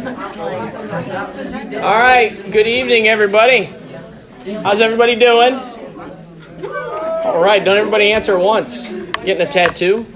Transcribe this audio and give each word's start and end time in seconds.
All 0.00 0.06
right. 1.98 2.30
Good 2.50 2.66
evening, 2.66 3.06
everybody. 3.08 3.64
How's 4.62 4.80
everybody 4.80 5.14
doing? 5.14 5.54
All 6.64 7.42
right. 7.42 7.62
Don't 7.62 7.76
everybody 7.76 8.10
answer 8.10 8.38
once. 8.38 8.88
Getting 9.24 9.42
a 9.42 9.50
tattoo? 9.50 10.06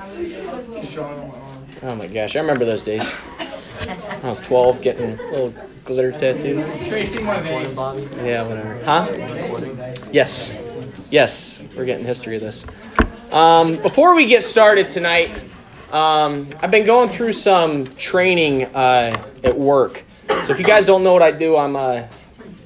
Oh 1.82 1.94
my 1.96 2.06
gosh, 2.06 2.34
I 2.34 2.40
remember 2.40 2.64
those 2.64 2.82
days. 2.82 3.14
I 4.22 4.28
was 4.30 4.40
12, 4.40 4.80
getting 4.80 5.18
little 5.18 5.52
glitter 5.84 6.12
tattoos. 6.12 6.66
Yeah, 8.24 8.48
whatever. 8.48 8.82
Huh? 8.84 9.02
Huh? 10.12 10.64
Yes, 11.10 11.60
we're 11.76 11.84
getting 11.84 12.06
history 12.06 12.36
of 12.36 12.40
this. 12.40 12.64
Um, 13.32 13.76
before 13.82 14.14
we 14.14 14.24
get 14.26 14.42
started 14.42 14.88
tonight, 14.88 15.30
um, 15.92 16.52
I've 16.60 16.70
been 16.70 16.86
going 16.86 17.08
through 17.08 17.32
some 17.32 17.86
training 17.86 18.64
uh, 18.64 19.22
at 19.42 19.58
work. 19.58 20.04
So 20.28 20.52
if 20.52 20.58
you 20.58 20.64
guys 20.64 20.84
don't 20.84 21.04
know 21.04 21.12
what 21.12 21.22
I 21.22 21.30
do, 21.30 21.56
I'm 21.56 21.76
uh, 21.76 22.02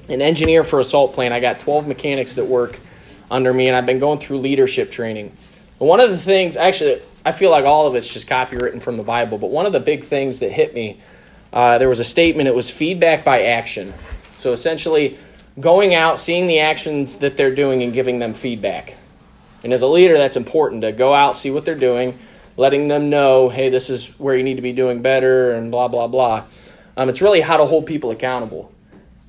an 0.09 0.21
engineer 0.21 0.63
for 0.63 0.79
a 0.79 0.83
salt 0.83 1.13
plant. 1.13 1.33
I 1.33 1.39
got 1.39 1.59
12 1.59 1.87
mechanics 1.87 2.35
that 2.35 2.45
work 2.45 2.79
under 3.29 3.53
me, 3.53 3.67
and 3.67 3.75
I've 3.75 3.85
been 3.85 3.99
going 3.99 4.19
through 4.19 4.39
leadership 4.39 4.91
training. 4.91 5.35
But 5.77 5.85
one 5.85 5.99
of 5.99 6.09
the 6.09 6.17
things, 6.17 6.57
actually, 6.57 7.01
I 7.25 7.31
feel 7.31 7.51
like 7.51 7.65
all 7.65 7.87
of 7.87 7.95
it's 7.95 8.11
just 8.11 8.27
copywritten 8.27 8.81
from 8.81 8.97
the 8.97 9.03
Bible, 9.03 9.37
but 9.37 9.51
one 9.51 9.65
of 9.65 9.71
the 9.73 9.79
big 9.79 10.03
things 10.03 10.39
that 10.39 10.51
hit 10.51 10.73
me, 10.73 10.99
uh, 11.53 11.77
there 11.77 11.89
was 11.89 11.99
a 11.99 12.05
statement, 12.05 12.47
it 12.47 12.55
was 12.55 12.69
feedback 12.69 13.23
by 13.23 13.43
action. 13.43 13.93
So 14.39 14.51
essentially, 14.51 15.17
going 15.59 15.93
out, 15.93 16.19
seeing 16.19 16.47
the 16.47 16.59
actions 16.59 17.17
that 17.17 17.37
they're 17.37 17.53
doing, 17.53 17.83
and 17.83 17.93
giving 17.93 18.19
them 18.19 18.33
feedback. 18.33 18.95
And 19.63 19.73
as 19.73 19.81
a 19.81 19.87
leader, 19.87 20.17
that's 20.17 20.37
important 20.37 20.81
to 20.81 20.91
go 20.91 21.13
out, 21.13 21.35
see 21.35 21.51
what 21.51 21.65
they're 21.65 21.75
doing, 21.75 22.17
letting 22.59 22.89
them 22.89 23.09
know, 23.09 23.47
hey, 23.47 23.69
this 23.69 23.89
is 23.89 24.07
where 24.19 24.35
you 24.35 24.43
need 24.43 24.57
to 24.57 24.61
be 24.61 24.73
doing 24.73 25.01
better, 25.01 25.53
and 25.53 25.71
blah, 25.71 25.87
blah, 25.87 26.07
blah. 26.07 26.45
Um, 26.97 27.07
it's 27.07 27.21
really 27.21 27.39
how 27.39 27.55
to 27.55 27.65
hold 27.65 27.85
people 27.85 28.11
accountable. 28.11 28.69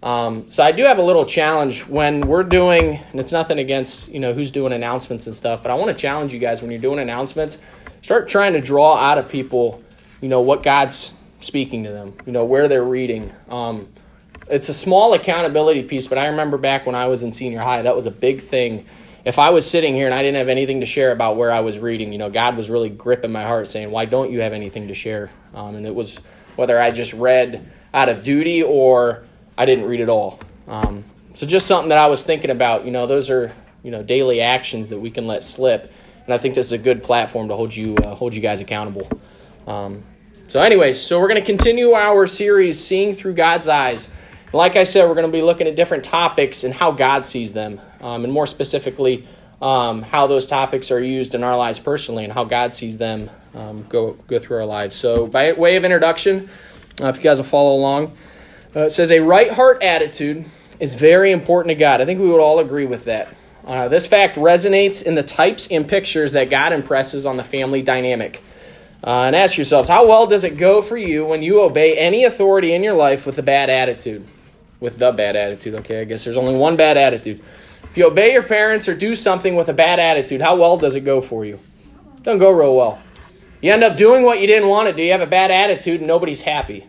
Um, 0.03 0.51
so 0.51 0.65
I 0.65 0.73
do 0.73 0.83
have 0.83 0.98
a 0.98 1.03
little 1.03 1.25
challenge 1.25 1.86
when 1.86 2.23
we're 2.23 2.42
doing, 2.42 2.97
and 2.97 3.20
it's 3.20 3.31
nothing 3.31 3.61
against 3.61 4.08
you 4.08 4.19
know 4.19 4.33
who's 4.33 4.51
doing 4.51 4.73
announcements 4.73 5.28
and 5.28 5.36
stuff, 5.36 5.62
but 5.62 5.70
I 5.70 5.75
want 5.75 5.89
to 5.89 5.95
challenge 5.95 6.33
you 6.33 6.41
guys 6.41 6.61
when 6.61 6.73
you're 6.73 6.81
doing 6.81 6.98
announcements, 6.98 7.61
start 8.03 8.27
trying 8.27 8.55
to 8.55 8.61
draw 8.61 8.97
out 8.97 9.17
of 9.17 9.28
people, 9.28 9.81
you 10.20 10.28
know, 10.28 10.41
what 10.41 10.64
God's 10.64 11.17
speaking 11.41 11.84
to 11.84 11.92
them, 11.92 12.14
you 12.27 12.33
know, 12.33 12.45
where 12.45 12.67
they're 12.67 12.83
reading. 12.83 13.33
Um, 13.48 13.86
it's 14.48 14.69
a 14.69 14.75
small 14.75 15.14
accountability 15.14 15.84
piece, 15.84 16.08
but 16.08 16.19
I 16.19 16.27
remember 16.27 16.58
back 16.58 16.84
when 16.84 16.97
I 16.97 17.06
was 17.06 17.23
in 17.23 17.31
senior 17.31 17.61
high, 17.61 17.83
that 17.83 17.95
was 17.95 18.06
a 18.06 18.11
big 18.11 18.41
thing. 18.41 18.86
If 19.25 19.39
I 19.39 19.51
was 19.51 19.69
sitting 19.69 19.95
here 19.95 20.07
and 20.07 20.15
I 20.15 20.23
didn't 20.23 20.37
have 20.37 20.49
anything 20.49 20.81
to 20.81 20.87
share 20.87 21.13
about 21.13 21.37
where 21.37 21.53
I 21.53 21.61
was 21.61 21.79
reading, 21.79 22.13
you 22.13 22.19
know, 22.19 22.31
God 22.31 22.57
was 22.57 22.71
really 22.71 22.89
gripping 22.89 23.33
my 23.33 23.45
heart 23.45 23.69
saying, 23.69 23.91
Why 23.91 24.05
don't 24.05 24.31
you 24.31 24.41
have 24.41 24.53
anything 24.53 24.89
to 24.89 24.95
share? 24.95 25.31
Um, 25.55 25.75
and 25.75 25.87
it 25.87 25.95
was 25.95 26.21
whether 26.57 26.81
I 26.81 26.91
just 26.91 27.13
read 27.13 27.71
out 27.93 28.09
of 28.09 28.23
duty 28.25 28.63
or 28.63 29.25
I 29.59 29.67
didn't 29.67 29.87
read 29.87 30.01
at 30.01 30.09
all. 30.09 30.41
Um, 30.67 31.05
so 31.35 31.47
just 31.47 31.67
something 31.67 31.91
that 31.91 31.98
I 31.98 32.07
was 32.07 32.23
thinking 32.23 32.51
about, 32.51 32.85
you 32.85 32.91
know, 32.91 33.07
those 33.07 33.31
are, 33.31 33.53
you 33.83 33.91
know, 33.91 34.03
daily 34.03 34.41
actions 34.41 34.89
that 34.89 34.98
we 34.98 35.11
can 35.11 35.27
let 35.27 35.43
slip. 35.43 35.93
And 36.25 36.35
I 36.35 36.39
think 36.39 36.55
this 36.55 36.67
is 36.67 36.73
a 36.73 36.79
good 36.79 37.03
platform 37.03 37.48
to 37.48 37.57
hold 37.57 37.75
you, 37.75 37.97
uh, 37.97 38.15
hold 38.15 38.35
you 38.35 38.41
guys 38.41 38.61
accountable. 38.61 39.09
Um, 39.67 40.03
so, 40.48 40.61
anyways, 40.61 41.01
so 41.01 41.21
we're 41.21 41.29
going 41.29 41.41
to 41.41 41.47
continue 41.47 41.93
our 41.93 42.27
series, 42.27 42.85
Seeing 42.85 43.15
Through 43.15 43.35
God's 43.35 43.69
Eyes. 43.69 44.11
Like 44.53 44.75
I 44.75 44.83
said, 44.83 45.09
we're 45.09 45.15
going 45.15 45.27
to 45.27 45.33
be 45.33 45.43
looking 45.43 45.69
at 45.69 45.77
different 45.77 46.05
topics 46.05 46.65
and 46.65 46.75
how 46.75 46.91
God 46.91 47.25
sees 47.25 47.53
them, 47.53 47.81
um, 48.01 48.25
and 48.25 48.33
more 48.33 48.47
specifically, 48.47 49.27
um, 49.61 50.03
how 50.03 50.27
those 50.27 50.47
topics 50.47 50.91
are 50.91 51.03
used 51.03 51.34
in 51.34 51.45
our 51.45 51.56
lives 51.56 51.79
personally 51.79 52.25
and 52.25 52.33
how 52.33 52.45
God 52.45 52.73
sees 52.73 52.97
them 52.97 53.29
um, 53.55 53.84
go 53.89 54.12
go 54.27 54.39
through 54.39 54.59
our 54.59 54.67
lives. 54.67 54.97
So, 54.97 55.27
by 55.27 55.53
way 55.53 55.77
of 55.77 55.84
introduction, 55.84 56.48
uh, 57.03 57.09
if 57.09 57.17
you 57.17 57.23
guys 57.23 57.39
will 57.39 57.45
follow 57.45 57.77
along, 57.77 58.17
uh, 58.75 58.81
it 58.81 58.91
says 58.91 59.11
a 59.11 59.20
right 59.20 59.51
heart 59.51 59.83
attitude 59.83 60.45
is 60.79 60.95
very 60.95 61.31
important 61.31 61.70
to 61.70 61.75
God. 61.75 62.01
I 62.01 62.07
think 62.07 62.20
we 62.20 62.29
would 62.29 62.41
all 62.41 62.61
agree 62.61 62.87
with 62.87 63.05
that. 63.05 63.34
Uh, 63.67 63.89
this 63.89 64.07
fact 64.07 64.37
resonates 64.37 65.03
in 65.03 65.14
the 65.14 65.23
types 65.23 65.69
and 65.70 65.86
pictures 65.86 66.33
that 66.33 66.48
God 66.48 66.73
impresses 66.73 67.27
on 67.27 67.36
the 67.36 67.45
family 67.45 67.83
dynamic. 67.83 68.42
Uh, 69.05 69.24
and 69.24 69.36
ask 69.36 69.57
yourselves, 69.57 69.89
how 69.89 70.07
well 70.07 70.27
does 70.27 70.45
it 70.45 70.57
go 70.57 70.83
for 70.83 70.97
you 70.97 71.24
when 71.24 71.42
you 71.42 71.61
obey 71.63 71.97
any 71.97 72.24
authority 72.24 72.74
in 72.74 72.83
your 72.83 72.95
life 72.95 73.24
with 73.27 73.39
a 73.39 73.42
bad 73.42 73.70
attitude? 73.70 74.27
with 74.80 74.98
the 74.98 75.13
bad 75.13 75.36
attitude. 75.36 75.77
Okay, 75.77 76.01
I 76.01 76.05
guess 76.05 76.24
there's 76.24 76.36
only 76.36 76.57
one 76.57 76.77
bad 76.77 76.97
attitude. 76.97 77.42
If 77.90 77.98
you 77.98 78.06
obey 78.06 78.33
your 78.33 78.45
parents 78.45 78.89
or 78.89 78.95
do 78.95 79.14
something 79.14 79.56
with 79.56 79.68
a 79.68 79.73
bad 79.73 79.98
attitude, 79.98 80.40
how 80.40 80.56
well 80.56 80.77
does 80.77 80.95
it 80.95 81.01
go 81.01 81.20
for 81.20 81.45
you? 81.45 81.58
It 82.17 82.23
doesn't 82.23 82.39
go 82.39 82.51
real 82.51 82.77
well. 82.77 83.01
You 83.61 83.73
end 83.73 83.83
up 83.83 83.96
doing 83.96 84.23
what 84.23 84.40
you 84.40 84.46
didn't 84.46 84.68
want 84.68 84.89
to 84.89 84.95
do. 84.95 85.02
You 85.02 85.12
have 85.12 85.20
a 85.20 85.27
bad 85.27 85.51
attitude 85.51 86.00
and 86.00 86.06
nobody's 86.06 86.42
happy. 86.42 86.86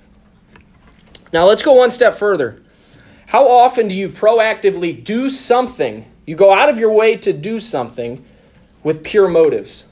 Now 1.34 1.46
let's 1.46 1.64
go 1.64 1.74
one 1.74 1.92
step 1.92 2.16
further. 2.16 2.62
How 3.26 3.48
often 3.48 3.88
do 3.88 3.96
you 3.96 4.10
proactively 4.10 5.04
do 5.04 5.30
something? 5.30 6.06
You 6.26 6.36
go 6.36 6.54
out 6.54 6.70
of 6.70 6.78
your 6.78 6.92
way 6.92 7.16
to 7.18 7.34
do 7.34 7.60
something 7.60 8.24
with 8.84 9.04
pure 9.04 9.28
motives. 9.28 9.86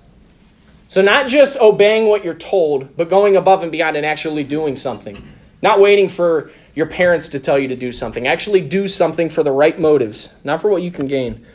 So, 0.89 1.01
not 1.01 1.27
just 1.27 1.57
obeying 1.57 2.07
what 2.07 2.25
you're 2.25 2.33
told, 2.33 2.97
but 2.97 3.09
going 3.09 3.35
above 3.35 3.61
and 3.61 3.71
beyond 3.71 3.95
and 3.95 4.05
actually 4.05 4.43
doing 4.43 4.75
something. 4.75 5.21
Not 5.61 5.79
waiting 5.79 6.09
for 6.09 6.51
your 6.79 6.87
parents 6.87 7.27
to 7.27 7.39
tell 7.41 7.59
you 7.59 7.67
to 7.67 7.75
do 7.75 7.91
something. 7.91 8.25
Actually, 8.25 8.61
do 8.61 8.87
something 8.87 9.29
for 9.29 9.43
the 9.43 9.51
right 9.51 9.77
motives, 9.77 10.33
not 10.45 10.61
for 10.61 10.69
what 10.69 10.81
you 10.81 10.91
can 10.91 11.07
gain. 11.07 11.45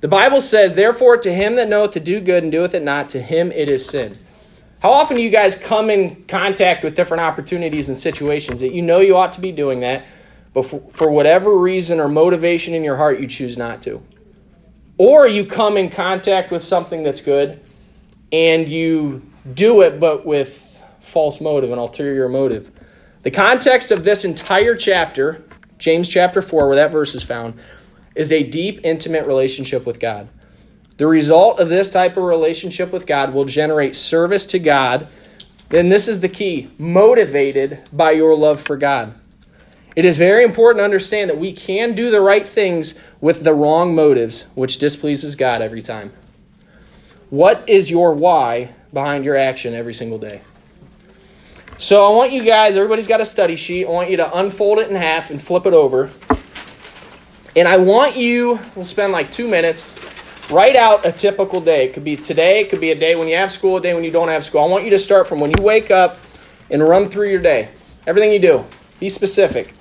The 0.00 0.08
Bible 0.08 0.40
says, 0.40 0.74
Therefore, 0.74 1.18
to 1.18 1.30
him 1.30 1.56
that 1.56 1.68
knoweth 1.68 1.90
to 1.92 2.00
do 2.00 2.18
good 2.18 2.42
and 2.42 2.50
doeth 2.50 2.72
it 2.72 2.82
not, 2.82 3.10
to 3.10 3.20
him 3.20 3.52
it 3.52 3.68
is 3.68 3.84
sin. 3.84 4.16
How 4.78 4.90
often 4.92 5.18
do 5.18 5.22
you 5.22 5.28
guys 5.28 5.54
come 5.54 5.90
in 5.90 6.24
contact 6.24 6.82
with 6.82 6.94
different 6.94 7.20
opportunities 7.20 7.90
and 7.90 7.98
situations 7.98 8.62
that 8.62 8.72
you 8.72 8.80
know 8.80 9.00
you 9.00 9.18
ought 9.18 9.34
to 9.34 9.42
be 9.42 9.52
doing 9.52 9.80
that, 9.80 10.06
but 10.54 10.64
for, 10.64 10.80
for 10.90 11.10
whatever 11.10 11.54
reason 11.58 12.00
or 12.00 12.08
motivation 12.08 12.72
in 12.72 12.82
your 12.82 12.96
heart, 12.96 13.20
you 13.20 13.26
choose 13.26 13.58
not 13.58 13.82
to? 13.82 14.02
Or 14.96 15.28
you 15.28 15.44
come 15.44 15.76
in 15.76 15.90
contact 15.90 16.50
with 16.50 16.64
something 16.64 17.02
that's 17.02 17.20
good 17.20 17.60
and 18.32 18.66
you 18.66 19.20
do 19.52 19.82
it, 19.82 20.00
but 20.00 20.24
with 20.24 20.82
false 21.02 21.38
motive, 21.38 21.70
an 21.70 21.78
ulterior 21.78 22.30
motive. 22.30 22.70
The 23.22 23.30
context 23.30 23.92
of 23.92 24.02
this 24.02 24.24
entire 24.24 24.74
chapter, 24.74 25.44
James 25.76 26.08
chapter 26.08 26.40
4, 26.40 26.66
where 26.66 26.76
that 26.76 26.90
verse 26.90 27.14
is 27.14 27.22
found, 27.22 27.54
is 28.14 28.32
a 28.32 28.42
deep, 28.42 28.80
intimate 28.82 29.26
relationship 29.26 29.84
with 29.84 30.00
God. 30.00 30.28
The 30.96 31.06
result 31.06 31.60
of 31.60 31.68
this 31.68 31.90
type 31.90 32.16
of 32.16 32.24
relationship 32.24 32.92
with 32.92 33.06
God 33.06 33.34
will 33.34 33.44
generate 33.44 33.94
service 33.94 34.46
to 34.46 34.58
God. 34.58 35.08
And 35.70 35.92
this 35.92 36.08
is 36.08 36.20
the 36.20 36.28
key 36.28 36.70
motivated 36.78 37.80
by 37.92 38.12
your 38.12 38.34
love 38.34 38.60
for 38.60 38.76
God. 38.76 39.14
It 39.96 40.04
is 40.04 40.16
very 40.16 40.42
important 40.42 40.80
to 40.80 40.84
understand 40.84 41.28
that 41.28 41.38
we 41.38 41.52
can 41.52 41.94
do 41.94 42.10
the 42.10 42.20
right 42.22 42.46
things 42.46 42.98
with 43.20 43.44
the 43.44 43.52
wrong 43.52 43.94
motives, 43.94 44.46
which 44.54 44.78
displeases 44.78 45.36
God 45.36 45.60
every 45.60 45.82
time. 45.82 46.12
What 47.28 47.68
is 47.68 47.90
your 47.90 48.14
why 48.14 48.72
behind 48.94 49.24
your 49.24 49.36
action 49.36 49.74
every 49.74 49.94
single 49.94 50.18
day? 50.18 50.40
So 51.80 52.04
I 52.04 52.14
want 52.14 52.30
you 52.30 52.44
guys, 52.44 52.76
everybody's 52.76 53.06
got 53.06 53.22
a 53.22 53.24
study 53.24 53.56
sheet. 53.56 53.86
I 53.86 53.88
want 53.88 54.10
you 54.10 54.18
to 54.18 54.38
unfold 54.38 54.80
it 54.80 54.90
in 54.90 54.96
half 54.96 55.30
and 55.30 55.40
flip 55.40 55.64
it 55.64 55.72
over. 55.72 56.10
And 57.56 57.66
I 57.66 57.78
want 57.78 58.18
you, 58.18 58.60
we'll 58.74 58.84
spend 58.84 59.14
like 59.14 59.32
two 59.32 59.48
minutes, 59.48 59.98
write 60.50 60.76
out 60.76 61.06
a 61.06 61.10
typical 61.10 61.58
day. 61.58 61.86
It 61.86 61.94
could 61.94 62.04
be 62.04 62.16
today, 62.16 62.60
it 62.60 62.68
could 62.68 62.82
be 62.82 62.90
a 62.90 62.94
day 62.94 63.16
when 63.16 63.28
you 63.28 63.36
have 63.36 63.50
school, 63.50 63.78
a 63.78 63.80
day 63.80 63.94
when 63.94 64.04
you 64.04 64.10
don't 64.10 64.28
have 64.28 64.44
school. 64.44 64.60
I 64.60 64.66
want 64.66 64.84
you 64.84 64.90
to 64.90 64.98
start 64.98 65.26
from 65.26 65.40
when 65.40 65.52
you 65.56 65.64
wake 65.64 65.90
up 65.90 66.18
and 66.68 66.86
run 66.86 67.08
through 67.08 67.30
your 67.30 67.40
day. 67.40 67.70
Everything 68.06 68.30
you 68.30 68.40
do. 68.40 68.66
Be 68.98 69.08
specific. 69.08 69.72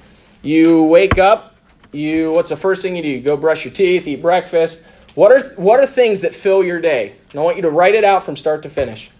You 0.42 0.86
wake 0.86 1.18
up, 1.18 1.58
you 1.92 2.32
what's 2.32 2.50
the 2.50 2.56
first 2.56 2.82
thing 2.82 2.96
you 2.96 3.04
do? 3.04 3.10
You 3.10 3.20
go 3.20 3.36
brush 3.36 3.66
your 3.66 3.74
teeth, 3.74 4.08
eat 4.08 4.22
breakfast. 4.22 4.86
What 5.16 5.34
are 5.34 5.50
what 5.56 5.82
are 5.82 5.86
things 5.86 6.22
that 6.22 6.34
fill 6.34 6.64
your 6.64 6.80
day? 6.80 7.18
And 7.32 7.42
I 7.42 7.44
want 7.44 7.58
you 7.58 7.64
to 7.64 7.70
write 7.70 7.94
it 7.94 8.06
out 8.06 8.24
from 8.24 8.38
start 8.38 8.64
to 8.64 8.70
finish. 8.70 9.12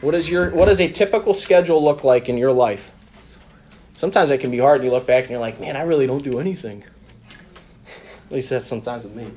What, 0.00 0.14
is 0.14 0.28
your, 0.28 0.50
what 0.50 0.66
does 0.66 0.80
a 0.80 0.88
typical 0.88 1.34
schedule 1.34 1.82
look 1.82 2.04
like 2.04 2.28
in 2.28 2.36
your 2.36 2.52
life? 2.52 2.90
Sometimes 3.94 4.30
it 4.30 4.38
can 4.38 4.50
be 4.50 4.58
hard. 4.58 4.80
And 4.80 4.84
you 4.84 4.90
look 4.90 5.06
back 5.06 5.24
and 5.24 5.30
you're 5.30 5.40
like, 5.40 5.58
man, 5.58 5.76
I 5.76 5.82
really 5.82 6.06
don't 6.06 6.22
do 6.22 6.38
anything. 6.38 6.84
At 8.26 8.32
least 8.32 8.50
that's 8.50 8.66
sometimes 8.66 9.04
with 9.04 9.14
me. 9.14 9.30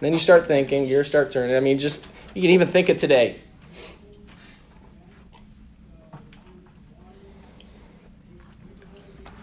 Then 0.00 0.12
you 0.12 0.18
start 0.18 0.46
thinking, 0.46 0.88
you 0.88 1.04
start 1.04 1.30
turning. 1.30 1.54
I 1.54 1.60
mean, 1.60 1.78
just, 1.78 2.06
you 2.34 2.42
can 2.42 2.50
even 2.50 2.66
think 2.66 2.88
of 2.88 2.96
today. 2.96 3.40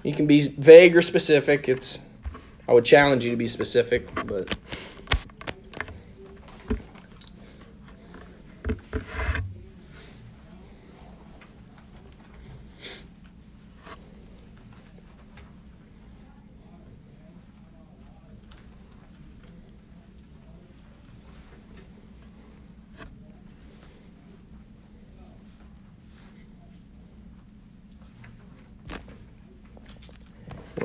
You 0.04 0.13
can 0.13 0.25
be 0.25 0.48
vague 0.48 0.95
or 0.95 1.01
specific. 1.01 1.68
It's 1.68 2.00
I 2.68 2.74
would 2.74 2.86
challenge 2.86 3.24
you 3.24 3.31
to 3.31 3.38
be 3.38 3.48
specific, 3.48 4.10
but 4.25 4.57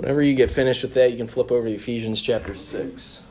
Whenever 0.02 0.20
you 0.20 0.34
get 0.34 0.50
finished 0.50 0.82
with 0.82 0.94
that, 0.94 1.12
you 1.12 1.16
can 1.16 1.28
flip 1.28 1.52
over 1.52 1.69
to 1.69 1.75
Ephesians 1.75 2.20
chapter 2.20 2.54
6. 2.54 3.22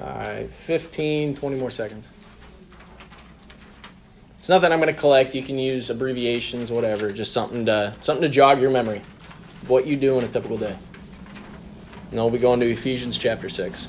All 0.00 0.06
right, 0.06 0.50
15, 0.50 1.34
20 1.34 1.56
more 1.56 1.70
seconds. 1.70 2.08
It's 4.38 4.48
nothing 4.48 4.70
I'm 4.72 4.80
going 4.80 4.94
to 4.94 4.98
collect. 4.98 5.34
You 5.34 5.42
can 5.42 5.58
use 5.58 5.90
abbreviations, 5.90 6.70
whatever. 6.70 7.10
Just 7.10 7.32
something 7.32 7.66
to 7.66 7.94
something 8.00 8.22
to 8.22 8.28
jog 8.28 8.60
your 8.60 8.70
memory 8.70 9.02
what 9.66 9.86
you 9.86 9.96
do 9.96 10.18
in 10.18 10.24
a 10.24 10.28
typical 10.28 10.56
day. 10.56 10.76
And 12.10 12.18
we'll 12.18 12.30
be 12.30 12.38
going 12.38 12.60
to 12.60 12.70
Ephesians 12.70 13.18
chapter 13.18 13.48
6. 13.48 13.88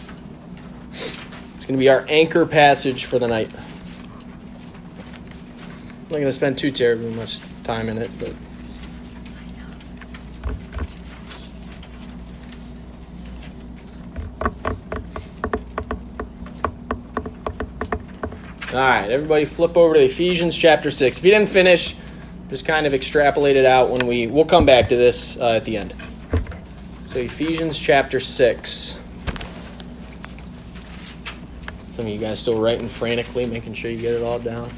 It's 0.92 1.66
going 1.66 1.76
to 1.76 1.80
be 1.80 1.90
our 1.90 2.06
anchor 2.10 2.46
passage 2.46 3.06
for 3.06 3.20
the 3.20 3.28
night. 3.28 3.50
I'm 5.94 6.04
not 6.04 6.10
going 6.10 6.24
to 6.24 6.32
spend 6.32 6.58
too 6.58 6.72
terribly 6.72 7.14
much 7.14 7.40
time 7.70 7.88
in 7.88 8.00
it, 8.00 8.10
but. 8.18 8.34
All 18.72 18.80
right, 18.80 19.10
everybody 19.12 19.46
flip 19.46 19.78
over 19.78 19.94
to 19.94 20.02
Ephesians 20.02 20.58
chapter 20.58 20.90
6. 20.90 21.20
If 21.20 21.26
you 21.26 21.32
didn't 21.32 21.50
finish, 21.50 21.96
just 22.50 22.66
kind 22.66 22.88
of 22.88 22.94
extrapolate 22.96 23.56
it 23.56 23.66
out 23.66 23.92
when 23.92 24.08
we 24.08 24.26
we'll 24.26 24.46
come 24.46 24.66
back 24.66 24.90
to 24.90 24.96
this 24.96 25.38
uh, 25.38 25.54
at 25.54 25.66
the 25.66 25.78
end. 25.78 25.94
So 27.08 27.20
Ephesians 27.20 27.78
chapter 27.78 28.20
6. 28.20 29.00
Some 31.92 32.06
of 32.06 32.08
you 32.08 32.18
guys 32.18 32.40
still 32.40 32.60
writing 32.60 32.90
frantically, 32.90 33.46
making 33.46 33.76
sure 33.76 33.92
you 33.92 34.00
get 34.00 34.14
it 34.14 34.24
all 34.24 34.40
down. 34.40 34.72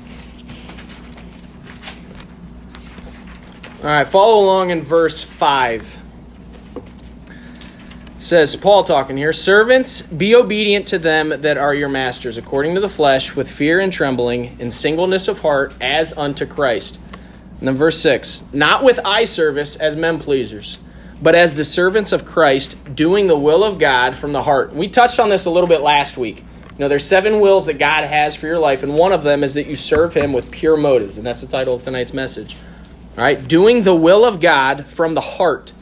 All 3.83 3.87
right, 3.87 4.07
follow 4.07 4.43
along 4.43 4.69
in 4.69 4.83
verse 4.83 5.23
5 5.23 5.97
says 8.19 8.55
Paul 8.55 8.83
talking 8.83 9.17
here, 9.17 9.33
servants, 9.33 10.03
be 10.03 10.35
obedient 10.35 10.87
to 10.89 10.99
them 10.99 11.29
that 11.29 11.57
are 11.57 11.73
your 11.73 11.89
masters, 11.89 12.37
according 12.37 12.75
to 12.75 12.81
the 12.81 12.89
flesh, 12.89 13.35
with 13.35 13.49
fear 13.49 13.79
and 13.79 13.91
trembling, 13.91 14.55
in 14.59 14.69
singleness 14.69 15.27
of 15.27 15.39
heart, 15.39 15.73
as 15.81 16.15
unto 16.15 16.45
Christ. 16.45 16.99
And 17.57 17.67
then 17.67 17.75
verse 17.75 17.99
6 17.99 18.43
Not 18.53 18.83
with 18.83 18.99
eye 19.03 19.23
service 19.23 19.75
as 19.75 19.95
men 19.95 20.19
pleasers, 20.19 20.77
but 21.19 21.33
as 21.33 21.55
the 21.55 21.63
servants 21.63 22.11
of 22.11 22.23
Christ, 22.23 22.95
doing 22.95 23.25
the 23.25 23.37
will 23.37 23.63
of 23.63 23.79
God 23.79 24.15
from 24.15 24.31
the 24.31 24.43
heart. 24.43 24.75
We 24.75 24.89
touched 24.89 25.19
on 25.19 25.29
this 25.29 25.45
a 25.45 25.49
little 25.49 25.67
bit 25.67 25.81
last 25.81 26.17
week. 26.17 26.37
You 26.37 26.77
know, 26.77 26.87
there's 26.87 27.05
seven 27.05 27.39
wills 27.39 27.65
that 27.65 27.79
God 27.79 28.03
has 28.03 28.35
for 28.35 28.45
your 28.45 28.59
life, 28.59 28.83
and 28.83 28.95
one 28.95 29.11
of 29.11 29.23
them 29.23 29.43
is 29.43 29.55
that 29.55 29.65
you 29.65 29.75
serve 29.75 30.13
Him 30.13 30.33
with 30.33 30.51
pure 30.51 30.77
motives, 30.77 31.17
and 31.17 31.25
that's 31.25 31.41
the 31.41 31.47
title 31.47 31.73
of 31.73 31.83
tonight's 31.83 32.13
message. 32.13 32.55
Right, 33.21 33.47
doing 33.47 33.83
the 33.83 33.93
will 33.93 34.25
of 34.25 34.39
God 34.39 34.87
from 34.87 35.13
the 35.13 35.21
heart. 35.21 35.73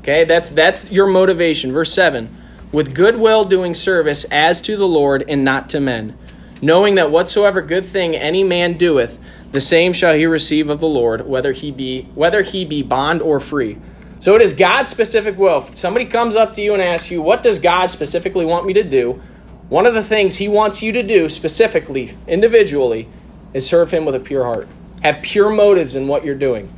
Okay, 0.00 0.24
that's 0.24 0.50
that's 0.50 0.92
your 0.92 1.06
motivation. 1.06 1.72
Verse 1.72 1.90
7. 1.94 2.28
With 2.72 2.88
good 2.88 3.14
goodwill 3.14 3.46
doing 3.46 3.72
service 3.72 4.24
as 4.24 4.60
to 4.62 4.76
the 4.76 4.86
Lord 4.86 5.24
and 5.26 5.44
not 5.44 5.70
to 5.70 5.80
men, 5.80 6.14
knowing 6.60 6.96
that 6.96 7.10
whatsoever 7.10 7.62
good 7.62 7.86
thing 7.86 8.14
any 8.14 8.44
man 8.44 8.76
doeth, 8.76 9.18
the 9.50 9.62
same 9.62 9.94
shall 9.94 10.14
he 10.14 10.26
receive 10.26 10.68
of 10.68 10.80
the 10.80 10.86
Lord, 10.86 11.26
whether 11.26 11.52
he 11.52 11.70
be 11.70 12.02
whether 12.14 12.42
he 12.42 12.66
be 12.66 12.82
bond 12.82 13.22
or 13.22 13.40
free. 13.40 13.78
So 14.20 14.34
it 14.34 14.42
is 14.42 14.52
God's 14.52 14.90
specific 14.90 15.38
will. 15.38 15.60
If 15.60 15.78
somebody 15.78 16.04
comes 16.04 16.36
up 16.36 16.52
to 16.56 16.60
you 16.60 16.74
and 16.74 16.82
asks 16.82 17.10
you, 17.10 17.22
What 17.22 17.42
does 17.42 17.58
God 17.58 17.90
specifically 17.90 18.44
want 18.44 18.66
me 18.66 18.74
to 18.74 18.84
do? 18.84 19.22
One 19.70 19.86
of 19.86 19.94
the 19.94 20.04
things 20.04 20.36
he 20.36 20.48
wants 20.48 20.82
you 20.82 20.92
to 20.92 21.02
do 21.02 21.30
specifically, 21.30 22.14
individually, 22.28 23.08
is 23.54 23.66
serve 23.66 23.90
him 23.90 24.04
with 24.04 24.14
a 24.14 24.20
pure 24.20 24.44
heart. 24.44 24.68
Have 25.02 25.22
pure 25.22 25.50
motives 25.50 25.96
in 25.96 26.08
what 26.08 26.24
you're 26.24 26.34
doing. 26.34 26.72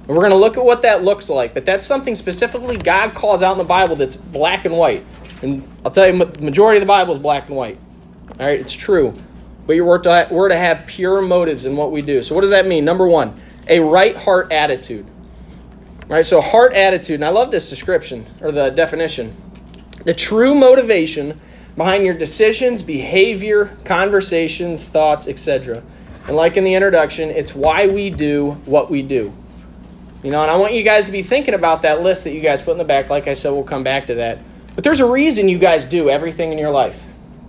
And 0.00 0.08
we're 0.08 0.22
going 0.22 0.30
to 0.30 0.36
look 0.36 0.56
at 0.56 0.64
what 0.64 0.82
that 0.82 1.04
looks 1.04 1.30
like. 1.30 1.54
But 1.54 1.64
that's 1.64 1.86
something 1.86 2.14
specifically 2.14 2.76
God 2.76 3.14
calls 3.14 3.42
out 3.42 3.52
in 3.52 3.58
the 3.58 3.64
Bible 3.64 3.96
that's 3.96 4.16
black 4.16 4.64
and 4.64 4.76
white. 4.76 5.04
And 5.42 5.66
I'll 5.84 5.90
tell 5.90 6.12
you, 6.12 6.24
the 6.24 6.42
majority 6.42 6.78
of 6.78 6.82
the 6.82 6.86
Bible 6.86 7.14
is 7.14 7.18
black 7.18 7.46
and 7.48 7.56
white. 7.56 7.78
All 8.38 8.46
right, 8.46 8.60
it's 8.60 8.74
true. 8.74 9.14
But 9.66 9.78
we're 9.78 9.98
to, 9.98 10.28
we're 10.30 10.48
to 10.48 10.56
have 10.56 10.86
pure 10.86 11.22
motives 11.22 11.64
in 11.64 11.76
what 11.76 11.92
we 11.92 12.02
do. 12.02 12.22
So, 12.22 12.34
what 12.34 12.40
does 12.40 12.50
that 12.50 12.66
mean? 12.66 12.84
Number 12.84 13.06
one, 13.06 13.40
a 13.68 13.80
right 13.80 14.16
heart 14.16 14.52
attitude. 14.52 15.06
All 16.02 16.16
right, 16.16 16.26
so 16.26 16.40
heart 16.40 16.72
attitude, 16.72 17.16
and 17.16 17.24
I 17.24 17.28
love 17.28 17.52
this 17.52 17.70
description 17.70 18.26
or 18.40 18.50
the 18.50 18.70
definition. 18.70 19.34
The 20.04 20.14
true 20.14 20.54
motivation 20.54 21.38
behind 21.76 22.04
your 22.04 22.14
decisions, 22.14 22.82
behavior, 22.82 23.76
conversations, 23.84 24.82
thoughts, 24.82 25.28
etc. 25.28 25.82
And 26.26 26.36
like 26.36 26.56
in 26.56 26.64
the 26.64 26.74
introduction, 26.74 27.30
it's 27.30 27.54
why 27.54 27.86
we 27.86 28.10
do 28.10 28.52
what 28.64 28.90
we 28.90 29.02
do. 29.02 29.32
You 30.22 30.30
know, 30.30 30.42
and 30.42 30.50
I 30.50 30.56
want 30.56 30.74
you 30.74 30.82
guys 30.82 31.06
to 31.06 31.12
be 31.12 31.22
thinking 31.22 31.54
about 31.54 31.82
that 31.82 32.02
list 32.02 32.24
that 32.24 32.32
you 32.32 32.40
guys 32.40 32.60
put 32.60 32.72
in 32.72 32.78
the 32.78 32.84
back. 32.84 33.08
Like 33.08 33.26
I 33.26 33.32
said, 33.32 33.50
we'll 33.50 33.64
come 33.64 33.82
back 33.82 34.06
to 34.08 34.14
that. 34.16 34.38
But 34.74 34.84
there's 34.84 35.00
a 35.00 35.10
reason 35.10 35.48
you 35.48 35.58
guys 35.58 35.86
do 35.86 36.10
everything 36.10 36.52
in 36.52 36.58
your 36.58 36.70
life. 36.70 37.06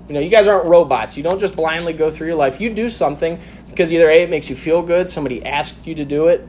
You 0.07 0.15
know, 0.15 0.19
you 0.21 0.29
guys 0.29 0.47
aren't 0.47 0.65
robots. 0.65 1.18
You 1.18 1.23
don't 1.23 1.39
just 1.39 1.56
blindly 1.56 1.94
go 1.94 2.09
through 2.09 2.27
your 2.27 2.35
life. 2.35 2.59
You 2.59 2.73
do 2.73 2.89
something 2.89 3.39
because 3.69 3.94
either 3.94 4.09
A, 4.09 4.23
it 4.23 4.29
makes 4.29 4.50
you 4.50 4.56
feel 4.56 4.81
good, 4.81 5.09
somebody 5.09 5.45
asked 5.45 5.88
you 5.88 5.95
to 5.95 6.06
do 6.06 6.27
it, 6.27 6.45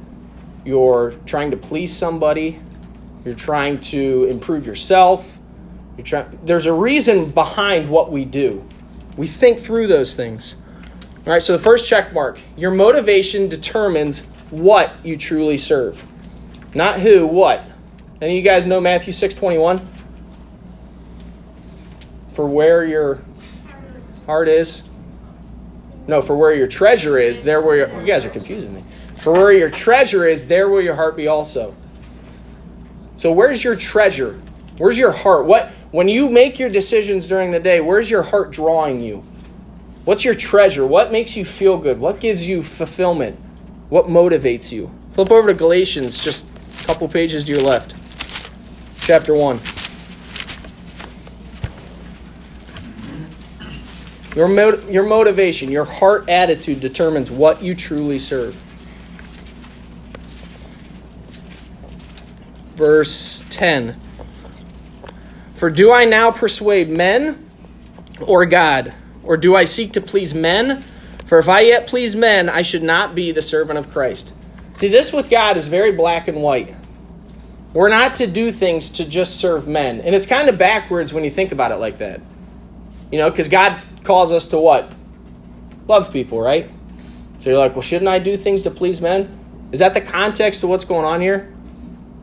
you're 0.65 1.15
trying 1.25 1.53
to 1.53 1.57
please 1.57 1.97
somebody, 1.97 2.61
you're 3.25 3.35
trying 3.35 3.79
to 3.79 4.25
improve 4.25 4.67
yourself. 4.67 5.39
You're 5.97 6.05
trying, 6.05 6.39
there's 6.45 6.67
a 6.67 6.73
reason 6.73 7.31
behind 7.31 7.89
what 7.89 8.11
we 8.11 8.25
do. 8.25 8.67
We 9.17 9.27
think 9.27 9.59
through 9.59 9.87
those 9.87 10.15
things. 10.15 10.57
All 11.25 11.33
right, 11.33 11.43
so 11.43 11.57
the 11.57 11.63
first 11.63 11.89
check 11.89 12.13
mark 12.13 12.41
your 12.57 12.73
motivation 12.73 13.49
determines 13.49 14.27
what 14.51 14.93
you 15.05 15.17
truly 15.17 15.57
serve. 15.57 16.03
Not 16.75 17.01
who, 17.01 17.27
what. 17.27 17.63
Any 18.21 18.39
of 18.39 18.45
you 18.45 18.51
guys 18.51 18.67
know 18.67 18.81
Matthew 18.81 19.13
6:21? 19.13 19.87
For 22.33 22.47
where 22.47 22.85
your 22.85 23.23
heart 24.27 24.49
is. 24.49 24.89
No, 26.09 26.21
for 26.21 26.37
where 26.37 26.53
your 26.53 26.67
treasure 26.67 27.19
is, 27.19 27.43
there 27.43 27.61
where 27.61 27.77
your, 27.77 28.01
you 28.01 28.07
guys 28.07 28.25
are 28.25 28.31
confusing 28.31 28.75
me. 28.75 28.83
For 29.19 29.33
where 29.33 29.53
your 29.53 29.71
treasure 29.71 30.27
is, 30.27 30.47
there 30.47 30.69
will 30.69 30.83
your 30.83 30.97
heart 30.97 31.17
be 31.17 31.29
also. 31.29 31.77
So 33.17 33.31
where's 33.31 33.63
your 33.63 33.77
treasure? 33.77 34.41
Where's 34.79 34.99
your 34.99 35.13
heart? 35.13 35.45
What 35.45 35.71
when 35.93 36.09
you 36.09 36.29
make 36.29 36.59
your 36.59 36.71
decisions 36.71 37.29
during 37.29 37.53
the 37.53 37.61
day, 37.61 37.81
where's 37.81 38.11
your 38.11 38.23
heart 38.23 38.51
drawing 38.51 39.01
you? 39.01 39.25
What's 40.05 40.25
your 40.25 40.35
treasure? 40.35 40.85
What 40.85 41.13
makes 41.13 41.37
you 41.37 41.45
feel 41.45 41.79
good? 41.79 42.01
What 42.01 42.19
gives 42.19 42.49
you 42.49 42.63
fulfillment? 42.63 43.39
What 43.89 44.07
motivates 44.07 44.73
you? 44.73 44.91
Flip 45.13 45.31
over 45.31 45.53
to 45.53 45.55
Galatians 45.55 46.23
just 46.23 46.47
a 46.81 46.85
couple 46.85 47.07
pages 47.09 47.45
to 47.45 47.53
your 47.53 47.63
left. 47.63 47.95
Chapter 49.01 49.35
1. 49.35 49.61
Your, 54.35 54.81
your 54.91 55.05
motivation, 55.05 55.71
your 55.71 55.85
heart 55.85 56.29
attitude 56.29 56.81
determines 56.81 57.31
what 57.31 57.63
you 57.63 57.75
truly 57.75 58.19
serve. 58.19 58.55
Verse 62.75 63.45
10 63.51 64.01
For 65.55 65.71
do 65.71 65.93
I 65.93 66.07
now 66.07 66.33
persuade 66.33 66.89
men 66.89 67.49
or 68.27 68.47
God? 68.47 68.95
Or 69.25 69.37
do 69.37 69.55
I 69.55 69.65
seek 69.65 69.93
to 69.93 70.01
please 70.01 70.35
men? 70.35 70.85
For 71.27 71.39
if 71.39 71.49
I 71.49 71.61
yet 71.63 71.87
please 71.87 72.15
men, 72.15 72.49
I 72.49 72.63
should 72.63 72.83
not 72.83 73.15
be 73.15 73.33
the 73.33 73.43
servant 73.43 73.79
of 73.79 73.91
Christ. 73.91 74.33
See, 74.75 74.89
this 74.89 75.13
with 75.13 75.31
God 75.31 75.57
is 75.57 75.69
very 75.69 75.93
black 75.93 76.29
and 76.29 76.43
white. 76.43 76.75
We're 77.73 77.89
not 77.89 78.17
to 78.17 78.27
do 78.27 78.53
things 78.53 78.91
to 78.91 79.09
just 79.09 79.41
serve 79.41 79.67
men. 79.67 80.01
And 80.01 80.15
it's 80.15 80.27
kind 80.27 80.49
of 80.49 80.59
backwards 80.59 81.15
when 81.15 81.25
you 81.25 81.31
think 81.31 81.53
about 81.53 81.73
it 81.73 81.77
like 81.77 81.99
that. 81.99 82.21
You 83.11 83.19
know, 83.19 83.31
because 83.31 83.49
God 83.49 83.83
calls 84.05 84.33
us 84.33 84.47
to 84.49 84.59
what? 84.59 84.93
Love 85.87 86.13
people, 86.13 86.41
right? 86.41 86.71
So 87.39 87.51
you're 87.51 87.59
like, 87.59 87.75
well, 87.75 87.83
shouldn't 87.83 88.09
I 88.09 88.19
do 88.19 88.37
things 88.37 88.63
to 88.63 88.71
please 88.71 89.01
men? 89.01 89.39
Is 89.73 89.79
that 89.79 89.95
the 89.95 90.01
context 90.01 90.63
of 90.63 90.69
what's 90.69 90.85
going 90.85 91.05
on 91.05 91.21
here? 91.21 91.53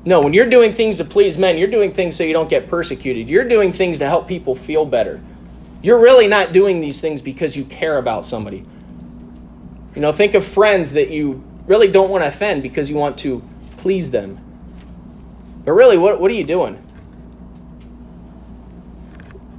No, 0.05 0.21
when 0.21 0.33
you're 0.33 0.49
doing 0.49 0.71
things 0.71 0.97
to 0.97 1.03
please 1.03 1.37
men, 1.37 1.57
you're 1.57 1.67
doing 1.67 1.91
things 1.91 2.15
so 2.15 2.23
you 2.23 2.33
don't 2.33 2.49
get 2.49 2.67
persecuted. 2.67 3.29
You're 3.29 3.47
doing 3.47 3.73
things 3.73 3.99
to 3.99 4.07
help 4.07 4.27
people 4.27 4.55
feel 4.55 4.85
better. 4.85 5.19
You're 5.81 5.99
really 5.99 6.27
not 6.27 6.51
doing 6.51 6.79
these 6.79 6.99
things 6.99 7.21
because 7.21 7.55
you 7.55 7.63
care 7.65 7.97
about 7.97 8.25
somebody. 8.25 8.65
You 9.95 10.01
know, 10.01 10.11
think 10.11 10.33
of 10.33 10.45
friends 10.45 10.93
that 10.93 11.09
you 11.09 11.43
really 11.65 11.87
don't 11.87 12.09
want 12.09 12.23
to 12.23 12.27
offend 12.27 12.63
because 12.63 12.89
you 12.89 12.95
want 12.95 13.17
to 13.19 13.41
please 13.77 14.11
them. 14.11 14.37
But 15.63 15.73
really, 15.73 15.97
what, 15.97 16.19
what 16.19 16.31
are 16.31 16.33
you 16.35 16.43
doing? 16.43 16.81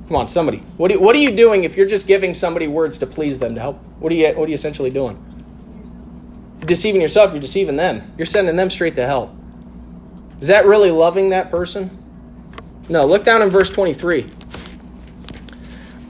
Come 0.09 0.17
on, 0.17 0.29
somebody. 0.29 0.59
What, 0.77 0.99
what 1.01 1.15
are 1.15 1.21
you 1.21 1.31
doing 1.31 1.65
if 1.65 1.77
you're 1.77 1.87
just 1.87 2.07
giving 2.07 2.35
somebody 2.35 2.67
words 2.67 2.99
to 2.99 3.07
please 3.07 3.39
them 3.39 3.55
to 3.55 3.61
help? 3.61 3.77
What 4.01 4.11
are 4.11 4.15
you, 4.17 4.27
what 4.35 4.47
are 4.47 4.49
you 4.49 4.55
essentially 4.55 4.91
doing? 4.91 5.25
You're 6.59 6.67
deceiving 6.67 7.01
yourself, 7.01 7.33
you're 7.33 7.41
deceiving 7.41 7.77
them. 7.77 8.13
You're 8.19 8.27
sending 8.27 8.57
them 8.57 8.71
straight 8.71 8.97
to 8.97 9.07
hell. 9.07 9.37
Is 10.41 10.49
that 10.49 10.67
really 10.67 10.91
loving 10.91 11.31
that 11.31 11.51
person? 11.51 11.97
No, 12.89 13.05
look 13.07 13.25
down 13.25 13.41
in 13.41 13.51
verse 13.51 13.71
23. 13.71 14.29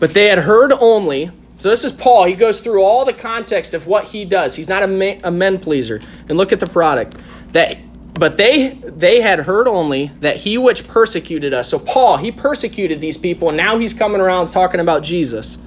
But 0.01 0.15
they 0.15 0.27
had 0.29 0.39
heard 0.39 0.73
only. 0.73 1.31
So 1.59 1.69
this 1.69 1.85
is 1.85 1.93
Paul. 1.93 2.25
He 2.25 2.35
goes 2.35 2.59
through 2.59 2.83
all 2.83 3.05
the 3.05 3.13
context 3.13 3.75
of 3.75 3.87
what 3.87 4.07
he 4.07 4.25
does. 4.25 4.57
He's 4.57 4.69
not 4.69 4.83
a, 4.83 5.21
a 5.23 5.31
men 5.31 5.61
pleaser. 5.61 6.01
And 6.29 6.37
look 6.37 6.53
at 6.53 6.59
the 6.59 6.67
product. 6.67 7.17
That 7.53 7.79
but 8.15 8.37
they 8.37 8.71
they 8.85 9.21
had 9.21 9.41
heard 9.41 9.69
only 9.69 10.11
that 10.21 10.37
he 10.37 10.59
which 10.59 10.89
persecuted 10.89 11.55
us. 11.55 11.69
So 11.69 11.79
Paul, 11.79 12.17
he 12.17 12.33
persecuted 12.33 13.01
these 13.01 13.17
people, 13.17 13.49
and 13.49 13.57
now 13.57 13.79
he's 13.79 13.95
coming 13.95 14.21
around 14.21 14.51
talking 14.51 14.81
about 14.81 15.03
Jesus. 15.03 15.59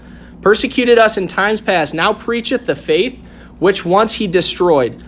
Persecuted 0.41 0.97
us 0.97 1.17
in 1.17 1.27
times 1.27 1.61
past, 1.61 1.93
now 1.93 2.13
preacheth 2.13 2.65
the 2.65 2.75
faith 2.75 3.23
which 3.59 3.85
once 3.85 4.13
he 4.13 4.27
destroyed, 4.27 5.03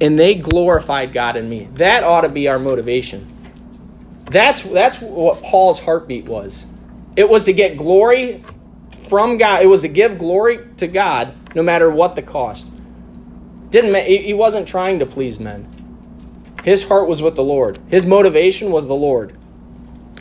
and 0.00 0.18
they 0.18 0.34
glorified 0.34 1.12
God 1.12 1.36
in 1.36 1.48
me. 1.48 1.68
That 1.74 2.04
ought 2.04 2.22
to 2.22 2.28
be 2.28 2.48
our 2.48 2.58
motivation. 2.58 3.26
That's 4.30 4.62
that's 4.62 5.00
what 5.00 5.42
Paul's 5.42 5.80
heartbeat 5.80 6.24
was. 6.24 6.66
It 7.16 7.28
was 7.28 7.44
to 7.44 7.52
get 7.52 7.76
glory 7.76 8.44
from 9.08 9.38
God. 9.38 9.62
It 9.62 9.66
was 9.66 9.82
to 9.82 9.88
give 9.88 10.18
glory 10.18 10.60
to 10.76 10.86
God 10.86 11.34
no 11.54 11.62
matter 11.62 11.90
what 11.90 12.14
the 12.14 12.22
cost. 12.22 12.70
Didn't 13.70 13.94
he 14.06 14.34
wasn't 14.34 14.66
trying 14.66 14.98
to 15.00 15.06
please 15.06 15.38
men. 15.38 15.68
His 16.64 16.86
heart 16.86 17.08
was 17.08 17.22
with 17.22 17.34
the 17.34 17.44
Lord. 17.44 17.78
His 17.88 18.06
motivation 18.06 18.70
was 18.70 18.86
the 18.86 18.94
Lord. 18.94 19.36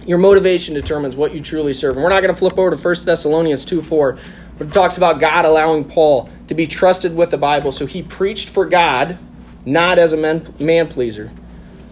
Your 0.06 0.18
motivation 0.18 0.74
determines 0.74 1.16
what 1.16 1.34
you 1.34 1.42
truly 1.42 1.74
serve. 1.74 1.96
And 1.96 2.04
we're 2.04 2.10
not 2.10 2.22
going 2.22 2.34
to 2.34 2.40
flip 2.40 2.58
over 2.58 2.72
to 2.72 2.78
1 2.78 3.06
Thessalonians 3.06 3.66
2 3.66 3.82
4, 3.82 4.18
but 4.58 4.68
it 4.68 4.74
talks 4.74 4.98
about 4.98 5.20
God 5.20 5.46
allowing 5.46 5.84
Paul 5.84 6.30
to 6.48 6.56
be 6.56 6.68
trusted 6.68 7.16
with 7.16 7.32
the 7.32 7.38
Bible. 7.38 7.72
So 7.72 7.86
he 7.86 8.04
preached 8.04 8.50
for 8.50 8.66
God, 8.66 9.18
not 9.66 10.00
as 10.00 10.14
a 10.14 10.18
man, 10.18 10.54
man 10.60 10.88
pleaser. 10.88 11.32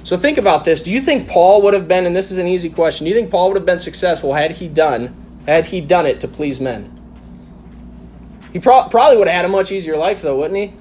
So 0.05 0.17
think 0.17 0.37
about 0.37 0.63
this. 0.63 0.83
Do 0.83 0.93
you 0.93 1.01
think 1.01 1.27
Paul 1.27 1.63
would 1.63 1.73
have 1.73 1.87
been, 1.87 2.05
and 2.05 2.15
this 2.15 2.31
is 2.31 2.37
an 2.37 2.47
easy 2.47 2.69
question, 2.69 3.05
do 3.05 3.09
you 3.09 3.15
think 3.15 3.31
Paul 3.31 3.49
would 3.49 3.57
have 3.57 3.65
been 3.65 3.79
successful 3.79 4.33
had 4.33 4.51
he 4.51 4.67
done, 4.67 5.24
had 5.45 5.67
he 5.67 5.81
done 5.81 6.05
it 6.05 6.19
to 6.21 6.27
please 6.27 6.59
men? 6.59 6.91
He 8.53 8.59
pro- 8.59 8.87
probably 8.89 9.17
would 9.17 9.27
have 9.27 9.35
had 9.35 9.45
a 9.45 9.49
much 9.49 9.71
easier 9.71 9.97
life, 9.97 10.21
though, 10.21 10.37
wouldn't 10.37 10.57
he? 10.57 10.73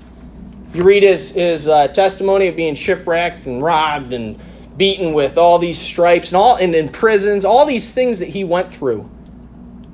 You 0.77 0.85
read 0.85 1.03
his, 1.03 1.35
his 1.35 1.69
uh, 1.69 1.89
testimony 1.89 2.49
of 2.49 2.57
being 2.57 2.75
shipwrecked 2.75 3.47
and 3.47 3.63
robbed 3.63 4.13
and 4.13 4.41
beaten 4.77 5.13
with 5.13 5.39
all 5.39 5.59
these 5.59 5.79
stripes 5.79 6.31
and 6.31 6.37
all 6.37 6.57
and 6.57 6.75
in 6.75 6.89
prisons, 6.89 7.45
all 7.45 7.65
these 7.65 7.93
things 7.93 8.19
that 8.19 8.29
he 8.29 8.45
went 8.45 8.73
through. 8.73 9.09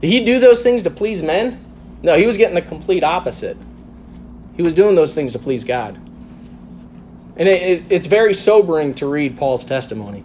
Did 0.00 0.08
he 0.08 0.24
do 0.24 0.38
those 0.38 0.62
things 0.62 0.82
to 0.84 0.90
please 0.90 1.22
men? 1.22 1.62
No, 2.02 2.16
he 2.16 2.26
was 2.26 2.38
getting 2.38 2.54
the 2.54 2.62
complete 2.62 3.04
opposite. 3.04 3.58
He 4.56 4.62
was 4.62 4.72
doing 4.72 4.94
those 4.94 5.14
things 5.14 5.32
to 5.32 5.38
please 5.38 5.64
God. 5.64 5.96
And 7.36 7.48
it, 7.48 7.62
it, 7.62 7.82
it's 7.90 8.06
very 8.06 8.34
sobering 8.34 8.94
to 8.94 9.06
read 9.06 9.36
Paul's 9.36 9.64
testimony 9.64 10.24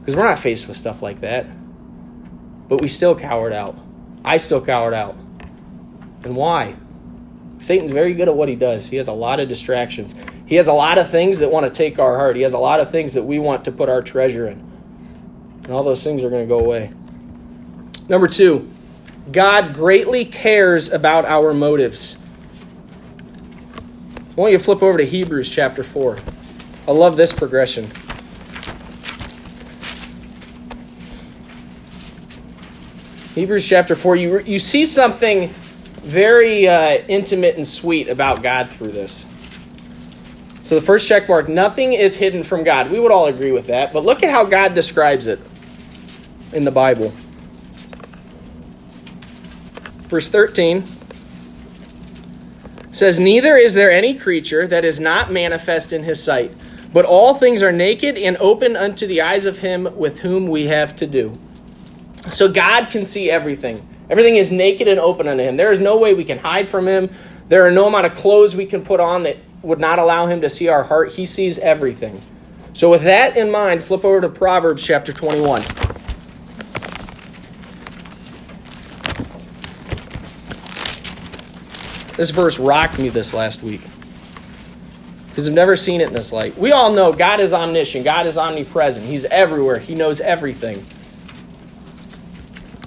because 0.00 0.16
we're 0.16 0.24
not 0.24 0.38
faced 0.38 0.68
with 0.68 0.76
stuff 0.76 1.02
like 1.02 1.20
that. 1.20 1.46
But 2.68 2.80
we 2.80 2.88
still 2.88 3.14
cowered 3.14 3.52
out. 3.52 3.76
I 4.24 4.36
still 4.36 4.60
cowered 4.60 4.94
out. 4.94 5.16
And 6.24 6.36
why? 6.36 6.74
Satan's 7.58 7.90
very 7.90 8.14
good 8.14 8.28
at 8.28 8.34
what 8.34 8.48
he 8.48 8.54
does. 8.54 8.88
He 8.88 8.96
has 8.96 9.08
a 9.08 9.12
lot 9.12 9.40
of 9.40 9.48
distractions. 9.48 10.14
He 10.46 10.56
has 10.56 10.68
a 10.68 10.72
lot 10.72 10.98
of 10.98 11.10
things 11.10 11.38
that 11.40 11.50
want 11.50 11.64
to 11.64 11.70
take 11.70 11.98
our 11.98 12.16
heart. 12.16 12.36
He 12.36 12.42
has 12.42 12.52
a 12.52 12.58
lot 12.58 12.80
of 12.80 12.90
things 12.90 13.14
that 13.14 13.22
we 13.22 13.38
want 13.38 13.64
to 13.64 13.72
put 13.72 13.88
our 13.88 14.02
treasure 14.02 14.46
in. 14.46 14.58
And 15.64 15.70
all 15.72 15.82
those 15.82 16.04
things 16.04 16.22
are 16.22 16.30
going 16.30 16.42
to 16.42 16.48
go 16.48 16.60
away. 16.60 16.90
Number 18.08 18.26
two, 18.26 18.70
God 19.30 19.74
greatly 19.74 20.24
cares 20.24 20.90
about 20.90 21.26
our 21.26 21.52
motives. 21.52 22.22
I 24.30 24.40
want 24.40 24.52
you 24.52 24.58
to 24.58 24.64
flip 24.64 24.82
over 24.82 24.96
to 24.98 25.04
Hebrews 25.04 25.50
chapter 25.50 25.82
4. 25.82 26.18
I 26.86 26.92
love 26.92 27.16
this 27.16 27.32
progression. 27.32 27.88
Hebrews 33.38 33.68
chapter 33.68 33.94
4, 33.94 34.16
you, 34.16 34.40
you 34.40 34.58
see 34.58 34.84
something 34.84 35.48
very 36.02 36.66
uh, 36.66 37.02
intimate 37.08 37.56
and 37.56 37.66
sweet 37.66 38.08
about 38.08 38.42
God 38.42 38.70
through 38.70 38.92
this. 38.92 39.26
So 40.64 40.74
the 40.74 40.82
first 40.82 41.06
check 41.08 41.28
mark, 41.28 41.48
nothing 41.48 41.92
is 41.92 42.16
hidden 42.16 42.42
from 42.42 42.64
God. 42.64 42.90
We 42.90 43.00
would 43.00 43.12
all 43.12 43.26
agree 43.26 43.52
with 43.52 43.68
that, 43.68 43.92
but 43.92 44.04
look 44.04 44.22
at 44.22 44.30
how 44.30 44.44
God 44.44 44.74
describes 44.74 45.26
it 45.26 45.40
in 46.52 46.64
the 46.64 46.70
Bible. 46.70 47.12
Verse 50.08 50.30
13 50.30 50.84
says, 52.90 53.20
Neither 53.20 53.56
is 53.56 53.74
there 53.74 53.90
any 53.90 54.14
creature 54.14 54.66
that 54.66 54.84
is 54.84 54.98
not 54.98 55.30
manifest 55.30 55.92
in 55.92 56.02
his 56.02 56.22
sight, 56.22 56.54
but 56.92 57.04
all 57.04 57.34
things 57.34 57.62
are 57.62 57.72
naked 57.72 58.16
and 58.16 58.36
open 58.38 58.76
unto 58.76 59.06
the 59.06 59.20
eyes 59.20 59.46
of 59.46 59.60
him 59.60 59.96
with 59.96 60.18
whom 60.20 60.46
we 60.46 60.66
have 60.66 60.96
to 60.96 61.06
do. 61.06 61.38
So 62.30 62.50
God 62.50 62.90
can 62.90 63.04
see 63.04 63.30
everything. 63.30 63.86
Everything 64.10 64.36
is 64.36 64.50
naked 64.50 64.88
and 64.88 64.98
open 64.98 65.28
unto 65.28 65.42
him. 65.42 65.56
There 65.56 65.70
is 65.70 65.80
no 65.80 65.98
way 65.98 66.14
we 66.14 66.24
can 66.24 66.38
hide 66.38 66.68
from 66.68 66.88
him. 66.88 67.10
There 67.48 67.66
are 67.66 67.70
no 67.70 67.86
amount 67.86 68.06
of 68.06 68.14
clothes 68.14 68.56
we 68.56 68.66
can 68.66 68.82
put 68.82 69.00
on 69.00 69.24
that 69.24 69.36
would 69.62 69.80
not 69.80 69.98
allow 69.98 70.26
him 70.26 70.40
to 70.42 70.50
see 70.50 70.68
our 70.68 70.82
heart. 70.82 71.12
He 71.12 71.24
sees 71.24 71.58
everything. 71.58 72.20
So, 72.74 72.90
with 72.90 73.02
that 73.02 73.36
in 73.36 73.50
mind, 73.50 73.82
flip 73.82 74.04
over 74.04 74.20
to 74.20 74.28
Proverbs 74.28 74.84
chapter 74.84 75.12
21. 75.12 75.62
This 82.16 82.30
verse 82.30 82.58
rocked 82.58 82.98
me 82.98 83.08
this 83.10 83.32
last 83.32 83.62
week 83.62 83.80
because 85.28 85.48
I've 85.48 85.54
never 85.54 85.76
seen 85.76 86.00
it 86.00 86.08
in 86.08 86.14
this 86.14 86.32
light. 86.32 86.58
We 86.58 86.72
all 86.72 86.92
know 86.92 87.12
God 87.12 87.38
is 87.38 87.52
omniscient, 87.52 88.04
God 88.04 88.26
is 88.26 88.36
omnipresent, 88.36 89.06
He's 89.06 89.24
everywhere, 89.24 89.78
He 89.78 89.94
knows 89.94 90.20
everything. 90.20 90.84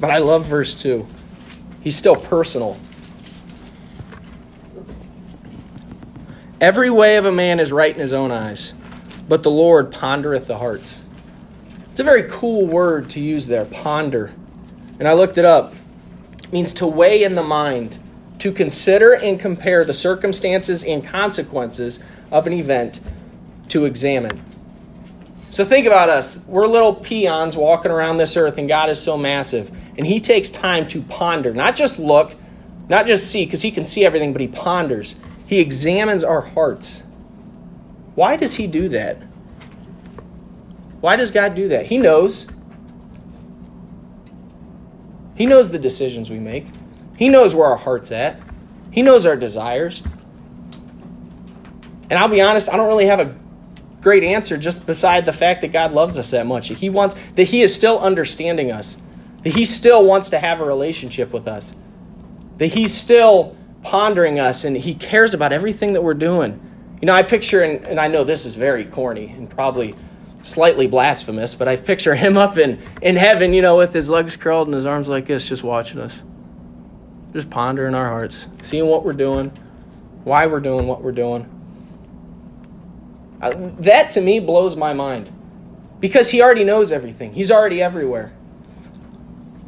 But 0.02 0.10
I 0.10 0.18
love 0.18 0.48
verse 0.48 0.74
2. 0.82 1.06
He's 1.82 1.96
still 1.96 2.16
personal. 2.16 2.78
Every 6.60 6.90
way 6.90 7.18
of 7.18 7.26
a 7.26 7.32
man 7.32 7.60
is 7.60 7.72
right 7.72 7.94
in 7.94 8.02
his 8.02 8.12
own 8.12 8.32
eyes, 8.32 8.74
but 9.30 9.44
the 9.44 9.52
Lord 9.52 9.92
pondereth 9.92 10.48
the 10.48 10.58
hearts. 10.58 11.04
It's 11.90 12.00
a 12.00 12.04
very 12.04 12.30
cool 12.30 12.66
word 12.66 13.10
to 13.12 13.20
use 13.20 13.46
there, 13.46 13.66
ponder. 13.66 14.34
And 15.00 15.08
I 15.08 15.14
looked 15.14 15.38
it 15.38 15.46
up. 15.46 15.74
It 16.44 16.52
means 16.52 16.74
to 16.74 16.88
weigh 16.88 17.24
in 17.24 17.36
the 17.36 17.44
mind, 17.44 17.98
to 18.40 18.52
consider 18.52 19.14
and 19.14 19.40
compare 19.40 19.86
the 19.86 19.94
circumstances 19.94 20.84
and 20.84 21.06
consequences 21.06 22.04
of 22.32 22.48
an 22.48 22.54
event, 22.54 23.00
to 23.70 23.86
examine. 23.86 24.44
So 25.50 25.66
think 25.66 25.86
about 25.86 26.10
us. 26.10 26.46
We're 26.48 26.68
little 26.68 26.94
peons 26.94 27.58
walking 27.58 27.92
around 27.92 28.18
this 28.18 28.38
earth, 28.38 28.58
and 28.58 28.68
God 28.68 28.90
is 28.90 29.02
so 29.02 29.18
massive. 29.18 29.72
And 29.98 30.08
He 30.08 30.20
takes 30.20 30.50
time 30.50 30.88
to 30.90 31.02
ponder, 31.02 31.54
not 31.54 31.76
just 31.76 32.00
look, 32.00 32.36
not 32.90 33.06
just 33.06 33.28
see, 33.28 33.46
because 33.46 33.62
He 33.62 33.72
can 33.72 33.86
see 33.86 34.06
everything, 34.06 34.34
but 34.34 34.42
He 34.42 34.48
ponders. 34.48 35.16
He 35.46 35.60
examines 35.60 36.24
our 36.24 36.42
hearts. 36.42 37.04
Why 38.16 38.36
does 38.36 38.56
He 38.56 38.68
do 38.68 38.90
that? 38.90 39.18
Why 41.02 41.16
does 41.16 41.32
God 41.32 41.56
do 41.56 41.70
that? 41.70 41.88
He 41.88 41.98
knows. 41.98 42.48
He 45.36 45.46
knows 45.46 45.72
the 45.72 45.80
decisions 45.80 46.30
we 46.30 46.40
make. 46.40 46.68
He 47.18 47.30
knows 47.30 47.56
where 47.56 47.68
our 47.68 47.78
heart's 47.78 48.12
at. 48.12 48.40
He 48.92 49.02
knows 49.02 49.26
our 49.26 49.36
desires. 49.36 50.04
And 52.10 52.20
I'll 52.20 52.28
be 52.28 52.42
honest, 52.42 52.72
I 52.72 52.78
don't 52.78 52.88
really 52.88 53.08
have 53.08 53.20
a 53.20 53.36
great 54.02 54.24
answer 54.24 54.58
just 54.58 54.86
beside 54.86 55.26
the 55.26 55.34
fact 55.34 55.62
that 55.62 55.72
God 55.72 55.94
loves 55.94 56.18
us 56.18 56.32
that 56.32 56.46
much. 56.46 56.68
He 56.68 56.90
wants 56.90 57.16
that 57.36 57.46
He 57.46 57.62
is 57.62 57.74
still 57.74 58.00
understanding 58.00 58.72
us, 58.72 58.98
that 59.44 59.54
He 59.54 59.66
still 59.66 60.04
wants 60.04 60.30
to 60.30 60.40
have 60.40 60.62
a 60.62 60.66
relationship 60.66 61.34
with 61.34 61.48
us, 61.48 61.76
that 62.58 62.68
He's 62.68 62.94
still 62.94 63.56
pondering 63.84 64.40
us 64.40 64.64
and 64.66 64.76
He 64.78 64.94
cares 64.94 65.34
about 65.34 65.52
everything 65.52 65.94
that 65.94 66.04
we're 66.04 66.14
doing. 66.14 66.60
You 67.02 67.08
know, 67.08 67.14
I 67.14 67.24
picture, 67.24 67.62
and, 67.62 67.86
and 67.86 68.00
I 68.00 68.08
know 68.08 68.24
this 68.24 68.46
is 68.46 68.56
very 68.56 68.86
corny 68.86 69.28
and 69.28 69.50
probably 69.50 69.96
slightly 70.44 70.88
blasphemous, 70.88 71.56
but 71.56 71.68
I 71.68 71.76
picture 71.76 72.16
Him 72.16 72.38
up 72.38 72.58
in, 72.58 72.80
in 73.02 73.16
heaven, 73.16 73.54
you 73.54 73.62
know, 73.62 73.78
with 73.78 73.94
His 73.94 74.10
legs 74.10 74.36
curled 74.36 74.68
and 74.68 74.76
His 74.76 74.86
arms 74.86 75.08
like 75.08 75.26
this, 75.26 75.48
just 75.48 75.64
watching 75.64 76.00
us, 76.00 76.22
just 77.34 77.50
pondering 77.50 77.96
our 77.96 78.08
hearts, 78.08 78.48
seeing 78.62 78.86
what 78.86 79.04
we're 79.04 79.14
doing, 79.14 79.52
why 80.24 80.46
we're 80.48 80.60
doing 80.60 80.88
what 80.88 81.02
we're 81.02 81.12
doing. 81.12 81.50
Uh, 83.42 83.72
that 83.80 84.12
to 84.12 84.22
me 84.22 84.40
blows 84.40 84.76
my 84.76 84.94
mind 84.94 85.32
because 86.00 86.30
he 86.30 86.42
already 86.42 86.64
knows 86.64 86.92
everything. 86.92 87.34
He's 87.34 87.50
already 87.50 87.82
everywhere. 87.82 88.32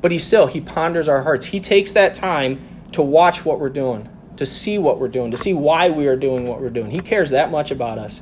But 0.03 0.12
he 0.12 0.19
still 0.19 0.45
he 0.45 0.62
ponders 0.62 1.07
our 1.07 1.24
hearts. 1.24 1.48
He 1.48 1.60
takes 1.60 1.93
that 1.93 2.13
time 2.13 2.60
to 2.91 3.01
watch 3.01 3.43
what 3.43 3.60
we're 3.60 3.69
doing. 3.69 4.07
to 4.38 4.45
see 4.45 4.77
what 4.77 5.00
we're 5.00 5.07
doing, 5.07 5.31
to 5.31 5.38
see 5.38 5.53
why 5.53 5.89
we 5.89 6.07
are 6.07 6.15
doing 6.15 6.45
what 6.45 6.62
we're 6.62 6.69
doing. 6.69 6.91
He 6.91 7.00
cares 7.00 7.29
that 7.31 7.51
much 7.51 7.72
about 7.72 7.98
us. 7.98 8.22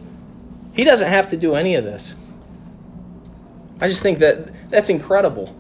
He 0.74 0.84
doesn't 0.84 1.08
have 1.08 1.30
to 1.30 1.38
do 1.38 1.56
any 1.56 1.76
of 1.76 1.84
this. 1.84 2.16
I 3.80 3.88
just 3.88 4.02
think 4.04 4.20
that 4.20 4.70
that's 4.70 4.90
incredible. 4.90 5.56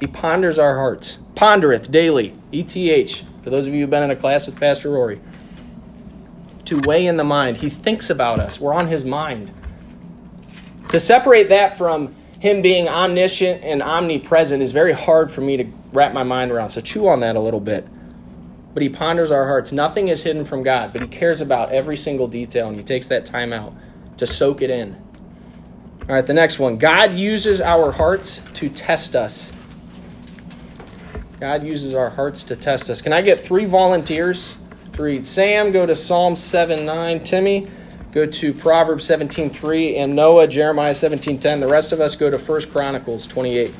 He 0.00 0.06
ponders 0.06 0.58
our 0.58 0.76
hearts. 0.76 1.18
Pondereth 1.34 1.90
daily. 1.90 2.34
ETH. 2.52 3.24
For 3.42 3.50
those 3.50 3.66
of 3.66 3.74
you 3.74 3.80
who've 3.80 3.90
been 3.90 4.02
in 4.02 4.10
a 4.10 4.16
class 4.16 4.46
with 4.46 4.58
Pastor 4.58 4.90
Rory. 4.90 5.20
To 6.66 6.80
weigh 6.80 7.06
in 7.06 7.16
the 7.16 7.24
mind. 7.24 7.56
He 7.56 7.68
thinks 7.68 8.08
about 8.10 8.38
us. 8.38 8.60
We're 8.60 8.74
on 8.74 8.86
his 8.86 9.04
mind. 9.04 9.52
To 10.90 11.00
separate 11.00 11.48
that 11.48 11.76
from 11.76 12.14
him 12.40 12.62
being 12.62 12.88
omniscient 12.88 13.64
and 13.64 13.82
omnipresent 13.82 14.62
is 14.62 14.72
very 14.72 14.92
hard 14.92 15.30
for 15.30 15.40
me 15.40 15.56
to 15.56 15.64
wrap 15.92 16.12
my 16.12 16.22
mind 16.22 16.52
around. 16.52 16.70
So 16.70 16.80
chew 16.80 17.08
on 17.08 17.20
that 17.20 17.36
a 17.36 17.40
little 17.40 17.60
bit. 17.60 17.86
But 18.74 18.82
he 18.82 18.88
ponders 18.88 19.30
our 19.32 19.46
hearts. 19.46 19.72
Nothing 19.72 20.08
is 20.08 20.22
hidden 20.22 20.44
from 20.44 20.62
God, 20.62 20.92
but 20.92 21.02
he 21.02 21.08
cares 21.08 21.40
about 21.40 21.72
every 21.72 21.96
single 21.96 22.28
detail 22.28 22.68
and 22.68 22.76
he 22.76 22.84
takes 22.84 23.06
that 23.06 23.26
time 23.26 23.52
out 23.52 23.72
to 24.18 24.26
soak 24.26 24.62
it 24.62 24.70
in. 24.70 24.94
All 26.02 26.14
right, 26.14 26.24
the 26.24 26.34
next 26.34 26.58
one. 26.58 26.78
God 26.78 27.14
uses 27.14 27.60
our 27.60 27.92
hearts 27.92 28.42
to 28.54 28.68
test 28.68 29.16
us. 29.16 29.52
God 31.40 31.64
uses 31.64 31.94
our 31.94 32.10
hearts 32.10 32.44
to 32.44 32.56
test 32.56 32.88
us. 32.88 33.02
Can 33.02 33.12
I 33.12 33.20
get 33.20 33.40
three 33.40 33.64
volunteers 33.64 34.54
to 34.94 35.02
read? 35.02 35.26
Sam, 35.26 35.70
go 35.70 35.86
to 35.86 35.94
Psalm 35.94 36.34
7 36.34 36.86
9. 36.86 37.24
Timmy, 37.24 37.68
go 38.12 38.26
to 38.26 38.54
Proverbs 38.54 39.04
17 39.04 39.50
3. 39.50 39.96
And 39.96 40.16
Noah, 40.16 40.46
Jeremiah 40.46 40.94
17 40.94 41.38
10. 41.38 41.60
The 41.60 41.68
rest 41.68 41.92
of 41.92 42.00
us 42.00 42.16
go 42.16 42.30
to 42.30 42.38
1 42.38 42.62
Chronicles 42.70 43.26
28. 43.26 43.74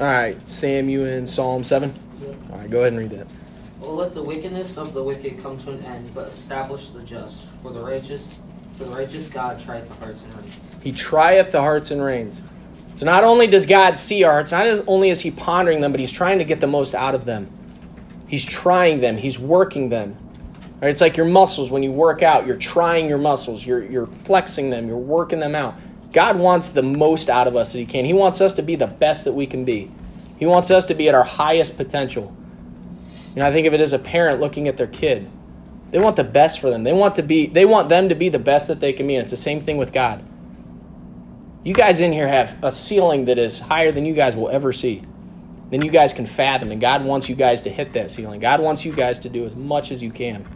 All 0.00 0.06
right, 0.06 0.36
Sam, 0.58 0.88
you 0.88 1.04
in 1.04 1.26
Psalm 1.26 1.62
7? 1.62 1.94
Yep. 2.20 2.36
All 2.50 2.58
right, 2.58 2.68
go 2.68 2.80
ahead 2.80 2.92
and 2.92 2.98
read 2.98 3.10
that. 3.10 3.26
Well, 3.80 3.94
let 3.94 4.12
the 4.12 4.22
wickedness 4.22 4.76
of 4.76 4.92
the 4.92 5.02
wicked 5.02 5.40
come 5.40 5.56
to 5.58 5.70
an 5.70 5.84
end, 5.84 6.12
but 6.14 6.28
establish 6.30 6.88
the 6.88 7.02
just. 7.02 7.46
For 7.62 7.72
the 7.72 7.80
righteous, 7.80 8.34
for 8.76 8.84
the 8.84 8.90
righteous 8.90 9.28
God 9.28 9.60
trieth 9.60 9.88
the 9.88 9.94
hearts 9.94 10.22
and 10.22 10.34
reins. 10.34 10.60
He 10.82 10.92
trieth 10.92 11.52
the 11.52 11.60
hearts 11.60 11.92
and 11.92 12.02
reins. 12.02 12.42
So 12.96 13.06
not 13.06 13.22
only 13.22 13.46
does 13.46 13.66
God 13.66 13.96
see 13.96 14.24
our 14.24 14.32
hearts, 14.32 14.50
not 14.50 14.66
only 14.88 15.10
is 15.10 15.20
He 15.20 15.30
pondering 15.30 15.80
them, 15.80 15.92
but 15.92 16.00
He's 16.00 16.12
trying 16.12 16.38
to 16.38 16.44
get 16.44 16.60
the 16.60 16.66
most 16.66 16.92
out 16.92 17.14
of 17.14 17.24
them. 17.24 17.48
He's 18.26 18.44
trying 18.44 18.98
them. 18.98 19.16
He's 19.16 19.38
working 19.38 19.90
them. 19.90 20.16
Right? 20.82 20.90
It's 20.90 21.00
like 21.00 21.16
your 21.16 21.26
muscles 21.26 21.70
when 21.70 21.84
you 21.84 21.92
work 21.92 22.24
out. 22.24 22.48
You're 22.48 22.56
trying 22.56 23.08
your 23.08 23.18
muscles. 23.18 23.64
You're, 23.64 23.84
you're 23.84 24.06
flexing 24.06 24.70
them. 24.70 24.88
You're 24.88 24.96
working 24.96 25.38
them 25.38 25.54
out. 25.54 25.76
God 26.12 26.38
wants 26.38 26.70
the 26.70 26.82
most 26.82 27.30
out 27.30 27.46
of 27.46 27.54
us 27.54 27.72
that 27.72 27.78
He 27.78 27.86
can. 27.86 28.04
He 28.04 28.12
wants 28.12 28.40
us 28.40 28.54
to 28.54 28.62
be 28.62 28.74
the 28.74 28.88
best 28.88 29.24
that 29.24 29.34
we 29.34 29.46
can 29.46 29.64
be. 29.64 29.90
He 30.38 30.46
wants 30.46 30.70
us 30.70 30.86
to 30.86 30.94
be 30.94 31.08
at 31.08 31.14
our 31.14 31.24
highest 31.24 31.76
potential. 31.76 32.34
You 33.34 33.42
know, 33.42 33.48
I 33.48 33.52
think 33.52 33.66
of 33.66 33.74
it 33.74 33.80
as 33.80 33.92
a 33.92 33.98
parent 33.98 34.40
looking 34.40 34.68
at 34.68 34.76
their 34.76 34.86
kid. 34.86 35.30
They 35.90 35.98
want 35.98 36.16
the 36.16 36.24
best 36.24 36.60
for 36.60 36.70
them. 36.70 36.84
They 36.84 36.92
want 36.92 37.16
to 37.16 37.22
be 37.22 37.46
they 37.46 37.64
want 37.64 37.88
them 37.88 38.08
to 38.08 38.14
be 38.14 38.28
the 38.28 38.38
best 38.38 38.68
that 38.68 38.80
they 38.80 38.92
can 38.92 39.06
be. 39.06 39.14
And 39.14 39.22
it's 39.22 39.30
the 39.30 39.36
same 39.36 39.60
thing 39.60 39.78
with 39.78 39.92
God. 39.92 40.24
You 41.64 41.74
guys 41.74 42.00
in 42.00 42.12
here 42.12 42.28
have 42.28 42.56
a 42.62 42.70
ceiling 42.70 43.26
that 43.26 43.38
is 43.38 43.60
higher 43.60 43.90
than 43.90 44.06
you 44.06 44.14
guys 44.14 44.36
will 44.36 44.48
ever 44.48 44.72
see. 44.72 45.02
Than 45.70 45.82
you 45.82 45.90
guys 45.90 46.12
can 46.12 46.26
fathom. 46.26 46.70
And 46.70 46.80
God 46.80 47.04
wants 47.04 47.28
you 47.28 47.34
guys 47.34 47.62
to 47.62 47.70
hit 47.70 47.92
that 47.94 48.10
ceiling. 48.10 48.40
God 48.40 48.60
wants 48.60 48.84
you 48.84 48.92
guys 48.92 49.18
to 49.20 49.28
do 49.28 49.44
as 49.44 49.54
much 49.54 49.90
as 49.90 50.02
you 50.02 50.10
can. 50.10 50.46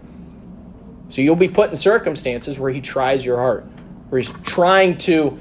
So 1.08 1.20
you'll 1.20 1.36
be 1.36 1.48
put 1.48 1.70
in 1.70 1.76
circumstances 1.76 2.58
where 2.58 2.70
He 2.70 2.80
tries 2.80 3.24
your 3.24 3.36
heart 3.36 3.66
where 4.12 4.20
he's 4.20 4.30
trying 4.42 4.98
to 4.98 5.38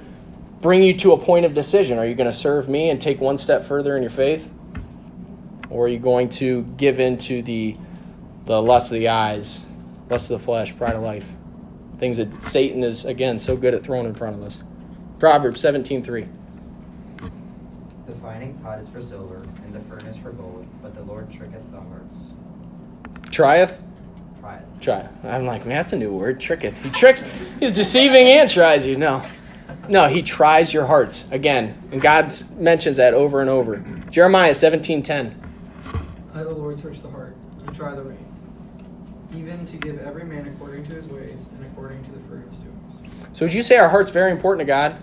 bring 0.62 0.84
you 0.84 0.94
to 1.00 1.14
a 1.14 1.18
point 1.18 1.46
of 1.46 1.54
decision. 1.54 1.98
Are 1.98 2.06
you 2.06 2.16
going 2.16 2.30
to 2.30 2.36
serve 2.36 2.70
me 2.70 2.90
and 2.90 3.02
take 3.02 3.20
one 3.20 3.38
step 3.38 3.66
further 3.66 3.98
in 3.98 4.04
your 4.04 4.12
faith? 4.12 4.50
Or 5.70 5.86
are 5.86 5.88
you 5.88 6.00
going 6.00 6.30
to 6.30 6.64
give 6.78 7.00
in 7.00 7.18
to 7.20 7.42
the, 7.42 7.76
the 8.46 8.62
lust 8.62 8.92
of 8.92 9.00
the 9.00 9.10
eyes, 9.10 9.66
lust 10.10 10.30
of 10.30 10.40
the 10.40 10.46
flesh, 10.46 10.76
pride 10.78 10.96
of 10.96 11.02
life? 11.02 11.32
Things 11.98 12.18
that 12.18 12.44
Satan 12.44 12.84
is, 12.84 13.06
again, 13.06 13.40
so 13.40 13.56
good 13.56 13.74
at 13.74 13.84
throwing 13.84 14.06
in 14.06 14.16
front 14.16 14.36
of 14.36 14.44
us. 14.44 14.64
Proverbs 15.20 15.62
17 15.62 16.04
3. 16.04 16.28
The 18.08 18.16
fining 18.18 18.58
pot 18.60 18.80
is 18.80 18.90
for 18.90 19.02
silver, 19.02 19.38
and 19.38 19.74
the 19.74 19.80
furnace 19.82 20.18
for 20.18 20.32
gold, 20.32 20.68
but 20.82 20.96
the 20.96 21.04
Lord 21.04 21.32
tricketh 21.32 21.72
the 21.72 21.80
hearts. 21.80 22.18
Trieth? 23.30 23.78
Try. 24.82 25.08
I'm 25.24 25.46
like, 25.46 25.66
man, 25.66 25.78
that's 25.78 25.94
a 25.94 25.98
new 25.98 26.12
word. 26.12 26.42
Tricketh. 26.42 26.76
He 26.82 26.90
tricks. 26.90 27.24
He's 27.60 27.72
deceiving 27.72 28.28
and 28.28 28.50
tries 28.50 28.86
you. 28.86 28.98
No, 28.98 29.24
no. 29.92 30.08
He 30.08 30.22
tries 30.22 30.74
your 30.74 30.86
hearts 30.86 31.30
again, 31.32 31.90
and 31.92 32.02
God 32.02 32.34
mentions 32.58 32.98
that 32.98 33.14
over 33.14 33.42
and 33.42 33.50
over. 33.50 33.78
Jeremiah 34.10 34.52
17:10. 34.52 35.36
I, 36.34 36.44
the 36.44 36.50
Lord, 36.50 36.80
search 36.80 37.02
the 37.02 37.10
heart 37.10 37.36
and 37.60 37.76
try 37.76 37.94
the 37.94 38.04
reins, 38.04 38.40
even 39.36 39.66
to 39.66 39.78
give 39.78 40.00
every 40.00 40.24
man 40.24 40.48
according 40.48 40.86
to 40.86 40.96
his 40.96 41.06
ways 41.08 41.48
and 41.58 41.66
according 41.66 42.04
to 42.06 42.12
the 42.12 42.20
fruit 42.22 42.46
of 42.46 42.50
his 42.50 42.60
doings. 42.60 43.30
So, 43.34 43.46
would 43.46 43.54
you 43.54 43.62
say 43.62 43.78
our 43.78 43.90
heart's 43.90 44.10
very 44.10 44.32
important 44.32 44.66
to 44.66 44.66
God? 44.66 44.96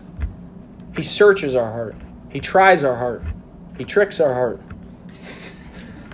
He 0.96 1.02
searches 1.02 1.54
our 1.54 1.70
heart. 1.70 1.94
He 2.30 2.40
tries 2.40 2.82
our 2.82 2.96
heart. 2.96 3.22
He 3.76 3.84
tricks 3.84 4.20
our 4.20 4.34
heart. 4.34 4.60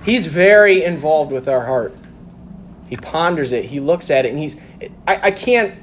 He's 0.04 0.26
very 0.26 0.84
involved 0.84 1.32
with 1.32 1.48
our 1.48 1.64
heart. 1.64 1.94
He 2.90 2.96
ponders 2.96 3.52
it. 3.52 3.64
He 3.64 3.80
looks 3.80 4.10
at 4.10 4.26
it, 4.26 4.30
and 4.30 4.38
he's. 4.38 4.56
I, 5.06 5.20
I 5.22 5.30
can't. 5.30 5.74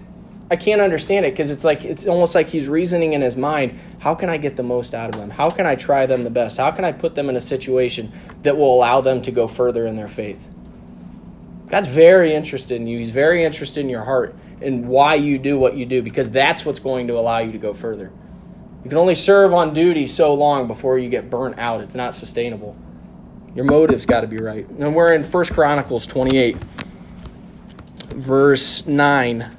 I 0.51 0.57
can't 0.57 0.81
understand 0.81 1.25
it 1.25 1.31
because 1.31 1.49
it's 1.49 1.63
like 1.63 1.85
it's 1.85 2.05
almost 2.05 2.35
like 2.35 2.49
he's 2.49 2.67
reasoning 2.67 3.13
in 3.13 3.21
his 3.21 3.37
mind. 3.37 3.79
How 3.99 4.13
can 4.13 4.29
I 4.29 4.35
get 4.37 4.57
the 4.57 4.63
most 4.63 4.93
out 4.93 5.09
of 5.09 5.19
them? 5.19 5.29
How 5.29 5.49
can 5.49 5.65
I 5.65 5.75
try 5.75 6.05
them 6.05 6.23
the 6.23 6.29
best? 6.29 6.57
How 6.57 6.71
can 6.71 6.83
I 6.83 6.91
put 6.91 7.15
them 7.15 7.29
in 7.29 7.37
a 7.37 7.41
situation 7.41 8.11
that 8.43 8.57
will 8.57 8.75
allow 8.75 8.99
them 8.99 9.21
to 9.21 9.31
go 9.31 9.47
further 9.47 9.87
in 9.87 9.95
their 9.95 10.09
faith? 10.09 10.45
God's 11.67 11.87
very 11.87 12.33
interested 12.33 12.75
in 12.75 12.85
you. 12.85 12.97
He's 12.97 13.11
very 13.11 13.45
interested 13.45 13.79
in 13.79 13.87
your 13.87 14.03
heart 14.03 14.35
and 14.61 14.89
why 14.89 15.15
you 15.15 15.37
do 15.37 15.57
what 15.57 15.77
you 15.77 15.85
do 15.85 16.01
because 16.01 16.29
that's 16.29 16.65
what's 16.65 16.79
going 16.79 17.07
to 17.07 17.17
allow 17.17 17.39
you 17.39 17.53
to 17.53 17.57
go 17.57 17.73
further. 17.73 18.11
You 18.83 18.89
can 18.89 18.97
only 18.97 19.15
serve 19.15 19.53
on 19.53 19.73
duty 19.73 20.05
so 20.05 20.33
long 20.33 20.67
before 20.67 20.99
you 20.99 21.07
get 21.07 21.29
burnt 21.29 21.59
out. 21.59 21.79
It's 21.79 21.95
not 21.95 22.13
sustainable. 22.13 22.75
Your 23.55 23.63
motive's 23.63 24.05
got 24.05 24.21
to 24.21 24.27
be 24.27 24.39
right. 24.39 24.67
And 24.67 24.93
we're 24.93 25.13
in 25.13 25.23
First 25.23 25.53
Chronicles 25.53 26.05
28 26.07 26.57
verse 28.15 28.85
9. 28.85 29.49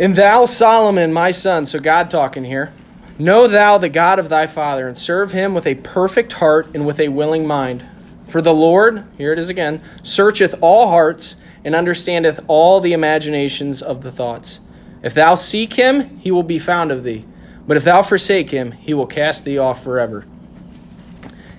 And 0.00 0.16
thou, 0.16 0.46
Solomon, 0.46 1.12
my 1.12 1.30
son, 1.30 1.66
so 1.66 1.78
God 1.78 2.10
talking 2.10 2.44
here, 2.44 2.72
know 3.18 3.46
thou 3.46 3.76
the 3.76 3.90
God 3.90 4.18
of 4.18 4.30
thy 4.30 4.46
father, 4.46 4.88
and 4.88 4.96
serve 4.96 5.32
him 5.32 5.52
with 5.52 5.66
a 5.66 5.74
perfect 5.74 6.32
heart 6.32 6.68
and 6.72 6.86
with 6.86 6.98
a 6.98 7.08
willing 7.08 7.46
mind. 7.46 7.84
For 8.24 8.40
the 8.40 8.54
Lord, 8.54 9.04
here 9.18 9.30
it 9.34 9.38
is 9.38 9.50
again, 9.50 9.82
searcheth 10.02 10.54
all 10.62 10.88
hearts 10.88 11.36
and 11.66 11.74
understandeth 11.74 12.40
all 12.48 12.80
the 12.80 12.94
imaginations 12.94 13.82
of 13.82 14.00
the 14.00 14.10
thoughts. 14.10 14.60
If 15.02 15.12
thou 15.12 15.34
seek 15.34 15.74
him, 15.74 16.16
he 16.16 16.30
will 16.30 16.44
be 16.44 16.58
found 16.58 16.90
of 16.90 17.04
thee. 17.04 17.26
But 17.66 17.76
if 17.76 17.84
thou 17.84 18.00
forsake 18.00 18.50
him, 18.50 18.72
he 18.72 18.94
will 18.94 19.06
cast 19.06 19.44
thee 19.44 19.58
off 19.58 19.84
forever. 19.84 20.24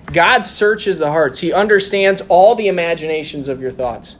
God 0.06 0.40
searches 0.40 0.98
the 0.98 1.12
hearts. 1.12 1.38
He 1.38 1.52
understands 1.52 2.22
all 2.22 2.56
the 2.56 2.66
imaginations 2.66 3.46
of 3.46 3.60
your 3.60 3.70
thoughts. 3.70 4.18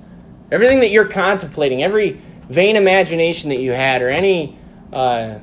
Everything 0.52 0.78
that 0.78 0.90
you're 0.90 1.06
contemplating, 1.06 1.82
every 1.82 2.22
vain 2.52 2.76
imagination 2.76 3.50
that 3.50 3.58
you 3.58 3.72
had, 3.72 4.02
or 4.02 4.08
any 4.08 4.56
uh, 4.92 5.38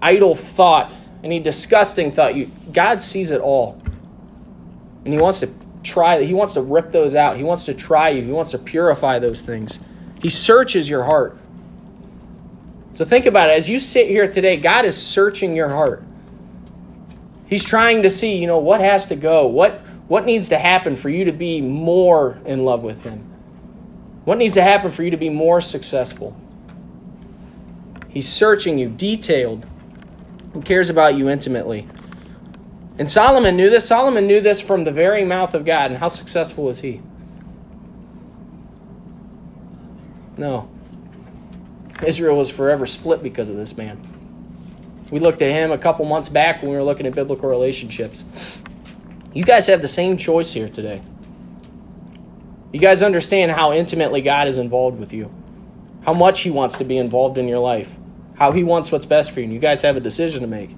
idle 0.00 0.34
thought, 0.34 0.92
any 1.22 1.40
disgusting 1.40 2.12
thought, 2.12 2.34
you, 2.34 2.50
God 2.72 3.00
sees 3.00 3.30
it 3.30 3.40
all. 3.40 3.80
And 5.04 5.12
He 5.12 5.18
wants 5.18 5.40
to 5.40 5.50
try, 5.82 6.22
He 6.22 6.34
wants 6.34 6.54
to 6.54 6.62
rip 6.62 6.90
those 6.90 7.14
out. 7.14 7.36
He 7.36 7.42
wants 7.42 7.64
to 7.66 7.74
try 7.74 8.10
you, 8.10 8.22
He 8.22 8.30
wants 8.30 8.52
to 8.52 8.58
purify 8.58 9.18
those 9.18 9.42
things. 9.42 9.80
He 10.20 10.28
searches 10.28 10.88
your 10.88 11.04
heart. 11.04 11.38
So 12.94 13.04
think 13.04 13.26
about 13.26 13.50
it. 13.50 13.54
As 13.54 13.68
you 13.68 13.78
sit 13.78 14.06
here 14.06 14.28
today, 14.28 14.56
God 14.56 14.84
is 14.84 15.00
searching 15.00 15.56
your 15.56 15.68
heart. 15.68 16.04
He's 17.46 17.64
trying 17.64 18.02
to 18.02 18.10
see, 18.10 18.36
you 18.36 18.46
know, 18.46 18.58
what 18.58 18.80
has 18.80 19.06
to 19.06 19.16
go, 19.16 19.46
what 19.46 19.80
what 20.08 20.26
needs 20.26 20.50
to 20.50 20.58
happen 20.58 20.96
for 20.96 21.08
you 21.08 21.24
to 21.24 21.32
be 21.32 21.60
more 21.60 22.38
in 22.44 22.64
love 22.64 22.82
with 22.82 23.02
Him. 23.02 23.18
What 24.24 24.38
needs 24.38 24.54
to 24.54 24.62
happen 24.62 24.90
for 24.90 25.02
you 25.02 25.10
to 25.10 25.16
be 25.16 25.30
more 25.30 25.60
successful? 25.60 26.36
He's 28.12 28.28
searching 28.28 28.78
you, 28.78 28.88
detailed. 28.88 29.66
He 30.54 30.60
cares 30.60 30.90
about 30.90 31.14
you 31.14 31.28
intimately. 31.28 31.88
And 32.98 33.10
Solomon 33.10 33.56
knew 33.56 33.70
this. 33.70 33.86
Solomon 33.86 34.26
knew 34.26 34.40
this 34.40 34.60
from 34.60 34.84
the 34.84 34.92
very 34.92 35.24
mouth 35.24 35.54
of 35.54 35.64
God. 35.64 35.90
And 35.90 35.98
how 35.98 36.08
successful 36.08 36.64
was 36.64 36.80
he? 36.80 37.00
No. 40.36 40.68
Israel 42.04 42.36
was 42.36 42.50
forever 42.50 42.84
split 42.84 43.22
because 43.22 43.48
of 43.48 43.56
this 43.56 43.76
man. 43.76 44.00
We 45.10 45.18
looked 45.20 45.42
at 45.42 45.50
him 45.50 45.70
a 45.72 45.78
couple 45.78 46.04
months 46.04 46.28
back 46.28 46.62
when 46.62 46.70
we 46.70 46.76
were 46.76 46.82
looking 46.82 47.06
at 47.06 47.14
biblical 47.14 47.48
relationships. 47.48 48.24
You 49.32 49.44
guys 49.44 49.66
have 49.68 49.80
the 49.80 49.88
same 49.88 50.16
choice 50.16 50.52
here 50.52 50.68
today. 50.68 51.02
You 52.72 52.80
guys 52.80 53.02
understand 53.02 53.52
how 53.52 53.72
intimately 53.72 54.22
God 54.22 54.48
is 54.48 54.58
involved 54.58 54.98
with 54.98 55.12
you, 55.12 55.30
how 56.04 56.14
much 56.14 56.40
He 56.40 56.50
wants 56.50 56.76
to 56.78 56.84
be 56.84 56.96
involved 56.96 57.36
in 57.36 57.46
your 57.46 57.58
life, 57.58 57.96
how 58.42 58.50
He 58.50 58.64
wants 58.64 58.90
what's 58.90 59.06
best 59.06 59.30
for 59.30 59.38
you. 59.38 59.44
And 59.44 59.54
you 59.54 59.60
guys 59.60 59.82
have 59.82 59.96
a 59.96 60.00
decision 60.00 60.40
to 60.40 60.48
make. 60.48 60.70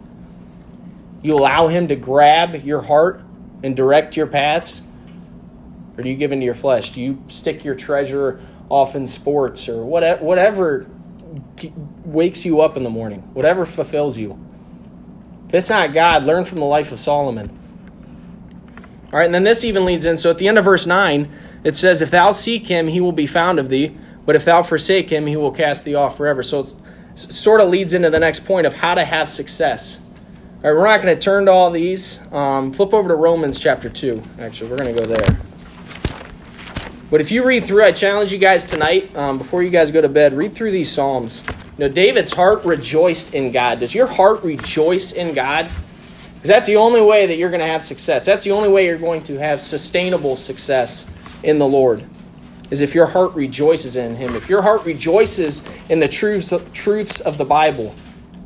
You 1.22 1.34
allow 1.34 1.68
Him 1.68 1.88
to 1.88 1.96
grab 1.96 2.54
your 2.62 2.82
heart 2.82 3.22
and 3.62 3.74
direct 3.74 4.18
your 4.18 4.26
paths, 4.26 4.82
or 5.96 6.02
do 6.02 6.10
you 6.10 6.14
give 6.14 6.30
into 6.30 6.44
your 6.44 6.54
flesh? 6.54 6.90
Do 6.90 7.00
you 7.00 7.24
stick 7.28 7.64
your 7.64 7.74
treasure 7.74 8.38
off 8.68 8.94
in 8.94 9.06
sports 9.06 9.66
or 9.66 9.82
whatever, 9.82 10.22
whatever 10.22 10.86
wakes 12.04 12.44
you 12.44 12.60
up 12.60 12.76
in 12.76 12.82
the 12.82 12.90
morning, 12.90 13.20
whatever 13.32 13.64
fulfills 13.64 14.18
you? 14.18 14.38
If 15.48 15.54
it's 15.54 15.70
not 15.70 15.94
God, 15.94 16.24
learn 16.24 16.44
from 16.44 16.58
the 16.58 16.66
life 16.66 16.92
of 16.92 17.00
Solomon. 17.00 17.48
All 19.10 19.20
right, 19.20 19.24
and 19.24 19.34
then 19.34 19.44
this 19.44 19.64
even 19.64 19.86
leads 19.86 20.04
in. 20.04 20.18
So 20.18 20.28
at 20.28 20.36
the 20.36 20.48
end 20.48 20.58
of 20.58 20.66
verse 20.66 20.84
9, 20.84 21.30
it 21.64 21.76
says, 21.76 22.02
If 22.02 22.10
thou 22.10 22.30
seek 22.30 22.66
him, 22.66 22.88
he 22.88 23.00
will 23.00 23.12
be 23.12 23.26
found 23.26 23.58
of 23.58 23.70
thee. 23.70 23.96
But 24.26 24.36
if 24.36 24.44
thou 24.44 24.62
forsake 24.62 25.08
him, 25.08 25.26
he 25.26 25.36
will 25.36 25.52
cast 25.52 25.84
thee 25.84 25.94
off 25.94 26.18
forever. 26.18 26.42
So 26.42 26.76
sort 27.14 27.60
of 27.60 27.68
leads 27.68 27.94
into 27.94 28.10
the 28.10 28.18
next 28.18 28.44
point 28.44 28.66
of 28.66 28.74
how 28.74 28.94
to 28.94 29.04
have 29.04 29.30
success. 29.30 30.00
All 30.62 30.70
right, 30.70 30.78
we're 30.78 30.86
not 30.86 31.02
going 31.02 31.14
to 31.14 31.20
turn 31.20 31.46
to 31.46 31.52
all 31.52 31.70
these. 31.70 32.20
Um, 32.32 32.72
flip 32.72 32.94
over 32.94 33.08
to 33.08 33.14
Romans 33.14 33.58
chapter 33.58 33.88
2. 33.88 34.22
Actually, 34.40 34.70
we're 34.70 34.78
going 34.78 34.96
to 34.96 35.02
go 35.02 35.08
there. 35.08 35.36
But 37.10 37.20
if 37.20 37.30
you 37.30 37.44
read 37.44 37.64
through, 37.64 37.84
I 37.84 37.92
challenge 37.92 38.32
you 38.32 38.38
guys 38.38 38.64
tonight, 38.64 39.14
um, 39.14 39.38
before 39.38 39.62
you 39.62 39.70
guys 39.70 39.90
go 39.90 40.00
to 40.00 40.08
bed, 40.08 40.34
read 40.34 40.54
through 40.54 40.70
these 40.72 40.90
Psalms. 40.90 41.44
You 41.78 41.86
know, 41.86 41.88
David's 41.88 42.32
heart 42.32 42.64
rejoiced 42.64 43.34
in 43.34 43.52
God. 43.52 43.80
Does 43.80 43.94
your 43.94 44.06
heart 44.06 44.42
rejoice 44.42 45.12
in 45.12 45.34
God? 45.34 45.68
Because 46.34 46.48
that's 46.48 46.66
the 46.66 46.76
only 46.76 47.02
way 47.02 47.26
that 47.26 47.36
you're 47.36 47.50
going 47.50 47.60
to 47.60 47.66
have 47.66 47.82
success. 47.82 48.24
That's 48.24 48.44
the 48.44 48.52
only 48.52 48.68
way 48.68 48.86
you're 48.86 48.98
going 48.98 49.22
to 49.24 49.38
have 49.38 49.60
sustainable 49.60 50.34
success 50.34 51.08
in 51.42 51.58
the 51.58 51.66
Lord 51.66 52.04
is 52.74 52.80
if 52.80 52.94
your 52.94 53.06
heart 53.06 53.32
rejoices 53.34 53.94
in 53.94 54.16
Him. 54.16 54.34
If 54.34 54.48
your 54.48 54.60
heart 54.60 54.84
rejoices 54.84 55.62
in 55.88 56.00
the 56.00 56.08
truths, 56.08 56.52
truths 56.72 57.20
of 57.20 57.38
the 57.38 57.44
Bible, 57.44 57.94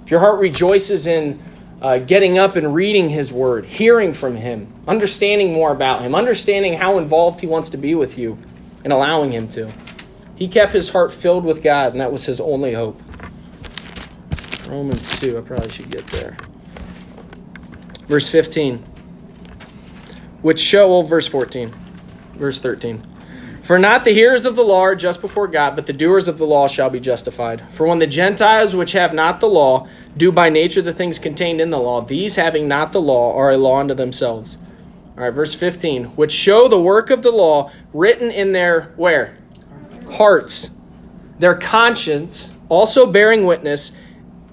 if 0.04 0.10
your 0.10 0.20
heart 0.20 0.38
rejoices 0.38 1.06
in 1.06 1.42
uh, 1.80 1.98
getting 1.98 2.36
up 2.36 2.54
and 2.54 2.74
reading 2.74 3.08
His 3.08 3.32
Word, 3.32 3.64
hearing 3.64 4.12
from 4.12 4.36
Him, 4.36 4.70
understanding 4.86 5.52
more 5.52 5.72
about 5.72 6.02
Him, 6.02 6.14
understanding 6.14 6.74
how 6.74 6.98
involved 6.98 7.40
He 7.40 7.46
wants 7.46 7.70
to 7.70 7.78
be 7.78 7.94
with 7.94 8.18
you, 8.18 8.38
and 8.84 8.92
allowing 8.92 9.32
Him 9.32 9.48
to. 9.52 9.72
He 10.36 10.46
kept 10.46 10.72
his 10.72 10.90
heart 10.90 11.12
filled 11.12 11.44
with 11.44 11.64
God, 11.64 11.92
and 11.92 12.00
that 12.00 12.12
was 12.12 12.26
his 12.26 12.40
only 12.40 12.74
hope. 12.74 13.00
Romans 14.68 15.18
2, 15.18 15.38
I 15.38 15.40
probably 15.40 15.70
should 15.70 15.90
get 15.90 16.06
there. 16.08 16.36
Verse 18.06 18.28
15. 18.28 18.78
Which 20.42 20.60
show, 20.60 20.90
well, 20.90 21.02
verse 21.02 21.26
14 21.26 21.74
verse 22.38 22.60
13. 22.60 23.02
For 23.68 23.78
not 23.78 24.04
the 24.04 24.14
hearers 24.14 24.46
of 24.46 24.56
the 24.56 24.64
law 24.64 24.80
are 24.80 24.94
just 24.94 25.20
before 25.20 25.46
God, 25.46 25.76
but 25.76 25.84
the 25.84 25.92
doers 25.92 26.26
of 26.26 26.38
the 26.38 26.46
law 26.46 26.68
shall 26.68 26.88
be 26.88 27.00
justified. 27.00 27.60
For 27.74 27.86
when 27.86 27.98
the 27.98 28.06
Gentiles 28.06 28.74
which 28.74 28.92
have 28.92 29.12
not 29.12 29.40
the 29.40 29.46
law 29.46 29.86
do 30.16 30.32
by 30.32 30.48
nature 30.48 30.80
the 30.80 30.94
things 30.94 31.18
contained 31.18 31.60
in 31.60 31.68
the 31.68 31.78
law, 31.78 32.00
these 32.00 32.36
having 32.36 32.66
not 32.66 32.92
the 32.92 33.00
law 33.02 33.36
are 33.36 33.50
a 33.50 33.58
law 33.58 33.80
unto 33.80 33.92
themselves. 33.92 34.56
All 35.18 35.24
right, 35.24 35.34
verse 35.34 35.52
15. 35.52 36.16
Which 36.16 36.32
show 36.32 36.66
the 36.66 36.80
work 36.80 37.10
of 37.10 37.20
the 37.20 37.30
law 37.30 37.70
written 37.92 38.30
in 38.30 38.52
their 38.52 38.84
where? 38.96 39.36
Hearts. 40.12 40.70
Their 41.38 41.54
conscience 41.54 42.54
also 42.70 43.04
bearing 43.12 43.44
witness 43.44 43.92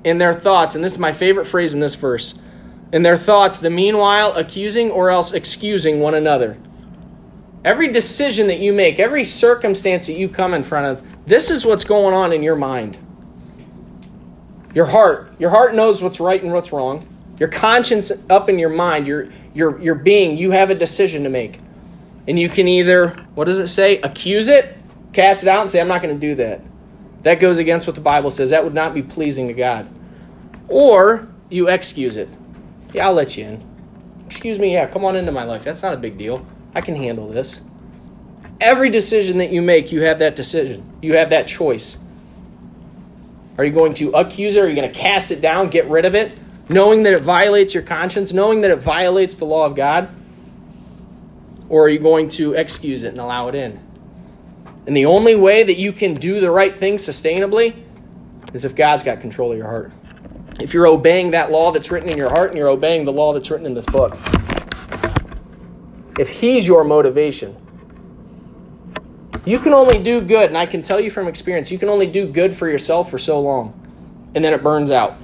in 0.03 0.17
their 0.17 0.33
thoughts. 0.33 0.75
And 0.75 0.83
this 0.83 0.91
is 0.91 0.99
my 0.99 1.13
favorite 1.13 1.45
phrase 1.45 1.73
in 1.73 1.79
this 1.79 1.95
verse. 1.95 2.35
In 2.91 3.03
their 3.03 3.17
thoughts, 3.17 3.59
the 3.59 3.69
meanwhile 3.69 4.33
accusing 4.33 4.91
or 4.91 5.09
else 5.09 5.31
excusing 5.31 6.01
one 6.01 6.15
another. 6.15 6.57
Every 7.65 7.87
decision 7.87 8.45
that 8.47 8.59
you 8.59 8.73
make, 8.73 8.99
every 8.99 9.23
circumstance 9.23 10.05
that 10.05 10.13
you 10.13 10.29
come 10.29 10.53
in 10.53 10.61
front 10.61 10.85
of, 10.85 11.25
this 11.25 11.49
is 11.49 11.65
what's 11.65 11.83
going 11.83 12.13
on 12.13 12.31
in 12.31 12.43
your 12.43 12.55
mind. 12.55 12.95
Your 14.75 14.85
heart. 14.85 15.33
Your 15.39 15.49
heart 15.49 15.73
knows 15.73 16.03
what's 16.03 16.19
right 16.19 16.41
and 16.41 16.53
what's 16.53 16.71
wrong. 16.71 17.07
Your 17.39 17.49
conscience 17.49 18.11
up 18.29 18.49
in 18.49 18.59
your 18.59 18.69
mind, 18.69 19.07
your 19.07 19.29
your 19.55 19.81
your 19.81 19.95
being, 19.95 20.37
you 20.37 20.51
have 20.51 20.69
a 20.69 20.75
decision 20.75 21.23
to 21.23 21.29
make. 21.29 21.59
And 22.27 22.37
you 22.37 22.49
can 22.49 22.67
either, 22.67 23.09
what 23.33 23.45
does 23.45 23.57
it 23.57 23.69
say? 23.69 23.99
Accuse 23.99 24.47
it, 24.47 24.77
cast 25.11 25.41
it 25.41 25.49
out, 25.49 25.61
and 25.61 25.71
say, 25.71 25.81
I'm 25.81 25.87
not 25.87 26.03
going 26.03 26.13
to 26.13 26.21
do 26.27 26.35
that. 26.35 26.61
That 27.23 27.39
goes 27.39 27.57
against 27.57 27.87
what 27.87 27.95
the 27.95 28.01
Bible 28.01 28.29
says. 28.29 28.51
That 28.51 28.63
would 28.63 28.75
not 28.75 28.93
be 28.93 29.01
pleasing 29.01 29.47
to 29.47 29.53
God. 29.53 29.89
Or 30.67 31.27
you 31.49 31.67
excuse 31.67 32.15
it. 32.15 32.31
Yeah, 32.93 33.07
I'll 33.07 33.13
let 33.13 33.35
you 33.35 33.45
in. 33.45 33.63
Excuse 34.27 34.59
me, 34.59 34.73
yeah, 34.73 34.85
come 34.85 35.03
on 35.03 35.15
into 35.15 35.31
my 35.31 35.45
life. 35.45 35.63
That's 35.63 35.81
not 35.81 35.95
a 35.95 35.97
big 35.97 36.17
deal. 36.19 36.45
I 36.75 36.81
can 36.81 36.95
handle 36.95 37.29
this. 37.29 37.61
Every 38.59 38.89
decision 38.89 39.37
that 39.37 39.49
you 39.49 39.61
make, 39.61 39.91
you 39.93 40.01
have 40.01 40.19
that 40.19 40.35
decision. 40.35 40.83
You 41.01 41.15
have 41.15 41.29
that 41.29 41.47
choice. 41.47 41.97
Are 43.57 43.63
you 43.63 43.71
going 43.71 43.93
to 43.95 44.11
accuse 44.11 44.57
it? 44.57 44.63
Are 44.63 44.69
you 44.69 44.75
going 44.75 44.91
to 44.91 44.99
cast 44.99 45.31
it 45.31 45.39
down, 45.39 45.69
get 45.69 45.87
rid 45.87 46.05
of 46.05 46.13
it, 46.13 46.37
knowing 46.67 47.03
that 47.03 47.13
it 47.13 47.21
violates 47.21 47.73
your 47.73 47.83
conscience, 47.83 48.33
knowing 48.33 48.61
that 48.61 48.71
it 48.71 48.79
violates 48.79 49.35
the 49.35 49.45
law 49.45 49.65
of 49.65 49.75
God? 49.75 50.09
Or 51.69 51.85
are 51.85 51.89
you 51.89 51.99
going 51.99 52.27
to 52.29 52.53
excuse 52.53 53.03
it 53.03 53.09
and 53.09 53.19
allow 53.19 53.47
it 53.47 53.55
in? 53.55 53.79
And 54.85 54.95
the 54.95 55.05
only 55.05 55.35
way 55.35 55.63
that 55.63 55.77
you 55.77 55.93
can 55.93 56.13
do 56.13 56.41
the 56.41 56.51
right 56.51 56.75
thing 56.75 56.97
sustainably 56.97 57.73
is 58.53 58.65
if 58.65 58.75
God's 58.75 59.03
got 59.03 59.21
control 59.21 59.51
of 59.51 59.57
your 59.57 59.67
heart. 59.67 59.91
If 60.59 60.73
you're 60.73 60.87
obeying 60.87 61.31
that 61.31 61.51
law 61.51 61.71
that's 61.71 61.89
written 61.89 62.09
in 62.09 62.17
your 62.17 62.29
heart 62.29 62.49
and 62.49 62.57
you're 62.57 62.69
obeying 62.69 63.05
the 63.05 63.13
law 63.13 63.33
that's 63.33 63.49
written 63.49 63.65
in 63.65 63.73
this 63.73 63.85
book 63.85 64.17
if 66.17 66.29
He's 66.29 66.67
your 66.67 66.83
motivation. 66.83 67.55
You 69.45 69.59
can 69.59 69.73
only 69.73 70.01
do 70.01 70.21
good, 70.21 70.49
and 70.49 70.57
I 70.57 70.65
can 70.65 70.81
tell 70.81 70.99
you 70.99 71.11
from 71.11 71.27
experience, 71.27 71.69
you 71.69 71.77
can 71.77 71.89
only 71.89 72.07
do 72.07 72.25
good 72.25 72.55
for 72.55 72.67
yourself 72.67 73.11
for 73.11 73.19
so 73.19 73.39
long, 73.39 73.79
and 74.33 74.43
then 74.43 74.53
it 74.53 74.63
burns 74.63 74.89
out. 74.89 75.17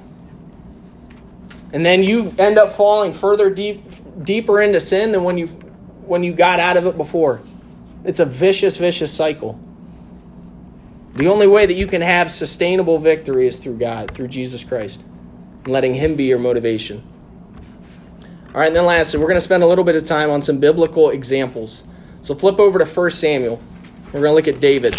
And 1.72 1.84
then 1.84 2.04
you 2.04 2.34
end 2.38 2.58
up 2.58 2.72
falling 2.72 3.14
further 3.14 3.50
deep, 3.50 3.82
deeper 4.22 4.60
into 4.60 4.78
sin 4.78 5.12
than 5.12 5.24
when 5.24 5.38
you 5.38 5.46
when 6.06 6.22
you 6.22 6.32
got 6.32 6.60
out 6.60 6.76
of 6.76 6.86
it 6.86 6.96
before. 6.96 7.40
It's 8.04 8.20
a 8.20 8.26
vicious, 8.26 8.76
vicious 8.76 9.12
cycle. 9.12 9.58
The 11.14 11.28
only 11.28 11.46
way 11.46 11.66
that 11.66 11.74
you 11.74 11.86
can 11.86 12.02
have 12.02 12.30
sustainable 12.30 12.98
victory 12.98 13.46
is 13.46 13.56
through 13.56 13.78
God, 13.78 14.12
through 14.12 14.28
Jesus 14.28 14.64
Christ, 14.64 15.04
and 15.64 15.72
letting 15.72 15.94
Him 15.94 16.16
be 16.16 16.24
your 16.24 16.38
motivation. 16.38 17.02
All 18.54 18.60
right, 18.60 18.66
and 18.66 18.76
then 18.76 18.84
lastly, 18.84 19.18
we're 19.18 19.28
going 19.28 19.38
to 19.38 19.40
spend 19.40 19.62
a 19.62 19.66
little 19.66 19.82
bit 19.82 19.96
of 19.96 20.04
time 20.04 20.28
on 20.28 20.42
some 20.42 20.58
biblical 20.58 21.08
examples. 21.08 21.84
So 22.22 22.34
flip 22.34 22.60
over 22.60 22.78
to 22.78 22.84
1 22.84 23.10
Samuel. 23.10 23.58
We're 24.12 24.20
going 24.20 24.24
to 24.24 24.32
look 24.32 24.46
at 24.46 24.60
David. 24.60 24.94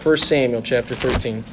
First 0.00 0.28
Samuel 0.28 0.62
chapter 0.62 0.94
13. 0.94 1.44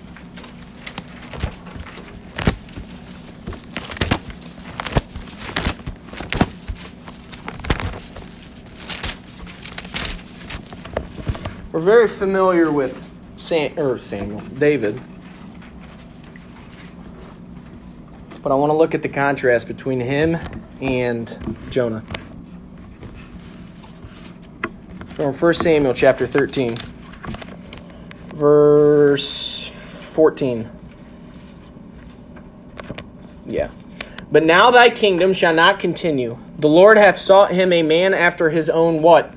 We're 11.73 11.81
very 11.81 12.07
familiar 12.07 12.71
with 12.71 13.03
Sam, 13.35 13.77
or 13.77 13.97
Samuel, 13.97 14.39
David. 14.39 14.97
But 18.47 18.53
I 18.53 18.55
want 18.59 18.69
to 18.69 18.77
look 18.77 18.95
at 18.95 19.01
the 19.01 19.09
contrast 19.09 19.67
between 19.67 19.99
him 19.99 20.37
and 20.79 21.37
Jonah. 21.69 22.01
From 25.15 25.33
1 25.33 25.53
Samuel 25.53 25.93
chapter 25.93 26.25
13, 26.25 26.77
verse 28.27 29.67
14. 30.13 30.69
Yeah. 33.47 33.69
But 34.31 34.45
now 34.45 34.71
thy 34.71 34.91
kingdom 34.91 35.33
shall 35.33 35.53
not 35.53 35.81
continue. 35.81 36.37
The 36.57 36.69
Lord 36.69 36.97
hath 36.97 37.17
sought 37.17 37.51
him 37.51 37.73
a 37.73 37.83
man 37.83 38.13
after 38.13 38.49
his 38.49 38.69
own 38.69 39.01
what? 39.01 39.35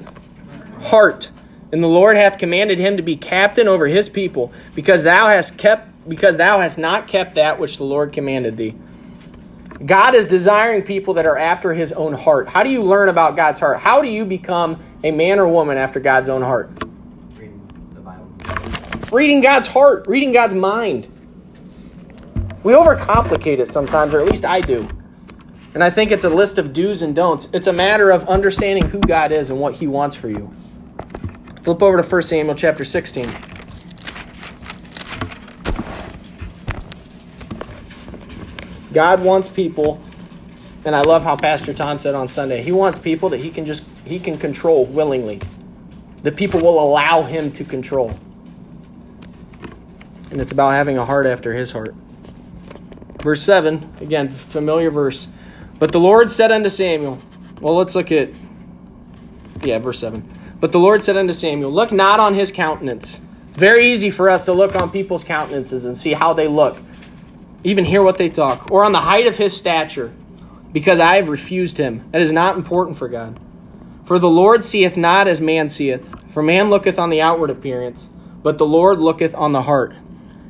Heart. 0.82 1.32
And 1.72 1.82
the 1.82 1.88
Lord 1.88 2.14
hath 2.14 2.38
commanded 2.38 2.78
him 2.78 2.96
to 2.96 3.02
be 3.02 3.16
captain 3.16 3.66
over 3.66 3.88
his 3.88 4.08
people, 4.08 4.52
because 4.76 5.02
thou 5.02 5.26
hast 5.26 5.58
kept 5.58 5.88
because 6.08 6.36
thou 6.36 6.60
hast 6.60 6.78
not 6.78 7.08
kept 7.08 7.34
that 7.34 7.58
which 7.58 7.76
the 7.76 7.84
Lord 7.84 8.12
commanded 8.12 8.56
thee. 8.56 8.76
God 9.84 10.14
is 10.14 10.26
desiring 10.26 10.82
people 10.82 11.14
that 11.14 11.24
are 11.24 11.38
after 11.38 11.72
his 11.72 11.92
own 11.92 12.12
heart. 12.12 12.48
How 12.48 12.62
do 12.62 12.70
you 12.70 12.82
learn 12.82 13.08
about 13.08 13.34
God's 13.34 13.60
heart? 13.60 13.78
How 13.78 14.02
do 14.02 14.08
you 14.08 14.26
become 14.26 14.82
a 15.02 15.10
man 15.10 15.38
or 15.38 15.48
woman 15.48 15.78
after 15.78 16.00
God's 16.00 16.28
own 16.28 16.42
heart? 16.42 16.70
Reading 17.34 17.88
the 17.94 18.00
Bible. 18.00 18.28
Reading 19.10 19.40
God's 19.40 19.68
heart, 19.68 20.06
reading 20.06 20.32
God's 20.32 20.52
mind. 20.52 21.08
We 22.62 22.74
overcomplicate 22.74 23.58
it 23.58 23.68
sometimes, 23.68 24.12
or 24.12 24.20
at 24.20 24.26
least 24.26 24.44
I 24.44 24.60
do. 24.60 24.86
And 25.72 25.82
I 25.82 25.88
think 25.88 26.10
it's 26.10 26.24
a 26.24 26.30
list 26.30 26.58
of 26.58 26.74
do's 26.74 27.00
and 27.00 27.14
don'ts. 27.14 27.48
It's 27.54 27.66
a 27.66 27.72
matter 27.72 28.10
of 28.10 28.28
understanding 28.28 28.90
who 28.90 28.98
God 28.98 29.32
is 29.32 29.48
and 29.48 29.60
what 29.60 29.76
He 29.76 29.86
wants 29.86 30.14
for 30.14 30.28
you. 30.28 30.50
Flip 31.62 31.82
over 31.82 32.02
to 32.02 32.06
1 32.06 32.22
Samuel 32.22 32.54
chapter 32.54 32.84
16. 32.84 33.49
God 38.92 39.22
wants 39.22 39.48
people, 39.48 40.00
and 40.84 40.94
I 40.94 41.02
love 41.02 41.24
how 41.24 41.36
Pastor 41.36 41.72
Tom 41.72 41.98
said 41.98 42.14
on 42.14 42.28
Sunday, 42.28 42.62
he 42.62 42.72
wants 42.72 42.98
people 42.98 43.28
that 43.30 43.40
he 43.40 43.50
can 43.50 43.66
just 43.66 43.84
he 44.04 44.18
can 44.18 44.36
control 44.36 44.86
willingly. 44.86 45.40
The 46.22 46.32
people 46.32 46.60
will 46.60 46.78
allow 46.80 47.22
him 47.22 47.52
to 47.52 47.64
control. 47.64 48.18
And 50.30 50.40
it's 50.40 50.52
about 50.52 50.72
having 50.72 50.98
a 50.98 51.04
heart 51.04 51.26
after 51.26 51.54
his 51.54 51.72
heart. 51.72 51.94
Verse 53.22 53.42
7, 53.42 53.96
again, 54.00 54.28
familiar 54.28 54.90
verse. 54.90 55.28
But 55.78 55.92
the 55.92 56.00
Lord 56.00 56.30
said 56.30 56.52
unto 56.52 56.68
Samuel, 56.68 57.20
well, 57.60 57.76
let's 57.76 57.94
look 57.94 58.10
at, 58.10 58.30
yeah, 59.62 59.78
verse 59.78 59.98
7. 59.98 60.26
But 60.60 60.72
the 60.72 60.78
Lord 60.78 61.02
said 61.02 61.16
unto 61.16 61.32
Samuel, 61.32 61.70
Look 61.72 61.92
not 61.92 62.20
on 62.20 62.34
his 62.34 62.52
countenance. 62.52 63.20
It's 63.48 63.56
very 63.56 63.92
easy 63.92 64.10
for 64.10 64.30
us 64.30 64.44
to 64.44 64.52
look 64.52 64.74
on 64.74 64.90
people's 64.90 65.24
countenances 65.24 65.84
and 65.84 65.96
see 65.96 66.12
how 66.12 66.32
they 66.32 66.48
look, 66.48 66.80
even 67.64 67.84
hear 67.84 68.02
what 68.02 68.18
they 68.18 68.28
talk, 68.28 68.70
or 68.70 68.84
on 68.84 68.92
the 68.92 69.00
height 69.00 69.26
of 69.26 69.36
his 69.36 69.56
stature, 69.56 70.12
because 70.72 71.00
I 71.00 71.16
have 71.16 71.28
refused 71.28 71.78
him. 71.78 72.08
That 72.12 72.22
is 72.22 72.32
not 72.32 72.56
important 72.56 72.96
for 72.96 73.08
God. 73.08 73.38
For 74.04 74.18
the 74.18 74.28
Lord 74.28 74.64
seeth 74.64 74.96
not 74.96 75.28
as 75.28 75.40
man 75.40 75.68
seeth, 75.68 76.08
for 76.30 76.42
man 76.42 76.70
looketh 76.70 76.98
on 76.98 77.10
the 77.10 77.22
outward 77.22 77.50
appearance, 77.50 78.08
but 78.42 78.58
the 78.58 78.66
Lord 78.66 78.98
looketh 78.98 79.34
on 79.34 79.52
the 79.52 79.62
heart. 79.62 79.94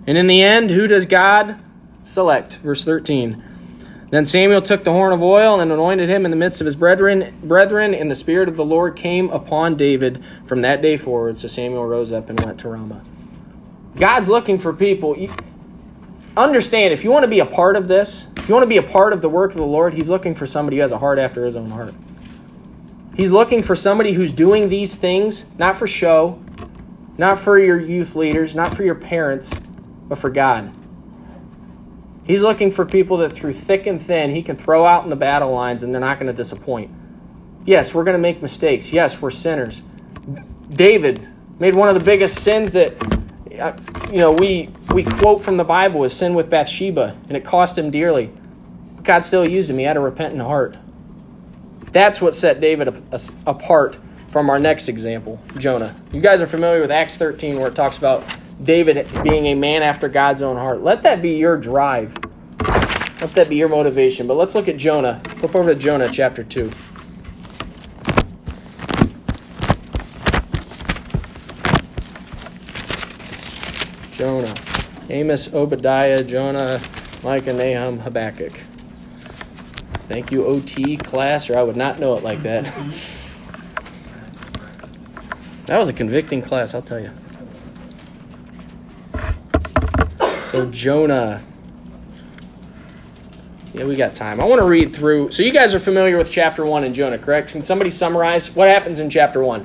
And 0.06 0.16
in 0.16 0.26
the 0.26 0.42
end, 0.42 0.70
who 0.70 0.86
does 0.86 1.06
God 1.06 1.60
select? 2.04 2.54
Verse 2.56 2.84
13. 2.84 3.44
Then 4.10 4.24
Samuel 4.24 4.60
took 4.60 4.82
the 4.82 4.90
horn 4.90 5.12
of 5.12 5.22
oil 5.22 5.60
and 5.60 5.70
anointed 5.70 6.08
him 6.08 6.24
in 6.24 6.32
the 6.32 6.36
midst 6.36 6.60
of 6.60 6.64
his 6.64 6.74
brethren, 6.74 7.38
brethren, 7.44 7.94
and 7.94 8.10
the 8.10 8.16
Spirit 8.16 8.48
of 8.48 8.56
the 8.56 8.64
Lord 8.64 8.96
came 8.96 9.30
upon 9.30 9.76
David 9.76 10.24
from 10.46 10.62
that 10.62 10.82
day 10.82 10.96
forward. 10.96 11.38
So 11.38 11.46
Samuel 11.46 11.86
rose 11.86 12.12
up 12.12 12.28
and 12.28 12.40
went 12.40 12.58
to 12.60 12.68
Ramah. 12.68 13.04
God's 13.96 14.28
looking 14.28 14.58
for 14.58 14.72
people. 14.72 15.14
Understand, 16.40 16.94
if 16.94 17.04
you 17.04 17.10
want 17.10 17.24
to 17.24 17.28
be 17.28 17.40
a 17.40 17.46
part 17.46 17.76
of 17.76 17.86
this, 17.86 18.26
if 18.38 18.48
you 18.48 18.54
want 18.54 18.62
to 18.62 18.68
be 18.68 18.78
a 18.78 18.82
part 18.82 19.12
of 19.12 19.20
the 19.20 19.28
work 19.28 19.50
of 19.50 19.58
the 19.58 19.62
Lord, 19.62 19.92
He's 19.92 20.08
looking 20.08 20.34
for 20.34 20.46
somebody 20.46 20.78
who 20.78 20.80
has 20.80 20.90
a 20.90 20.98
heart 20.98 21.18
after 21.18 21.44
His 21.44 21.54
own 21.54 21.70
heart. 21.70 21.94
He's 23.14 23.30
looking 23.30 23.62
for 23.62 23.76
somebody 23.76 24.12
who's 24.12 24.32
doing 24.32 24.70
these 24.70 24.94
things 24.94 25.44
not 25.58 25.76
for 25.76 25.86
show, 25.86 26.42
not 27.18 27.38
for 27.38 27.58
your 27.58 27.78
youth 27.78 28.16
leaders, 28.16 28.54
not 28.54 28.74
for 28.74 28.82
your 28.82 28.94
parents, 28.94 29.52
but 30.08 30.18
for 30.18 30.30
God. 30.30 30.72
He's 32.24 32.40
looking 32.40 32.70
for 32.70 32.86
people 32.86 33.18
that 33.18 33.34
through 33.34 33.52
thick 33.52 33.86
and 33.86 34.00
thin 34.00 34.34
he 34.34 34.42
can 34.42 34.56
throw 34.56 34.86
out 34.86 35.04
in 35.04 35.10
the 35.10 35.16
battle 35.16 35.52
lines 35.52 35.82
and 35.82 35.92
they're 35.92 36.00
not 36.00 36.18
going 36.18 36.28
to 36.28 36.36
disappoint. 36.36 36.90
Yes, 37.66 37.92
we're 37.92 38.04
going 38.04 38.16
to 38.16 38.22
make 38.22 38.40
mistakes. 38.40 38.94
Yes, 38.94 39.20
we're 39.20 39.30
sinners. 39.30 39.82
David 40.70 41.28
made 41.58 41.74
one 41.74 41.90
of 41.90 41.94
the 41.94 42.04
biggest 42.04 42.36
sins 42.36 42.70
that 42.70 42.96
you 44.10 44.18
know 44.18 44.32
we 44.32 44.70
we 44.92 45.04
quote 45.04 45.40
from 45.40 45.56
the 45.56 45.64
Bible 45.64 46.04
is 46.04 46.12
sin 46.12 46.34
with 46.34 46.50
Bathsheba, 46.50 47.16
and 47.28 47.36
it 47.36 47.44
cost 47.44 47.76
him 47.76 47.90
dearly. 47.90 48.30
God 49.02 49.24
still 49.24 49.48
used 49.48 49.70
him. 49.70 49.78
He 49.78 49.84
had 49.84 49.96
a 49.96 50.00
repentant 50.00 50.42
heart. 50.42 50.78
That's 51.92 52.20
what 52.20 52.36
set 52.36 52.60
David 52.60 53.02
apart 53.46 53.98
from 54.28 54.48
our 54.48 54.58
next 54.58 54.88
example, 54.88 55.40
Jonah. 55.58 55.94
You 56.12 56.20
guys 56.20 56.40
are 56.40 56.46
familiar 56.46 56.80
with 56.80 56.92
Acts 56.92 57.18
13, 57.18 57.58
where 57.58 57.68
it 57.68 57.74
talks 57.74 57.98
about 57.98 58.24
David 58.62 59.08
being 59.22 59.46
a 59.46 59.54
man 59.54 59.82
after 59.82 60.08
God's 60.08 60.42
own 60.42 60.56
heart. 60.56 60.82
Let 60.82 61.02
that 61.02 61.20
be 61.20 61.30
your 61.30 61.56
drive. 61.56 62.16
Let 63.20 63.34
that 63.34 63.48
be 63.48 63.56
your 63.56 63.68
motivation. 63.68 64.26
But 64.26 64.34
let's 64.34 64.54
look 64.54 64.68
at 64.68 64.76
Jonah. 64.76 65.20
Flip 65.38 65.54
over 65.54 65.74
to 65.74 65.78
Jonah 65.78 66.08
chapter 66.10 66.44
2. 66.44 66.70
Jonah. 74.12 74.54
Amos, 75.10 75.52
Obadiah, 75.52 76.22
Jonah, 76.22 76.80
Micah, 77.22 77.52
Nahum, 77.52 77.98
Habakkuk. 77.98 78.52
Thank 80.08 80.32
you, 80.32 80.44
OT 80.44 80.96
class, 80.96 81.50
or 81.50 81.58
I 81.58 81.62
would 81.62 81.76
not 81.76 81.98
know 81.98 82.14
it 82.14 82.22
like 82.22 82.42
that. 82.42 82.72
That 85.70 85.78
was 85.78 85.88
a 85.88 85.92
convicting 85.92 86.42
class, 86.42 86.74
I'll 86.74 86.82
tell 86.82 86.98
you. 86.98 87.12
So 90.48 90.68
Jonah. 90.68 91.40
Yeah, 93.72 93.84
we 93.84 93.94
got 93.94 94.16
time. 94.16 94.40
I 94.40 94.46
want 94.46 94.60
to 94.60 94.66
read 94.66 94.92
through. 94.92 95.30
So 95.30 95.44
you 95.44 95.52
guys 95.52 95.72
are 95.72 95.78
familiar 95.78 96.18
with 96.18 96.28
chapter 96.28 96.66
one 96.66 96.82
in 96.82 96.92
Jonah, 96.92 97.18
correct? 97.18 97.52
Can 97.52 97.62
somebody 97.62 97.88
summarize 97.88 98.52
what 98.56 98.66
happens 98.66 98.98
in 98.98 99.08
chapter 99.10 99.44
one? 99.44 99.64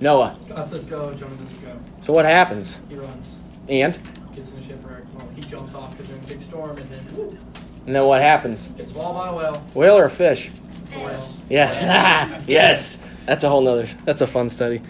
Noah. 0.00 0.38
God 0.48 0.68
says 0.68 0.84
go. 0.84 1.12
Jonah 1.14 1.34
doesn't 1.34 1.60
go. 1.62 1.76
So 2.00 2.12
what 2.12 2.26
happens? 2.26 2.78
He 2.88 2.94
runs. 2.94 3.38
And? 3.68 3.98
Gets 4.32 4.50
in 4.50 4.56
a 4.56 4.62
shipwreck. 4.62 5.02
Well, 5.14 5.28
he 5.44 5.50
jumps 5.50 5.74
off 5.74 5.90
because 5.92 6.08
there's 6.08 6.24
a 6.24 6.26
big 6.26 6.42
storm, 6.42 6.76
and 6.78 6.90
then. 6.90 7.38
And 7.86 7.94
then 7.94 8.04
what 8.04 8.20
happens? 8.20 8.68
Gets 8.68 8.90
swallowed 8.90 9.14
by 9.14 9.42
whale. 9.42 9.64
Whale 9.74 9.96
or 9.96 10.08
fish? 10.08 10.50
Whale. 10.94 11.26
Yes. 11.48 11.84
yes. 12.46 13.06
That's 13.26 13.44
a 13.44 13.48
whole 13.48 13.62
nother. 13.62 13.88
That's 14.04 14.20
a 14.20 14.26
fun 14.26 14.48
study. 14.48 14.82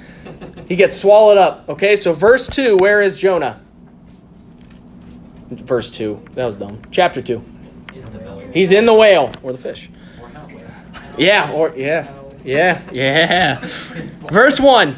He 0.69 0.77
gets 0.77 0.97
swallowed 0.97 1.39
up. 1.39 1.69
Okay, 1.69 1.97
so 1.97 2.13
verse 2.13 2.47
two. 2.47 2.77
Where 2.79 3.03
is 3.03 3.19
Jonah? 3.19 3.61
verse 5.51 5.91
2. 5.91 6.23
That 6.35 6.45
was 6.45 6.57
dumb. 6.57 6.81
Chapter 6.91 7.21
2. 7.21 7.43
He's 8.53 8.73
in 8.73 8.87
the 8.87 8.95
whale 8.95 9.33
or 9.43 9.53
the 9.53 9.59
fish. 9.59 9.91
Yeah, 11.19 11.51
or 11.53 11.77
yeah. 11.77 12.13
Yeah, 12.45 12.83
yeah. 12.93 13.59
Verse 14.31 14.59
1. 14.59 14.97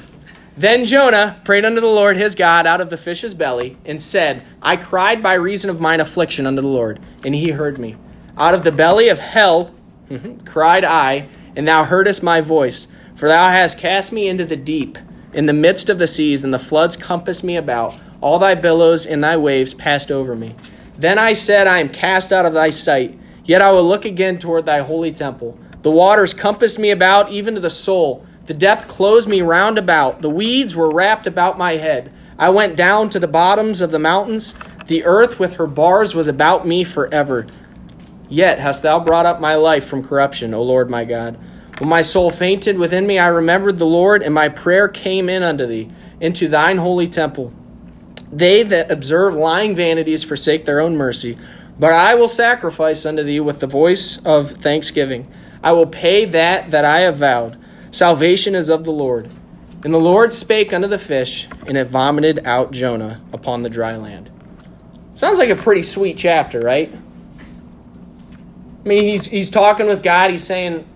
Then 0.57 0.85
Jonah 0.85 1.41
prayed 1.45 1.65
unto 1.65 1.81
the 1.81 1.87
Lord 1.87 2.17
his 2.17 2.35
God 2.35 2.67
out 2.67 2.81
of 2.81 2.91
the 2.91 2.97
fish's 2.97 3.33
belly 3.33 3.79
and 3.85 4.01
said, 4.01 4.45
I 4.61 4.77
cried 4.77 5.23
by 5.23 5.35
reason 5.35 5.71
of 5.71 5.81
mine 5.81 6.01
affliction 6.01 6.47
unto 6.47 6.61
the 6.61 6.69
Lord, 6.69 7.01
and 7.25 7.35
he 7.35 7.51
heard 7.51 7.79
me. 7.79 7.97
Out 8.37 8.55
of 8.55 8.63
the 8.63 8.73
belly 8.73 9.09
of 9.09 9.19
hell 9.19 9.75
mm-hmm, 10.11 10.45
cried 10.45 10.85
I, 10.85 11.29
and 11.57 11.67
thou 11.67 11.85
heardest 11.85 12.23
my 12.23 12.41
voice. 12.41 12.87
For 13.17 13.29
thou 13.29 13.51
hast 13.51 13.79
cast 13.79 14.13
me 14.13 14.29
into 14.29 14.45
the 14.45 14.57
deep, 14.57 14.99
in 15.33 15.47
the 15.47 15.53
midst 15.53 15.89
of 15.89 15.99
the 15.99 16.07
seas, 16.07 16.45
and 16.45 16.53
the 16.53 16.59
floods 16.59 16.97
compassed 16.97 17.45
me 17.45 17.57
about. 17.57 17.99
All 18.21 18.39
thy 18.39 18.55
billows 18.55 19.07
and 19.07 19.25
thy 19.25 19.37
waves 19.37 19.75
passed 19.75 20.11
over 20.11 20.35
me. 20.35 20.55
Then 20.99 21.19
I 21.19 21.33
said, 21.33 21.67
I 21.67 21.79
am 21.79 21.89
cast 21.89 22.33
out 22.33 22.47
of 22.47 22.53
thy 22.53 22.71
sight, 22.71 23.19
yet 23.45 23.63
I 23.63 23.73
will 23.73 23.89
look 23.89 24.05
again 24.05 24.39
toward 24.39 24.67
thy 24.67 24.81
holy 24.81 25.13
temple. 25.13 25.59
The 25.83 25.91
waters 25.91 26.35
compassed 26.35 26.79
me 26.79 26.91
about, 26.91 27.33
even 27.33 27.55
to 27.55 27.61
the 27.61 27.71
soul. 27.71 28.27
The 28.47 28.55
depth 28.55 28.89
closed 28.89 29.29
me 29.29 29.41
round 29.41 29.79
about. 29.79 30.21
The 30.21 30.31
weeds 30.31 30.75
were 30.75 30.93
wrapped 30.93 31.27
about 31.27 31.59
my 31.59 31.77
head. 31.77 32.13
I 32.39 32.51
went 32.51 32.77
down 32.77 33.09
to 33.11 33.21
the 33.21 33.29
bottoms 33.29 33.81
of 33.81 33.91
the 33.91 33.99
mountains. 33.99 34.55
The 34.87 35.05
earth 35.05 35.39
with 35.39 35.55
her 35.55 35.67
bars 35.67 36.15
was 36.15 36.27
about 36.27 36.67
me 36.67 36.83
forever. 36.83 37.47
Yet 38.29 38.59
hast 38.59 38.83
thou 38.83 38.99
brought 38.99 39.27
up 39.27 39.41
my 39.41 39.55
life 39.55 39.85
from 39.85 40.03
corruption, 40.03 40.55
O 40.55 40.63
Lord 40.63 40.91
my 40.91 41.05
God. 41.05 41.39
When 41.79 41.89
my 41.89 42.03
soul 42.03 42.31
fainted 42.31 42.79
within 42.79 43.07
me, 43.07 43.19
I 43.19 43.29
remembered 43.29 43.79
the 43.79 43.87
Lord, 43.87 44.23
and 44.23 44.35
my 44.35 44.49
prayer 44.49 44.89
came 44.89 45.29
in 45.29 45.43
unto 45.43 45.67
thee, 45.67 45.91
into 46.21 46.49
thine 46.49 46.79
holy 46.79 47.09
temple. 47.09 47.53
They 48.33 48.63
that 48.63 48.91
observe 48.91 49.35
lying 49.35 49.75
vanities 49.75 50.25
forsake 50.25 50.65
their 50.65 50.81
own 50.81 50.97
mercy. 50.97 51.39
But 51.79 51.93
I 51.93 52.15
will 52.15 52.29
sacrifice 52.29 53.05
unto 53.05 53.23
thee 53.23 53.41
with 53.41 53.61
the 53.61 53.67
voice 53.67 54.19
of 54.25 54.53
thanksgiving. 54.53 55.31
I 55.63 55.73
will 55.73 55.87
pay 55.87 56.25
that 56.25 56.71
that 56.71 56.85
I 56.85 57.01
have 57.01 57.19
vowed. 57.19 57.62
Salvation 57.93 58.55
is 58.55 58.71
of 58.71 58.85
the 58.85 58.91
Lord. 58.91 59.31
And 59.85 59.93
the 59.93 59.99
Lord 59.99 60.33
spake 60.33 60.73
unto 60.73 60.89
the 60.89 60.99
fish, 60.99 61.47
and 61.67 61.77
it 61.77 61.87
vomited 61.89 62.41
out 62.45 62.73
Jonah 62.73 63.21
upon 63.33 63.63
the 63.63 63.71
dry 63.71 63.97
land. 63.97 64.31
Sounds 65.15 65.39
like 65.39 65.51
a 65.51 65.57
pretty 65.57 65.83
sweet 65.83 66.17
chapter, 66.17 66.59
right? 66.61 66.93
I 68.85 68.89
mean, 68.89 69.05
he's, 69.05 69.27
he's 69.27 69.51
talking 69.51 69.87
with 69.87 70.03
God. 70.03 70.31
He's 70.31 70.45
saying, 70.45 70.89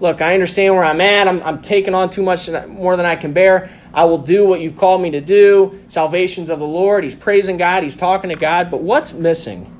Look, 0.00 0.22
I 0.22 0.34
understand 0.34 0.74
where 0.74 0.84
I'm 0.84 1.00
at. 1.00 1.26
I'm, 1.26 1.42
I'm 1.42 1.60
taking 1.60 1.92
on 1.92 2.08
too 2.10 2.22
much 2.22 2.48
more 2.68 2.96
than 2.96 3.04
I 3.04 3.16
can 3.16 3.32
bear. 3.32 3.68
I 3.92 4.04
will 4.04 4.18
do 4.18 4.46
what 4.46 4.60
you've 4.60 4.76
called 4.76 5.02
me 5.02 5.10
to 5.10 5.20
do. 5.20 5.80
Salvation's 5.88 6.48
of 6.48 6.60
the 6.60 6.66
Lord. 6.66 7.02
He's 7.02 7.16
praising 7.16 7.56
God. 7.56 7.82
He's 7.82 7.96
talking 7.96 8.30
to 8.30 8.36
God. 8.36 8.70
But 8.70 8.80
what's 8.80 9.12
missing? 9.12 9.74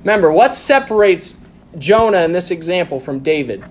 Remember, 0.00 0.32
what 0.32 0.56
separates 0.56 1.36
Jonah 1.78 2.22
in 2.22 2.32
this 2.32 2.50
example 2.50 3.00
from 3.00 3.20
David? 3.20 3.64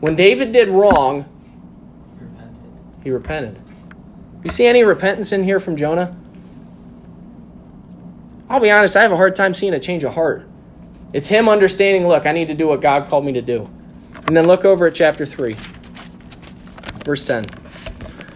When 0.00 0.16
David 0.16 0.52
did 0.52 0.68
wrong, 0.68 1.26
He 2.18 2.24
repented. 2.24 2.62
he 3.04 3.10
repented. 3.10 3.62
You 4.44 4.50
see 4.50 4.66
any 4.66 4.82
repentance 4.82 5.32
in 5.32 5.44
here 5.44 5.60
from 5.60 5.76
Jonah? 5.76 6.16
I'll 8.48 8.60
be 8.60 8.70
honest, 8.70 8.96
I 8.96 9.02
have 9.02 9.12
a 9.12 9.16
hard 9.16 9.36
time 9.36 9.52
seeing 9.52 9.74
a 9.74 9.80
change 9.80 10.02
of 10.02 10.14
heart. 10.14 10.48
It's 11.12 11.28
him 11.28 11.48
understanding, 11.48 12.08
look, 12.08 12.24
I 12.24 12.32
need 12.32 12.48
to 12.48 12.54
do 12.54 12.66
what 12.68 12.80
God 12.80 13.08
called 13.08 13.24
me 13.26 13.32
to 13.32 13.42
do. 13.42 13.68
And 14.26 14.36
then 14.36 14.46
look 14.46 14.64
over 14.64 14.86
at 14.86 14.94
chapter 14.94 15.26
3, 15.26 15.54
verse 17.04 17.24
10. 17.24 17.44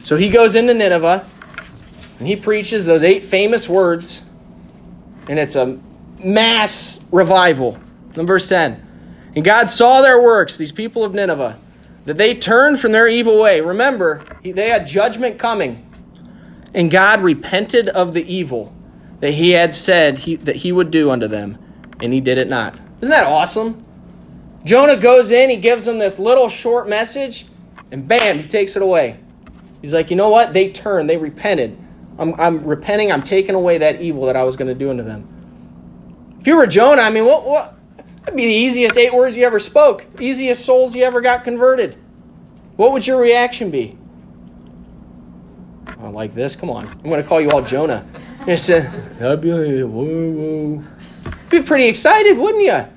So 0.03 0.17
he 0.17 0.29
goes 0.29 0.55
into 0.55 0.75
Nineveh. 0.75 1.27
And 2.19 2.29
he 2.29 2.37
preaches 2.37 2.87
those 2.87 3.03
eight 3.03 3.25
famous 3.25 3.69
words, 3.69 4.25
and 5.29 5.37
it's 5.37 5.57
a 5.57 5.81
mass 6.25 7.01
revival. 7.13 7.79
In 8.17 8.27
verse 8.27 8.49
10. 8.49 8.85
And 9.37 9.45
God 9.45 9.69
saw 9.69 10.01
their 10.01 10.21
works, 10.21 10.57
these 10.57 10.73
people 10.73 11.05
of 11.05 11.15
Nineveh, 11.15 11.59
that 12.05 12.17
they 12.17 12.35
turned 12.35 12.79
from 12.81 12.93
their 12.93 13.09
evil 13.09 13.41
way. 13.41 13.61
Remember, 13.61 14.25
they 14.43 14.71
had 14.71 14.87
judgment 14.87 15.39
coming. 15.39 15.91
And 16.73 16.91
God 16.91 17.23
repented 17.23 17.89
of 17.89 18.15
the 18.15 18.25
evil 18.33 18.75
that 19.21 19.33
he 19.33 19.51
had 19.51 19.75
said 19.75 20.19
he, 20.19 20.37
that 20.37 20.57
he 20.57 20.73
would 20.73 20.91
do 20.91 21.11
unto 21.11 21.27
them, 21.27 21.59
and 22.01 22.13
he 22.13 22.21
did 22.21 22.39
it 22.39 22.49
not. 22.49 22.75
Isn't 23.01 23.11
that 23.11 23.27
awesome? 23.27 23.85
Jonah 24.65 24.97
goes 24.97 25.31
in, 25.31 25.51
he 25.51 25.57
gives 25.57 25.85
them 25.85 25.99
this 25.99 26.19
little 26.19 26.49
short 26.49 26.89
message, 26.89 27.47
and 27.91 28.07
bam, 28.07 28.39
he 28.39 28.49
takes 28.49 28.77
it 28.77 28.83
away. 28.83 29.19
He's 29.81 29.93
like, 29.93 30.11
you 30.11 30.17
know 30.17 30.31
what? 30.31 30.53
They 30.53 30.71
turned, 30.71 31.09
they 31.09 31.17
repented. 31.17 31.79
I'm, 32.19 32.39
I'm 32.41 32.65
repenting, 32.65 33.13
I'm 33.13 33.23
taking 33.23 33.55
away 33.55 33.79
that 33.79 34.01
evil 34.01 34.27
that 34.27 34.37
I 34.37 34.45
was 34.45 34.57
going 34.57 34.69
to 34.69 34.75
do 34.75 34.91
unto 34.91 35.03
them. 35.03 35.29
If 36.44 36.48
you 36.48 36.57
were 36.57 36.66
Jonah, 36.66 37.00
I 37.00 37.09
mean, 37.09 37.24
what, 37.24 37.46
what? 37.46 37.74
That'd 37.96 38.37
be 38.37 38.44
the 38.44 38.52
easiest 38.52 38.98
eight 38.98 39.14
words 39.14 39.35
you 39.35 39.46
ever 39.46 39.59
spoke, 39.59 40.04
easiest 40.20 40.62
souls 40.62 40.94
you 40.94 41.02
ever 41.02 41.22
got 41.22 41.42
converted. 41.42 41.96
What 42.76 42.92
would 42.92 43.07
your 43.07 43.18
reaction 43.18 43.70
be? 43.70 43.96
Oh, 46.02 46.11
like 46.11 46.35
this? 46.35 46.54
Come 46.54 46.68
on. 46.68 46.87
I'm 46.87 47.09
going 47.09 47.22
to 47.22 47.26
call 47.26 47.40
you 47.40 47.50
all 47.50 47.62
Jonah. 47.62 48.07
I'd 48.46 48.61
uh, 49.22 49.37
be 49.37 49.54
like, 49.54 49.90
whoa, 49.90 50.33
whoa. 50.33 50.85
Be 51.48 51.62
pretty 51.62 51.87
excited, 51.87 52.37
wouldn't 52.37 52.62
you? 52.62 52.72
I 52.72 52.90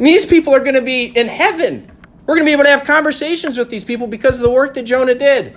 mean, 0.00 0.12
these 0.12 0.26
people 0.26 0.52
are 0.52 0.58
going 0.58 0.74
to 0.74 0.82
be 0.82 1.04
in 1.04 1.28
heaven. 1.28 1.88
We're 2.26 2.34
going 2.34 2.44
to 2.44 2.48
be 2.48 2.54
able 2.54 2.64
to 2.64 2.70
have 2.70 2.82
conversations 2.82 3.56
with 3.56 3.70
these 3.70 3.84
people 3.84 4.08
because 4.08 4.34
of 4.34 4.42
the 4.42 4.50
work 4.50 4.74
that 4.74 4.82
Jonah 4.82 5.14
did. 5.14 5.56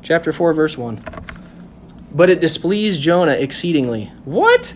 Chapter 0.00 0.32
4, 0.32 0.54
verse 0.54 0.78
1. 0.78 1.04
But 2.14 2.30
it 2.30 2.40
displeased 2.40 3.02
Jonah 3.02 3.32
exceedingly. 3.32 4.10
What? 4.24 4.74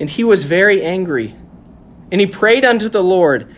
And 0.00 0.10
he 0.10 0.24
was 0.24 0.44
very 0.44 0.82
angry. 0.82 1.34
And 2.10 2.20
he 2.20 2.26
prayed 2.26 2.64
unto 2.64 2.88
the 2.88 3.02
Lord. 3.02 3.54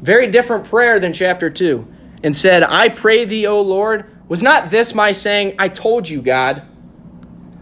Very 0.00 0.30
different 0.30 0.68
prayer 0.68 0.98
than 1.00 1.12
chapter 1.12 1.50
2. 1.50 1.86
And 2.22 2.36
said, 2.36 2.62
I 2.62 2.88
pray 2.88 3.24
thee, 3.24 3.46
O 3.46 3.60
Lord, 3.60 4.10
was 4.28 4.42
not 4.42 4.70
this 4.70 4.94
my 4.94 5.12
saying, 5.12 5.54
I 5.58 5.68
told 5.68 6.08
you, 6.08 6.22
God? 6.22 6.62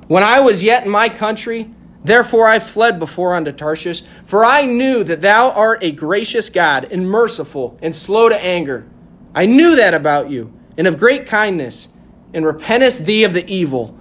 When 0.06 0.22
I 0.22 0.40
was 0.40 0.62
yet 0.62 0.84
in 0.84 0.90
my 0.90 1.08
country, 1.08 1.70
therefore 2.04 2.46
I 2.46 2.58
fled 2.58 2.98
before 2.98 3.34
unto 3.34 3.52
Tarshish, 3.52 4.02
for 4.24 4.44
I 4.44 4.64
knew 4.64 5.04
that 5.04 5.20
thou 5.20 5.50
art 5.50 5.82
a 5.82 5.92
gracious 5.92 6.50
God, 6.50 6.84
and 6.90 7.08
merciful, 7.08 7.78
and 7.82 7.94
slow 7.94 8.28
to 8.28 8.42
anger. 8.42 8.86
I 9.34 9.46
knew 9.46 9.76
that 9.76 9.94
about 9.94 10.30
you, 10.30 10.52
and 10.76 10.86
of 10.86 10.98
great 10.98 11.26
kindness, 11.26 11.88
and 12.32 12.44
repentest 12.44 13.04
thee 13.04 13.24
of 13.24 13.32
the 13.32 13.46
evil. 13.52 13.98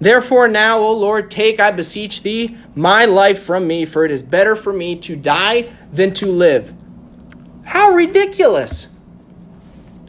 Therefore 0.00 0.48
now, 0.48 0.78
O 0.78 0.92
Lord, 0.92 1.30
take, 1.30 1.60
I 1.60 1.70
beseech 1.70 2.22
thee, 2.22 2.56
my 2.74 3.04
life 3.04 3.42
from 3.42 3.66
me, 3.66 3.84
for 3.84 4.04
it 4.04 4.10
is 4.10 4.22
better 4.22 4.56
for 4.56 4.72
me 4.72 4.96
to 5.00 5.14
die 5.14 5.70
than 5.92 6.14
to 6.14 6.26
live. 6.26 6.72
How 7.64 7.90
ridiculous! 7.90 8.88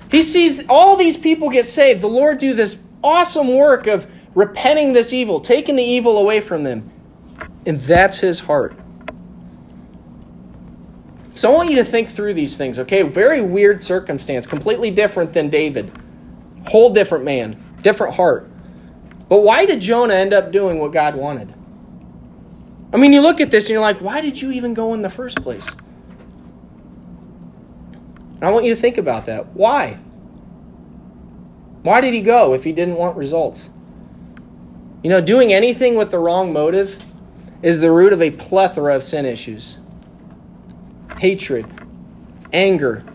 He 0.10 0.22
sees 0.22 0.66
all 0.68 0.96
these 0.96 1.18
people 1.18 1.50
get 1.50 1.66
saved. 1.66 2.02
The 2.02 2.08
Lord 2.08 2.40
do 2.40 2.54
this 2.54 2.78
awesome 3.04 3.56
work 3.56 3.88
of 3.88 4.08
repenting 4.36 4.94
this 4.94 5.14
evil, 5.14 5.40
taking 5.40 5.76
the 5.76 5.84
evil 5.84 6.18
away 6.18 6.42
from 6.42 6.64
them. 6.64 6.90
And 7.66 7.80
that's 7.82 8.20
his 8.20 8.42
heart. 8.42 8.76
So 11.36 11.52
I 11.52 11.56
want 11.56 11.70
you 11.70 11.78
to 11.78 11.86
think 11.86 12.10
through 12.10 12.34
these 12.34 12.58
things, 12.58 12.78
okay? 12.80 13.04
Very 13.04 13.42
weird 13.42 13.82
circumstance, 13.82 14.46
completely 14.46 14.92
different 14.92 15.34
than 15.34 15.50
David. 15.50 15.92
Whole 16.68 16.92
different 16.92 17.24
man, 17.24 17.58
different 17.82 18.16
heart. 18.16 18.51
But 19.32 19.44
why 19.44 19.66
did 19.66 19.80
Jonah 19.80 20.16
end 20.16 20.34
up 20.34 20.52
doing 20.52 20.78
what 20.80 20.92
God 20.92 21.16
wanted? 21.16 21.54
I 22.92 22.98
mean, 22.98 23.14
you 23.14 23.22
look 23.22 23.40
at 23.40 23.50
this 23.50 23.64
and 23.64 23.70
you're 23.70 23.80
like, 23.80 24.00
why 24.02 24.20
did 24.20 24.42
you 24.42 24.52
even 24.52 24.74
go 24.74 24.94
in 24.94 25.04
the 25.04 25.10
first 25.10 25.42
place? 25.42 25.74
And 28.36 28.44
I 28.44 28.52
want 28.52 28.66
you 28.66 28.76
to 28.76 28.82
think 28.82 28.98
about 28.98 29.28
that. 29.28 29.54
Why? 29.54 30.00
Why 31.84 32.02
did 32.02 32.14
he 32.14 32.20
go 32.20 32.54
if 32.54 32.66
he 32.66 32.74
didn't 32.74 32.96
want 32.96 33.16
results? 33.16 33.70
You 35.02 35.10
know, 35.10 35.22
doing 35.22 35.54
anything 35.54 35.96
with 35.96 36.12
the 36.12 36.20
wrong 36.20 36.52
motive 36.52 37.02
is 37.62 37.80
the 37.80 37.90
root 37.90 38.12
of 38.12 38.22
a 38.22 38.32
plethora 38.32 38.98
of 38.98 39.02
sin 39.02 39.26
issues 39.26 39.78
hatred, 41.20 41.66
anger, 42.52 43.06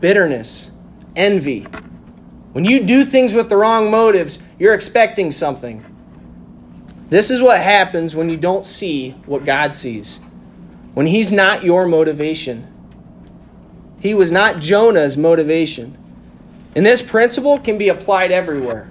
bitterness, 0.00 0.72
envy. 1.14 1.68
When 2.54 2.64
you 2.64 2.84
do 2.84 3.04
things 3.04 3.34
with 3.34 3.48
the 3.48 3.56
wrong 3.56 3.90
motives, 3.90 4.38
you're 4.60 4.74
expecting 4.74 5.32
something. 5.32 5.84
This 7.10 7.30
is 7.30 7.42
what 7.42 7.60
happens 7.60 8.14
when 8.14 8.30
you 8.30 8.36
don't 8.36 8.64
see 8.64 9.10
what 9.26 9.44
God 9.44 9.74
sees. 9.74 10.20
When 10.94 11.06
He's 11.06 11.32
not 11.32 11.64
your 11.64 11.84
motivation. 11.84 12.70
He 13.98 14.14
was 14.14 14.30
not 14.30 14.60
Jonah's 14.60 15.16
motivation. 15.16 15.98
And 16.76 16.86
this 16.86 17.02
principle 17.02 17.58
can 17.58 17.76
be 17.76 17.88
applied 17.88 18.30
everywhere. 18.30 18.88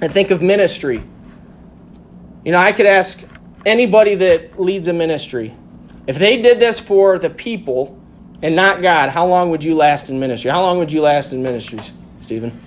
I 0.00 0.08
think 0.08 0.30
of 0.30 0.40
ministry. 0.40 1.02
You 2.46 2.52
know, 2.52 2.58
I 2.58 2.72
could 2.72 2.86
ask 2.86 3.22
anybody 3.66 4.14
that 4.14 4.58
leads 4.58 4.88
a 4.88 4.92
ministry 4.94 5.54
if 6.06 6.18
they 6.18 6.40
did 6.40 6.58
this 6.58 6.78
for 6.80 7.18
the 7.18 7.30
people 7.30 8.00
and 8.42 8.56
not 8.56 8.82
God, 8.82 9.10
how 9.10 9.26
long 9.26 9.50
would 9.50 9.62
you 9.62 9.74
last 9.74 10.08
in 10.08 10.18
ministry? 10.18 10.50
How 10.50 10.62
long 10.62 10.78
would 10.78 10.90
you 10.90 11.00
last 11.00 11.32
in 11.32 11.42
ministries, 11.42 11.92
Stephen? 12.22 12.60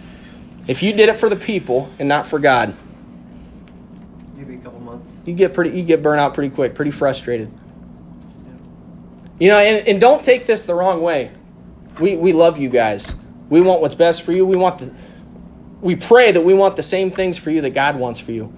If 0.68 0.84
you 0.84 0.94
did 0.94 1.10
it 1.10 1.18
for 1.18 1.30
the 1.30 1.36
people 1.36 1.90
and 2.00 2.08
not 2.08 2.28
for 2.28 2.40
God, 2.40 2.76
maybe 4.36 4.56
a 4.56 4.58
couple 4.58 4.80
months. 4.80 5.10
You 5.26 5.34
get 5.34 5.54
pretty, 5.54 5.78
you 5.78 5.84
get 5.84 6.02
burnt 6.02 6.20
out 6.20 6.34
pretty 6.34 6.54
quick, 6.54 6.76
pretty 6.76 6.92
frustrated. 6.92 7.52
You 9.40 9.50
know, 9.50 9.58
and, 9.58 9.88
and 9.88 10.02
don't 10.02 10.24
take 10.24 10.46
this 10.46 10.66
the 10.66 10.74
wrong 10.74 11.02
way. 11.02 11.32
We 12.00 12.16
we 12.16 12.34
love 12.34 12.58
you 12.58 12.70
guys. 12.70 13.16
We 13.50 13.62
want 13.62 13.82
what's 13.82 13.96
best 13.96 14.24
for 14.24 14.32
you. 14.32 14.46
We 14.46 14.56
want 14.56 14.80
the 14.80 14.94
we 15.82 15.96
pray 15.96 16.32
that 16.32 16.42
we 16.42 16.54
want 16.54 16.76
the 16.78 16.84
same 16.84 17.12
things 17.12 17.38
for 17.38 17.52
you 17.52 17.62
that 17.62 17.72
God 17.72 17.98
wants 17.98 18.20
for 18.20 18.32
you. 18.32 18.54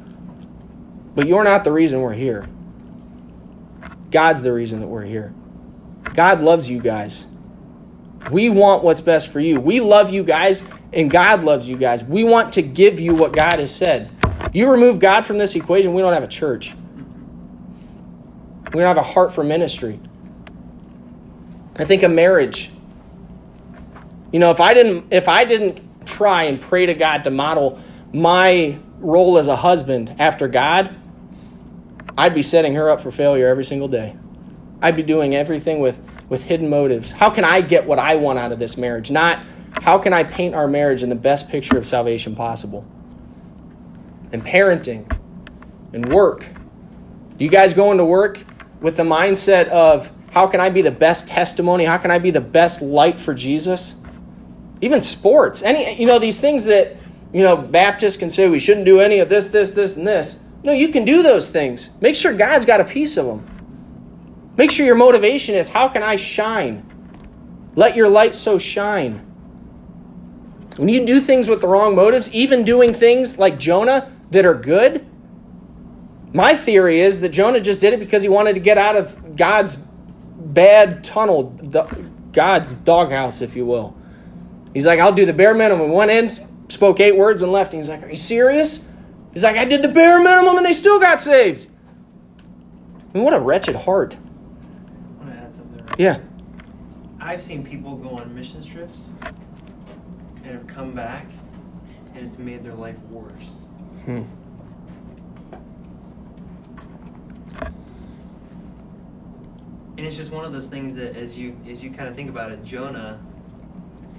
But 1.16 1.28
you're 1.28 1.44
not 1.44 1.64
the 1.64 1.72
reason 1.72 2.02
we're 2.02 2.14
here. 2.14 2.48
God's 4.12 4.42
the 4.42 4.54
reason 4.54 4.80
that 4.80 4.88
we're 4.88 5.04
here. 5.04 5.34
God 6.14 6.42
loves 6.42 6.70
you 6.70 6.80
guys. 6.80 7.28
We 8.32 8.50
want 8.50 8.84
what's 8.84 9.02
best 9.02 9.30
for 9.30 9.40
you. 9.40 9.60
We 9.60 9.80
love 9.80 10.12
you 10.12 10.24
guys, 10.24 10.64
and 10.94 11.10
God 11.10 11.44
loves 11.44 11.68
you 11.68 11.78
guys. 11.78 12.04
We 12.04 12.24
want 12.24 12.54
to 12.54 12.62
give 12.62 13.00
you 13.00 13.14
what 13.14 13.34
God 13.34 13.60
has 13.60 13.74
said. 13.74 14.10
You 14.54 14.70
remove 14.70 15.00
God 15.00 15.26
from 15.26 15.38
this 15.38 15.56
equation, 15.56 15.94
we 15.94 16.02
don't 16.02 16.14
have 16.14 16.24
a 16.24 16.28
church. 16.28 16.74
We 18.74 18.82
don't 18.82 18.96
have 18.96 18.98
a 18.98 19.04
heart 19.04 19.34
for 19.34 19.44
ministry. 19.44 20.00
I 21.80 21.86
think 21.86 22.04
a 22.04 22.10
marriage. 22.10 22.72
You 24.32 24.40
know, 24.40 24.52
if 24.52 24.60
I 24.60 24.74
didn't 24.74 25.14
if 25.14 25.28
I 25.28 25.46
didn't 25.46 26.06
try 26.06 26.44
and 26.44 26.60
pray 26.62 26.86
to 26.86 26.94
God 26.94 27.24
to 27.26 27.30
model 27.30 27.80
my 28.14 28.80
role 29.00 29.38
as 29.38 29.48
a 29.48 29.56
husband 29.56 30.16
after 30.20 30.48
God, 30.48 30.96
I'd 32.18 32.34
be 32.34 32.42
setting 32.42 32.74
her 32.76 32.90
up 32.90 33.02
for 33.02 33.12
failure 33.12 33.48
every 33.48 33.64
single 33.64 33.88
day. 33.88 34.16
I'd 34.82 34.96
be 34.96 35.04
doing 35.04 35.36
everything 35.36 35.80
with, 35.80 36.00
with 36.30 36.44
hidden 36.44 36.70
motives. 36.70 37.12
How 37.12 37.30
can 37.30 37.44
I 37.44 37.62
get 37.62 37.86
what 37.86 38.00
I 38.00 38.16
want 38.16 38.40
out 38.40 38.52
of 38.52 38.60
this 38.60 38.78
marriage? 38.78 39.12
Not 39.12 39.44
how 39.82 39.98
can 39.98 40.14
I 40.14 40.24
paint 40.24 40.56
our 40.56 40.68
marriage 40.68 41.04
in 41.04 41.10
the 41.10 41.16
best 41.16 41.50
picture 41.50 41.78
of 41.78 41.88
salvation 41.88 42.36
possible? 42.36 42.86
And 44.32 44.44
parenting 44.44 45.12
and 45.94 46.12
work. 46.12 46.48
Do 47.38 47.46
you 47.46 47.52
guys 47.52 47.74
go 47.74 47.92
into 47.92 48.06
work 48.06 48.44
with 48.82 48.98
the 48.98 49.04
mindset 49.04 49.68
of 49.70 50.12
how 50.32 50.48
can 50.48 50.60
I 50.60 50.70
be 50.70 50.82
the 50.82 50.92
best 50.92 51.28
testimony? 51.28 51.86
How 51.86 51.98
can 51.98 52.12
I 52.12 52.20
be 52.20 52.32
the 52.32 52.42
best 52.42 52.82
light 52.82 53.20
for 53.20 53.34
Jesus? 53.34 53.96
Even 54.82 55.02
sports. 55.02 55.64
Any 55.64 56.00
you 56.00 56.06
know, 56.06 56.20
these 56.20 56.42
things 56.42 56.66
that, 56.66 56.98
you 57.34 57.44
know, 57.44 57.58
Baptists 57.58 58.18
can 58.18 58.30
say 58.30 58.48
we 58.50 58.60
shouldn't 58.60 58.86
do 58.86 59.00
any 59.00 59.20
of 59.20 59.30
this, 59.30 59.48
this, 59.48 59.72
this, 59.72 59.98
and 59.98 60.06
this. 60.06 60.40
No, 60.64 60.74
you 60.74 60.90
can 60.90 61.06
do 61.06 61.24
those 61.24 61.50
things. 61.50 61.92
Make 62.02 62.16
sure 62.16 62.34
God's 62.34 62.66
got 62.66 62.80
a 62.80 62.86
piece 62.86 63.18
of 63.18 63.26
them. 63.26 64.54
Make 64.58 64.72
sure 64.72 64.86
your 64.86 64.96
motivation 64.96 65.56
is 65.56 65.70
how 65.70 65.88
can 65.88 66.04
I 66.04 66.16
shine? 66.16 66.84
Let 67.76 67.96
your 67.96 68.10
light 68.10 68.36
so 68.36 68.58
shine. 68.58 69.27
When 70.78 70.90
you 70.90 71.06
do 71.06 71.20
things 71.20 71.48
with 71.48 71.62
the 71.62 71.68
wrong 71.68 71.96
motives, 71.96 72.32
even 72.34 72.64
doing 72.64 72.94
things 72.94 73.40
like 73.40 73.58
Jonah 73.58 74.12
that 74.30 74.46
are 74.46 74.54
good, 74.54 75.06
my 76.34 76.56
theory 76.56 77.02
is 77.02 77.20
that 77.22 77.30
Jonah 77.30 77.60
just 77.60 77.82
did 77.82 77.94
it 77.94 78.00
because 78.00 78.22
he 78.22 78.30
wanted 78.30 78.54
to 78.54 78.60
get 78.60 78.78
out 78.78 78.96
of 78.96 79.36
God's 79.36 79.76
bad 79.76 81.04
tunnel, 81.04 81.44
God's 82.32 82.76
doghouse, 82.76 83.42
if 83.42 83.56
you 83.56 83.66
will. 83.66 83.98
He's 84.74 84.86
like, 84.86 85.00
I'll 85.00 85.14
do 85.14 85.26
the 85.26 85.34
bare 85.34 85.56
minimum. 85.56 85.92
Went 85.92 86.12
in, 86.12 86.30
spoke 86.70 87.00
eight 87.00 87.18
words, 87.18 87.42
and 87.42 87.52
left. 87.52 87.74
And 87.74 87.82
he's 87.82 87.90
like, 87.90 88.04
Are 88.04 88.10
you 88.10 88.16
serious? 88.16 88.88
He's 89.34 89.44
like, 89.44 89.58
I 89.58 89.66
did 89.66 89.82
the 89.82 89.88
bare 89.88 90.22
minimum 90.22 90.58
and 90.58 90.66
they 90.66 90.74
still 90.74 91.00
got 91.00 91.22
saved. 91.22 91.68
I 92.98 93.18
mean, 93.18 93.24
what 93.24 93.34
a 93.34 93.40
wretched 93.40 93.76
heart. 93.76 94.16
I 94.16 95.24
want 95.24 95.34
to 95.34 95.40
add 95.40 95.54
something. 95.54 95.86
Right? 95.86 96.00
Yeah. 96.00 96.20
I've 97.20 97.42
seen 97.42 97.64
people 97.64 97.96
go 97.98 98.10
on 98.18 98.34
mission 98.36 98.64
trips 98.64 99.10
and 100.48 100.58
have 100.58 100.68
come 100.68 100.94
back 100.94 101.26
and 102.16 102.26
it's 102.26 102.38
made 102.38 102.64
their 102.64 102.74
life 102.74 102.98
worse. 103.10 103.68
Hmm. 104.06 104.24
And 109.98 110.06
it's 110.06 110.16
just 110.16 110.32
one 110.32 110.46
of 110.46 110.54
those 110.54 110.68
things 110.68 110.96
that, 110.96 111.16
as 111.16 111.38
you 111.38 111.58
as 111.68 111.84
you 111.84 111.90
kind 111.90 112.08
of 112.08 112.16
think 112.16 112.30
about 112.30 112.52
it, 112.52 112.64
Jonah, 112.64 113.20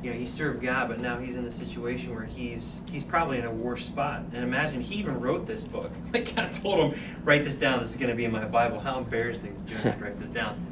you 0.03 0.11
know, 0.11 0.16
he 0.16 0.26
served 0.26 0.61
God, 0.61 0.89
but 0.89 0.99
now 0.99 1.18
he's 1.18 1.37
in 1.37 1.45
the 1.45 1.53
situation 1.53 2.14
where 2.14 2.24
he's 2.24 2.83
he's 2.87 3.05
probably 3.05 3.39
in 3.39 3.45
a 3.45 3.51
worse 3.51 3.87
spot. 3.87 4.22
And 4.33 4.43
imagine 4.43 4.81
he 4.81 4.97
even 4.97 5.20
wrote 5.20 5.47
this 5.47 5.62
book. 5.62 5.93
Like 6.12 6.35
God 6.35 6.53
told 6.53 6.93
him, 6.93 7.01
write 7.22 7.45
this 7.45 7.55
down. 7.55 7.81
This 7.81 7.91
is 7.91 7.97
going 7.97 8.11
to 8.11 8.16
be 8.16 8.24
in 8.24 8.33
my 8.33 8.45
Bible. 8.45 8.81
How 8.81 8.99
embarrassing 8.99 9.57
Jonah 9.66 9.97
to 9.97 10.05
write 10.05 10.18
this 10.18 10.31
down. 10.31 10.66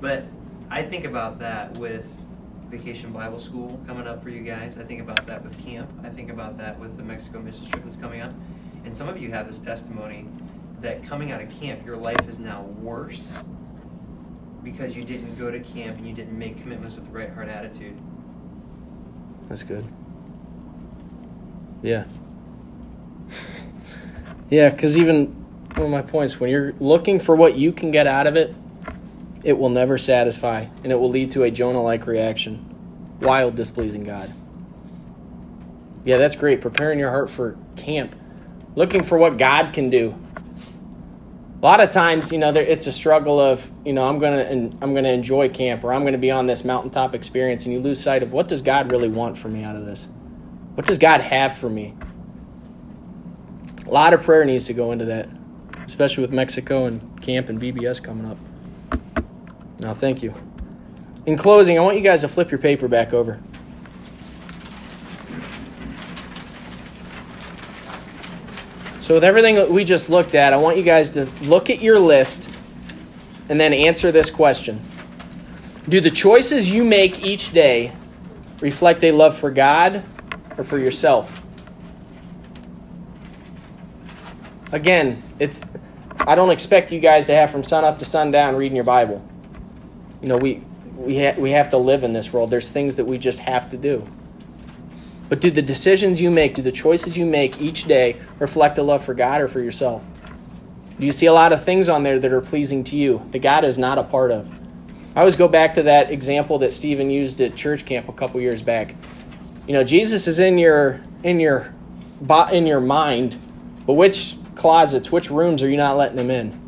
But 0.00 0.26
I 0.70 0.82
think 0.82 1.04
about 1.04 1.40
that 1.40 1.72
with 1.72 2.06
Vacation 2.76 3.10
Bible 3.10 3.40
School 3.40 3.80
coming 3.86 4.06
up 4.06 4.22
for 4.22 4.28
you 4.28 4.42
guys. 4.42 4.76
I 4.76 4.84
think 4.84 5.00
about 5.00 5.26
that 5.26 5.42
with 5.42 5.58
camp. 5.64 5.90
I 6.04 6.10
think 6.10 6.30
about 6.30 6.58
that 6.58 6.78
with 6.78 6.98
the 6.98 7.02
Mexico 7.02 7.40
mission 7.40 7.64
trip 7.66 7.82
that's 7.84 7.96
coming 7.96 8.20
up. 8.20 8.32
And 8.84 8.94
some 8.94 9.08
of 9.08 9.20
you 9.20 9.30
have 9.30 9.46
this 9.46 9.58
testimony 9.58 10.28
that 10.82 11.02
coming 11.02 11.32
out 11.32 11.40
of 11.40 11.50
camp, 11.58 11.86
your 11.86 11.96
life 11.96 12.28
is 12.28 12.38
now 12.38 12.62
worse 12.62 13.32
because 14.62 14.94
you 14.94 15.04
didn't 15.04 15.38
go 15.38 15.50
to 15.50 15.58
camp 15.60 15.96
and 15.96 16.06
you 16.06 16.14
didn't 16.14 16.38
make 16.38 16.60
commitments 16.60 16.96
with 16.96 17.06
the 17.06 17.12
right 17.12 17.32
heart 17.32 17.48
attitude. 17.48 17.98
That's 19.48 19.62
good. 19.62 19.86
Yeah. 21.82 22.04
yeah, 24.50 24.68
because 24.68 24.98
even 24.98 25.26
one 25.76 25.86
of 25.86 25.90
my 25.90 26.02
points, 26.02 26.38
when 26.38 26.50
you're 26.50 26.74
looking 26.78 27.20
for 27.20 27.34
what 27.34 27.56
you 27.56 27.72
can 27.72 27.90
get 27.90 28.06
out 28.06 28.26
of 28.26 28.36
it, 28.36 28.54
it 29.46 29.56
will 29.56 29.68
never 29.68 29.96
satisfy, 29.96 30.66
and 30.82 30.90
it 30.90 30.96
will 30.96 31.08
lead 31.08 31.30
to 31.30 31.44
a 31.44 31.52
Jonah 31.52 31.80
like 31.80 32.08
reaction 32.08 32.56
while 33.20 33.52
displeasing 33.52 34.02
God. 34.02 34.34
Yeah, 36.04 36.18
that's 36.18 36.34
great. 36.34 36.60
Preparing 36.60 36.98
your 36.98 37.10
heart 37.10 37.30
for 37.30 37.56
camp, 37.76 38.16
looking 38.74 39.04
for 39.04 39.16
what 39.16 39.38
God 39.38 39.72
can 39.72 39.88
do. 39.88 40.16
A 41.62 41.64
lot 41.64 41.80
of 41.80 41.90
times, 41.90 42.32
you 42.32 42.38
know, 42.38 42.50
there, 42.50 42.64
it's 42.64 42.88
a 42.88 42.92
struggle 42.92 43.38
of, 43.38 43.70
you 43.84 43.92
know, 43.92 44.08
I'm 44.08 44.18
gonna 44.18 44.48
I'm 44.82 44.94
gonna 44.94 45.10
enjoy 45.12 45.48
camp, 45.48 45.84
or 45.84 45.94
I'm 45.94 46.04
gonna 46.04 46.18
be 46.18 46.32
on 46.32 46.48
this 46.48 46.64
mountaintop 46.64 47.14
experience, 47.14 47.66
and 47.66 47.72
you 47.72 47.78
lose 47.78 48.00
sight 48.00 48.24
of 48.24 48.32
what 48.32 48.48
does 48.48 48.62
God 48.62 48.90
really 48.90 49.08
want 49.08 49.38
for 49.38 49.46
me 49.46 49.62
out 49.62 49.76
of 49.76 49.86
this? 49.86 50.08
What 50.74 50.86
does 50.86 50.98
God 50.98 51.20
have 51.20 51.56
for 51.56 51.70
me? 51.70 51.94
A 53.86 53.90
lot 53.90 54.12
of 54.12 54.24
prayer 54.24 54.44
needs 54.44 54.66
to 54.66 54.72
go 54.72 54.90
into 54.90 55.04
that, 55.04 55.28
especially 55.86 56.22
with 56.22 56.32
Mexico 56.32 56.86
and 56.86 57.22
camp 57.22 57.48
and 57.48 57.60
VBS 57.60 58.02
coming 58.02 58.26
up. 58.26 58.38
No, 59.80 59.94
thank 59.94 60.22
you. 60.22 60.34
In 61.26 61.36
closing, 61.36 61.78
I 61.78 61.82
want 61.82 61.96
you 61.96 62.02
guys 62.02 62.20
to 62.22 62.28
flip 62.28 62.50
your 62.50 62.58
paper 62.58 62.88
back 62.88 63.12
over. 63.12 63.40
So, 69.00 69.14
with 69.14 69.24
everything 69.24 69.54
that 69.56 69.70
we 69.70 69.84
just 69.84 70.08
looked 70.08 70.34
at, 70.34 70.52
I 70.52 70.56
want 70.56 70.76
you 70.76 70.82
guys 70.82 71.10
to 71.10 71.26
look 71.42 71.70
at 71.70 71.80
your 71.80 71.98
list 71.98 72.48
and 73.48 73.60
then 73.60 73.72
answer 73.72 74.10
this 74.10 74.30
question 74.30 74.80
Do 75.88 76.00
the 76.00 76.10
choices 76.10 76.70
you 76.70 76.84
make 76.84 77.22
each 77.22 77.52
day 77.52 77.92
reflect 78.60 79.04
a 79.04 79.12
love 79.12 79.36
for 79.36 79.50
God 79.50 80.02
or 80.56 80.64
for 80.64 80.78
yourself? 80.78 81.40
Again, 84.72 85.22
it's 85.38 85.62
I 86.18 86.34
don't 86.34 86.50
expect 86.50 86.90
you 86.90 86.98
guys 86.98 87.26
to 87.26 87.34
have 87.34 87.50
from 87.50 87.62
sun 87.62 87.84
up 87.84 88.00
to 88.00 88.04
sundown 88.04 88.56
reading 88.56 88.74
your 88.74 88.84
Bible. 88.84 89.24
You 90.22 90.28
know, 90.28 90.36
we 90.36 90.62
we 90.96 91.18
ha- 91.18 91.34
we 91.38 91.50
have 91.52 91.70
to 91.70 91.78
live 91.78 92.04
in 92.04 92.12
this 92.12 92.32
world. 92.32 92.50
There's 92.50 92.70
things 92.70 92.96
that 92.96 93.04
we 93.04 93.18
just 93.18 93.40
have 93.40 93.70
to 93.70 93.76
do. 93.76 94.06
But 95.28 95.40
do 95.40 95.50
the 95.50 95.62
decisions 95.62 96.20
you 96.20 96.30
make, 96.30 96.54
do 96.54 96.62
the 96.62 96.72
choices 96.72 97.16
you 97.16 97.26
make 97.26 97.60
each 97.60 97.84
day 97.84 98.16
reflect 98.38 98.78
a 98.78 98.82
love 98.82 99.04
for 99.04 99.12
God 99.12 99.40
or 99.40 99.48
for 99.48 99.60
yourself? 99.60 100.02
Do 100.98 101.06
you 101.06 101.12
see 101.12 101.26
a 101.26 101.32
lot 101.32 101.52
of 101.52 101.64
things 101.64 101.88
on 101.88 102.04
there 102.04 102.18
that 102.18 102.32
are 102.32 102.40
pleasing 102.40 102.84
to 102.84 102.96
you 102.96 103.22
that 103.32 103.40
God 103.40 103.64
is 103.64 103.76
not 103.76 103.98
a 103.98 104.04
part 104.04 104.30
of? 104.30 104.50
I 105.14 105.20
always 105.20 105.36
go 105.36 105.48
back 105.48 105.74
to 105.74 105.84
that 105.84 106.10
example 106.10 106.58
that 106.58 106.72
Stephen 106.72 107.10
used 107.10 107.40
at 107.40 107.56
church 107.56 107.84
camp 107.84 108.08
a 108.08 108.12
couple 108.12 108.40
years 108.40 108.62
back. 108.62 108.94
You 109.66 109.72
know, 109.72 109.82
Jesus 109.82 110.26
is 110.26 110.38
in 110.38 110.58
your 110.58 111.00
in 111.22 111.40
your 111.40 111.74
in 112.52 112.66
your 112.66 112.80
mind, 112.80 113.38
but 113.86 113.94
which 113.94 114.36
closets, 114.54 115.10
which 115.10 115.30
rooms 115.30 115.62
are 115.62 115.68
you 115.68 115.76
not 115.76 115.96
letting 115.96 116.18
him 116.18 116.30
in? 116.30 116.65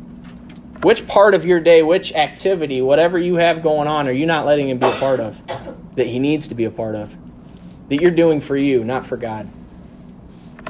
Which 0.81 1.07
part 1.07 1.35
of 1.35 1.43
your 1.43 1.59
day, 1.59 1.83
which 1.83 2.13
activity, 2.13 2.81
whatever 2.81 3.19
you 3.19 3.35
have 3.35 3.61
going 3.61 3.87
on, 3.87 4.07
are 4.07 4.13
you 4.13 4.25
not 4.25 4.45
letting 4.45 4.69
him 4.69 4.77
be 4.77 4.87
a 4.87 4.91
part 4.91 5.19
of 5.19 5.41
that 5.95 6.07
he 6.07 6.19
needs 6.19 6.47
to 6.47 6.55
be 6.55 6.63
a 6.63 6.71
part 6.71 6.95
of? 6.95 7.15
That 7.89 8.01
you're 8.01 8.11
doing 8.11 8.39
for 8.39 8.55
you, 8.55 8.83
not 8.83 9.05
for 9.05 9.17
God. 9.17 9.49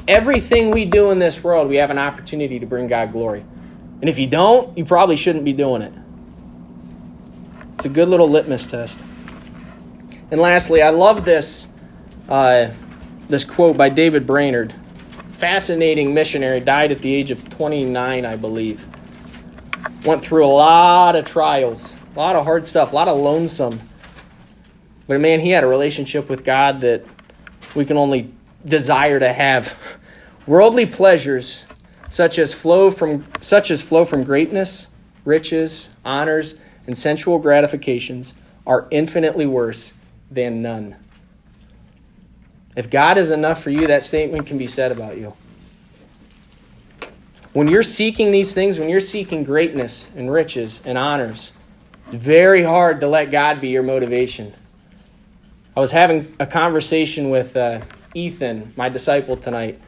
Everything 0.08 0.72
we 0.72 0.84
do 0.84 1.10
in 1.10 1.20
this 1.20 1.44
world, 1.44 1.68
we 1.68 1.76
have 1.76 1.90
an 1.90 1.98
opportunity 1.98 2.58
to 2.58 2.66
bring 2.66 2.88
God 2.88 3.12
glory. 3.12 3.44
And 4.00 4.08
if 4.08 4.18
you 4.18 4.26
don't, 4.26 4.76
you 4.76 4.84
probably 4.84 5.16
shouldn't 5.16 5.44
be 5.44 5.52
doing 5.52 5.82
it. 5.82 5.92
It's 7.76 7.86
a 7.86 7.90
good 7.90 8.08
little 8.08 8.28
litmus 8.28 8.66
test. 8.66 9.04
And 10.30 10.40
lastly, 10.40 10.82
I 10.82 10.90
love 10.90 11.24
this 11.24 11.68
uh, 12.28 12.70
this 13.28 13.44
quote 13.44 13.76
by 13.76 13.88
David 13.88 14.26
Brainerd. 14.26 14.74
Fascinating 15.32 16.14
missionary, 16.14 16.60
died 16.60 16.90
at 16.90 17.00
the 17.00 17.14
age 17.14 17.30
of 17.30 17.48
29, 17.48 18.26
I 18.26 18.36
believe. 18.36 18.86
Went 20.04 20.22
through 20.22 20.44
a 20.44 20.48
lot 20.48 21.16
of 21.16 21.24
trials, 21.24 21.96
a 22.14 22.18
lot 22.18 22.36
of 22.36 22.44
hard 22.44 22.66
stuff, 22.66 22.92
a 22.92 22.94
lot 22.94 23.08
of 23.08 23.18
lonesome. 23.18 23.80
But 25.06 25.20
man, 25.20 25.40
he 25.40 25.50
had 25.50 25.64
a 25.64 25.66
relationship 25.66 26.28
with 26.28 26.44
God 26.44 26.80
that 26.82 27.04
we 27.74 27.84
can 27.84 27.96
only 27.96 28.32
desire 28.64 29.18
to 29.18 29.32
have. 29.32 29.76
Worldly 30.46 30.86
pleasures 30.86 31.66
such 32.08 32.38
as 32.38 32.52
flow 32.52 32.90
from 32.90 33.24
such 33.40 33.70
as 33.70 33.82
flow 33.82 34.04
from 34.04 34.24
greatness, 34.24 34.88
riches, 35.24 35.88
honors, 36.04 36.58
and 36.86 36.98
sensual 36.98 37.38
gratifications 37.38 38.34
are 38.66 38.88
infinitely 38.90 39.46
worse 39.46 39.94
than 40.30 40.62
none. 40.62 40.96
If 42.76 42.88
God 42.88 43.18
is 43.18 43.30
enough 43.30 43.62
for 43.62 43.70
you, 43.70 43.86
that 43.88 44.02
statement 44.02 44.46
can 44.46 44.58
be 44.58 44.66
said 44.66 44.92
about 44.92 45.18
you. 45.18 45.34
When 47.52 47.66
you're 47.66 47.82
seeking 47.82 48.30
these 48.30 48.54
things, 48.54 48.78
when 48.78 48.88
you're 48.88 49.00
seeking 49.00 49.42
greatness 49.42 50.08
and 50.14 50.30
riches 50.30 50.80
and 50.84 50.96
honors, 50.96 51.52
it's 52.06 52.14
very 52.14 52.62
hard 52.62 53.00
to 53.00 53.08
let 53.08 53.32
God 53.32 53.60
be 53.60 53.70
your 53.70 53.82
motivation. 53.82 54.54
I 55.76 55.80
was 55.80 55.90
having 55.90 56.32
a 56.38 56.46
conversation 56.46 57.28
with 57.28 57.56
uh, 57.56 57.80
Ethan, 58.14 58.72
my 58.76 58.88
disciple, 58.88 59.36
tonight. 59.36 59.80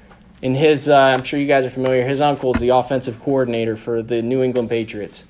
And 0.42 0.56
his, 0.56 0.88
uh, 0.88 0.96
I'm 0.96 1.22
sure 1.22 1.38
you 1.38 1.46
guys 1.46 1.64
are 1.64 1.70
familiar, 1.70 2.04
his 2.04 2.20
uncle 2.20 2.52
is 2.52 2.60
the 2.60 2.70
offensive 2.70 3.20
coordinator 3.20 3.76
for 3.76 4.02
the 4.02 4.22
New 4.22 4.42
England 4.42 4.68
Patriots. 4.68 5.24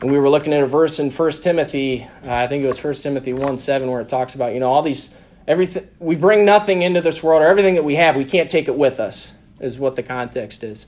And 0.00 0.10
we 0.10 0.18
were 0.18 0.30
looking 0.30 0.54
at 0.54 0.62
a 0.62 0.66
verse 0.66 0.98
in 0.98 1.10
1 1.10 1.30
Timothy, 1.32 2.04
uh, 2.24 2.32
I 2.32 2.46
think 2.46 2.64
it 2.64 2.66
was 2.66 2.82
1 2.82 2.94
Timothy 2.94 3.34
1 3.34 3.58
7, 3.58 3.90
where 3.90 4.00
it 4.00 4.08
talks 4.08 4.34
about, 4.34 4.54
you 4.54 4.60
know, 4.60 4.70
all 4.70 4.80
these, 4.80 5.12
everything, 5.46 5.86
we 5.98 6.14
bring 6.14 6.46
nothing 6.46 6.80
into 6.80 7.02
this 7.02 7.22
world, 7.22 7.42
or 7.42 7.46
everything 7.46 7.74
that 7.74 7.84
we 7.84 7.96
have, 7.96 8.16
we 8.16 8.24
can't 8.24 8.48
take 8.50 8.68
it 8.68 8.76
with 8.76 9.00
us, 9.00 9.34
is 9.60 9.78
what 9.78 9.96
the 9.96 10.02
context 10.02 10.64
is. 10.64 10.86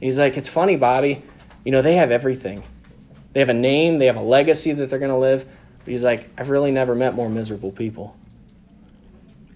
He's 0.00 0.18
like, 0.18 0.36
it's 0.36 0.48
funny, 0.48 0.76
Bobby. 0.76 1.22
You 1.64 1.72
know, 1.72 1.82
they 1.82 1.96
have 1.96 2.10
everything. 2.10 2.62
They 3.32 3.40
have 3.40 3.48
a 3.48 3.54
name, 3.54 3.98
they 3.98 4.06
have 4.06 4.16
a 4.16 4.22
legacy 4.22 4.72
that 4.72 4.90
they're 4.90 4.98
going 4.98 5.10
to 5.10 5.16
live. 5.16 5.46
But 5.84 5.88
he's 5.88 6.02
like, 6.02 6.28
I've 6.36 6.50
really 6.50 6.70
never 6.70 6.94
met 6.94 7.14
more 7.14 7.28
miserable 7.28 7.70
people. 7.70 8.16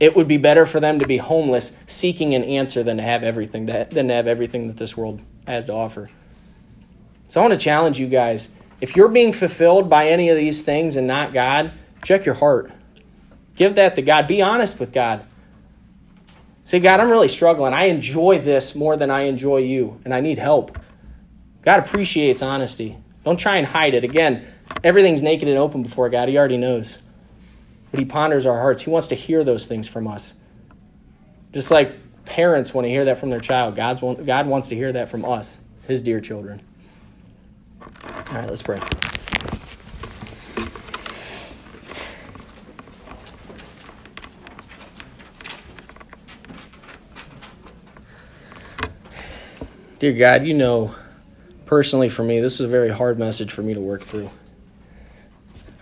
It 0.00 0.16
would 0.16 0.28
be 0.28 0.36
better 0.36 0.66
for 0.66 0.80
them 0.80 0.98
to 0.98 1.06
be 1.06 1.16
homeless, 1.16 1.72
seeking 1.86 2.34
an 2.34 2.44
answer, 2.44 2.82
than 2.82 2.96
to 2.98 3.02
have 3.02 3.22
everything 3.22 3.66
that 3.66 3.90
than 3.90 4.08
to 4.08 4.14
have 4.14 4.26
everything 4.26 4.66
that 4.68 4.76
this 4.76 4.96
world 4.96 5.22
has 5.46 5.66
to 5.66 5.72
offer. 5.72 6.08
So 7.28 7.40
I 7.40 7.44
want 7.44 7.54
to 7.54 7.60
challenge 7.60 7.98
you 7.98 8.06
guys. 8.06 8.48
If 8.80 8.96
you're 8.96 9.08
being 9.08 9.32
fulfilled 9.32 9.88
by 9.88 10.08
any 10.08 10.28
of 10.28 10.36
these 10.36 10.62
things 10.62 10.96
and 10.96 11.06
not 11.06 11.32
God, 11.32 11.72
check 12.02 12.26
your 12.26 12.34
heart. 12.34 12.70
Give 13.56 13.76
that 13.76 13.94
to 13.94 14.02
God. 14.02 14.26
Be 14.26 14.42
honest 14.42 14.80
with 14.80 14.92
God. 14.92 15.24
Say, 16.64 16.80
God, 16.80 17.00
I'm 17.00 17.10
really 17.10 17.28
struggling. 17.28 17.74
I 17.74 17.84
enjoy 17.84 18.40
this 18.40 18.74
more 18.74 18.96
than 18.96 19.10
I 19.10 19.22
enjoy 19.22 19.58
you, 19.58 20.00
and 20.04 20.14
I 20.14 20.20
need 20.20 20.38
help. 20.38 20.78
God 21.62 21.80
appreciates 21.80 22.42
honesty. 22.42 22.96
Don't 23.24 23.38
try 23.38 23.56
and 23.56 23.66
hide 23.66 23.94
it. 23.94 24.04
Again, 24.04 24.46
everything's 24.82 25.22
naked 25.22 25.48
and 25.48 25.58
open 25.58 25.82
before 25.82 26.08
God. 26.08 26.28
He 26.28 26.38
already 26.38 26.56
knows. 26.56 26.98
But 27.90 28.00
He 28.00 28.06
ponders 28.06 28.46
our 28.46 28.58
hearts. 28.58 28.82
He 28.82 28.90
wants 28.90 29.08
to 29.08 29.14
hear 29.14 29.44
those 29.44 29.66
things 29.66 29.88
from 29.88 30.06
us. 30.06 30.34
Just 31.52 31.70
like 31.70 31.96
parents 32.24 32.74
want 32.74 32.86
to 32.86 32.90
hear 32.90 33.04
that 33.06 33.18
from 33.18 33.30
their 33.30 33.40
child, 33.40 33.76
God's, 33.76 34.00
God 34.00 34.46
wants 34.46 34.68
to 34.70 34.74
hear 34.74 34.92
that 34.92 35.08
from 35.08 35.24
us, 35.24 35.58
His 35.86 36.02
dear 36.02 36.20
children. 36.20 36.62
All 37.80 38.34
right, 38.34 38.48
let's 38.48 38.62
pray. 38.62 38.80
Dear 50.04 50.12
God, 50.12 50.44
you 50.44 50.52
know, 50.52 50.94
personally 51.64 52.10
for 52.10 52.22
me, 52.22 52.38
this 52.38 52.56
is 52.56 52.60
a 52.60 52.68
very 52.68 52.90
hard 52.90 53.18
message 53.18 53.50
for 53.50 53.62
me 53.62 53.72
to 53.72 53.80
work 53.80 54.02
through. 54.02 54.28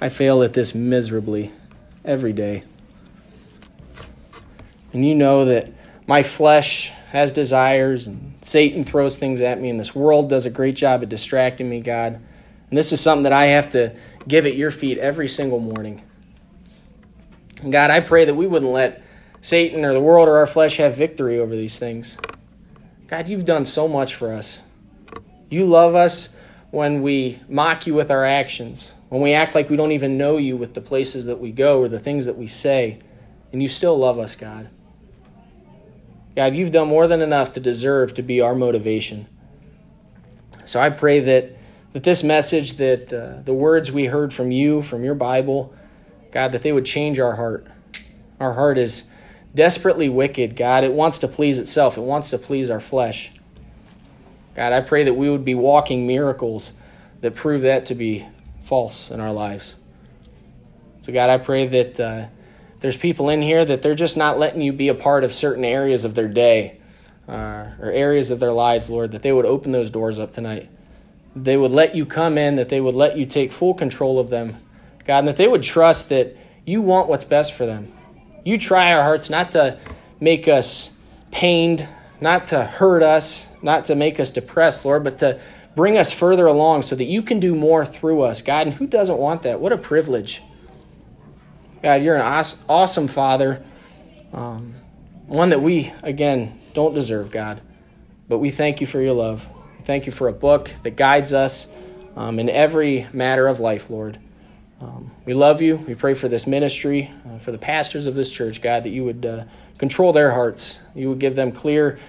I 0.00 0.10
fail 0.10 0.44
at 0.44 0.52
this 0.52 0.76
miserably 0.76 1.50
every 2.04 2.32
day. 2.32 2.62
And 4.92 5.04
you 5.04 5.16
know 5.16 5.46
that 5.46 5.72
my 6.06 6.22
flesh 6.22 6.90
has 7.10 7.32
desires, 7.32 8.06
and 8.06 8.34
Satan 8.42 8.84
throws 8.84 9.16
things 9.16 9.40
at 9.40 9.60
me, 9.60 9.70
and 9.70 9.80
this 9.80 9.92
world 9.92 10.30
does 10.30 10.46
a 10.46 10.50
great 10.50 10.76
job 10.76 11.02
of 11.02 11.08
distracting 11.08 11.68
me, 11.68 11.80
God. 11.80 12.14
And 12.70 12.78
this 12.78 12.92
is 12.92 13.00
something 13.00 13.24
that 13.24 13.32
I 13.32 13.46
have 13.46 13.72
to 13.72 13.96
give 14.28 14.46
at 14.46 14.54
your 14.54 14.70
feet 14.70 14.98
every 14.98 15.26
single 15.26 15.58
morning. 15.58 16.00
And 17.60 17.72
God, 17.72 17.90
I 17.90 17.98
pray 17.98 18.26
that 18.26 18.34
we 18.34 18.46
wouldn't 18.46 18.70
let 18.70 19.02
Satan 19.40 19.84
or 19.84 19.92
the 19.92 20.00
world 20.00 20.28
or 20.28 20.36
our 20.36 20.46
flesh 20.46 20.76
have 20.76 20.94
victory 20.94 21.40
over 21.40 21.56
these 21.56 21.80
things. 21.80 22.16
God, 23.12 23.28
you've 23.28 23.44
done 23.44 23.66
so 23.66 23.88
much 23.88 24.14
for 24.14 24.32
us. 24.32 24.58
You 25.50 25.66
love 25.66 25.94
us 25.94 26.34
when 26.70 27.02
we 27.02 27.40
mock 27.46 27.86
you 27.86 27.92
with 27.92 28.10
our 28.10 28.24
actions, 28.24 28.94
when 29.10 29.20
we 29.20 29.34
act 29.34 29.54
like 29.54 29.68
we 29.68 29.76
don't 29.76 29.92
even 29.92 30.16
know 30.16 30.38
you 30.38 30.56
with 30.56 30.72
the 30.72 30.80
places 30.80 31.26
that 31.26 31.38
we 31.38 31.52
go 31.52 31.82
or 31.82 31.88
the 31.88 32.00
things 32.00 32.24
that 32.24 32.38
we 32.38 32.46
say, 32.46 33.00
and 33.52 33.60
you 33.60 33.68
still 33.68 33.98
love 33.98 34.18
us, 34.18 34.34
God. 34.34 34.70
God, 36.34 36.54
you've 36.54 36.70
done 36.70 36.88
more 36.88 37.06
than 37.06 37.20
enough 37.20 37.52
to 37.52 37.60
deserve 37.60 38.14
to 38.14 38.22
be 38.22 38.40
our 38.40 38.54
motivation. 38.54 39.26
So 40.64 40.80
I 40.80 40.88
pray 40.88 41.20
that, 41.20 41.54
that 41.92 42.04
this 42.04 42.24
message, 42.24 42.78
that 42.78 43.12
uh, 43.12 43.42
the 43.42 43.52
words 43.52 43.92
we 43.92 44.06
heard 44.06 44.32
from 44.32 44.50
you, 44.50 44.80
from 44.80 45.04
your 45.04 45.14
Bible, 45.14 45.74
God, 46.30 46.52
that 46.52 46.62
they 46.62 46.72
would 46.72 46.86
change 46.86 47.18
our 47.18 47.36
heart. 47.36 47.66
Our 48.40 48.54
heart 48.54 48.78
is 48.78 49.11
desperately 49.54 50.08
wicked, 50.08 50.56
God. 50.56 50.84
It 50.84 50.92
wants 50.92 51.18
to 51.18 51.28
please 51.28 51.58
itself, 51.58 51.96
it 51.96 52.02
wants 52.02 52.30
to 52.30 52.38
please 52.38 52.70
our 52.70 52.80
flesh. 52.80 53.30
God, 54.54 54.72
I 54.72 54.82
pray 54.82 55.04
that 55.04 55.14
we 55.14 55.30
would 55.30 55.44
be 55.44 55.54
walking 55.54 56.06
miracles 56.06 56.74
that 57.22 57.34
prove 57.34 57.62
that 57.62 57.86
to 57.86 57.94
be 57.94 58.26
false 58.64 59.10
in 59.10 59.20
our 59.20 59.32
lives. 59.32 59.76
So, 61.02 61.12
God, 61.12 61.30
I 61.30 61.38
pray 61.38 61.66
that 61.66 62.00
uh, 62.00 62.26
there's 62.80 62.96
people 62.96 63.28
in 63.28 63.40
here 63.42 63.64
that 63.64 63.82
they're 63.82 63.94
just 63.94 64.16
not 64.16 64.38
letting 64.38 64.60
you 64.60 64.72
be 64.72 64.88
a 64.88 64.94
part 64.94 65.24
of 65.24 65.32
certain 65.32 65.64
areas 65.64 66.04
of 66.04 66.14
their 66.14 66.28
day 66.28 66.80
uh, 67.28 67.70
or 67.80 67.90
areas 67.92 68.30
of 68.30 68.40
their 68.40 68.52
lives, 68.52 68.90
Lord, 68.90 69.12
that 69.12 69.22
they 69.22 69.32
would 69.32 69.46
open 69.46 69.72
those 69.72 69.90
doors 69.90 70.18
up 70.18 70.34
tonight. 70.34 70.68
They 71.34 71.56
would 71.56 71.70
let 71.70 71.94
you 71.94 72.04
come 72.04 72.36
in, 72.36 72.56
that 72.56 72.68
they 72.68 72.80
would 72.80 72.94
let 72.94 73.16
you 73.16 73.24
take 73.24 73.52
full 73.52 73.74
control 73.74 74.18
of 74.18 74.28
them, 74.28 74.58
God, 75.06 75.20
and 75.20 75.28
that 75.28 75.36
they 75.36 75.48
would 75.48 75.62
trust 75.62 76.10
that 76.10 76.36
you 76.66 76.82
want 76.82 77.08
what's 77.08 77.24
best 77.24 77.54
for 77.54 77.64
them. 77.64 77.92
You 78.44 78.58
try 78.58 78.92
our 78.92 79.02
hearts 79.02 79.30
not 79.30 79.52
to 79.52 79.78
make 80.20 80.48
us 80.48 80.96
pained, 81.30 81.86
not 82.20 82.48
to 82.48 82.64
hurt 82.64 83.02
us, 83.02 83.52
not 83.62 83.86
to 83.86 83.94
make 83.94 84.20
us 84.20 84.30
depressed, 84.30 84.84
Lord, 84.84 85.04
but 85.04 85.18
to 85.18 85.40
bring 85.74 85.96
us 85.96 86.12
further 86.12 86.46
along 86.46 86.82
so 86.82 86.96
that 86.96 87.04
you 87.04 87.22
can 87.22 87.40
do 87.40 87.54
more 87.54 87.84
through 87.84 88.22
us, 88.22 88.42
God. 88.42 88.66
And 88.66 88.76
who 88.76 88.86
doesn't 88.86 89.18
want 89.18 89.42
that? 89.42 89.60
What 89.60 89.72
a 89.72 89.78
privilege. 89.78 90.42
God, 91.82 92.02
you're 92.02 92.16
an 92.16 92.54
awesome 92.68 93.08
Father, 93.08 93.64
um, 94.32 94.74
one 95.26 95.48
that 95.48 95.60
we, 95.60 95.92
again, 96.02 96.60
don't 96.74 96.94
deserve, 96.94 97.30
God. 97.30 97.60
But 98.28 98.38
we 98.38 98.50
thank 98.50 98.80
you 98.80 98.86
for 98.86 99.00
your 99.00 99.14
love. 99.14 99.46
Thank 99.84 100.06
you 100.06 100.12
for 100.12 100.28
a 100.28 100.32
book 100.32 100.70
that 100.84 100.96
guides 100.96 101.32
us 101.32 101.74
um, 102.14 102.38
in 102.38 102.48
every 102.48 103.08
matter 103.12 103.48
of 103.48 103.58
life, 103.58 103.90
Lord. 103.90 104.18
Um, 104.82 105.12
we 105.24 105.32
love 105.32 105.62
you. 105.62 105.76
We 105.76 105.94
pray 105.94 106.14
for 106.14 106.26
this 106.26 106.46
ministry, 106.46 107.12
uh, 107.28 107.38
for 107.38 107.52
the 107.52 107.58
pastors 107.58 108.08
of 108.08 108.16
this 108.16 108.28
church, 108.28 108.60
God, 108.60 108.82
that 108.82 108.88
you 108.88 109.04
would 109.04 109.24
uh, 109.24 109.44
control 109.78 110.12
their 110.12 110.32
hearts. 110.32 110.80
You 110.94 111.10
would 111.10 111.20
give 111.20 111.36
them 111.36 111.52
clear 111.52 112.00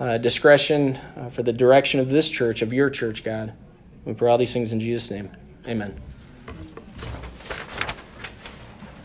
uh, 0.00 0.18
discretion 0.18 0.98
uh, 1.16 1.30
for 1.30 1.44
the 1.44 1.52
direction 1.52 2.00
of 2.00 2.08
this 2.08 2.28
church, 2.28 2.62
of 2.62 2.72
your 2.72 2.90
church, 2.90 3.22
God. 3.22 3.52
We 4.04 4.12
pray 4.12 4.28
all 4.28 4.38
these 4.38 4.52
things 4.52 4.72
in 4.72 4.80
Jesus' 4.80 5.08
name. 5.08 5.30
Amen. 5.68 6.00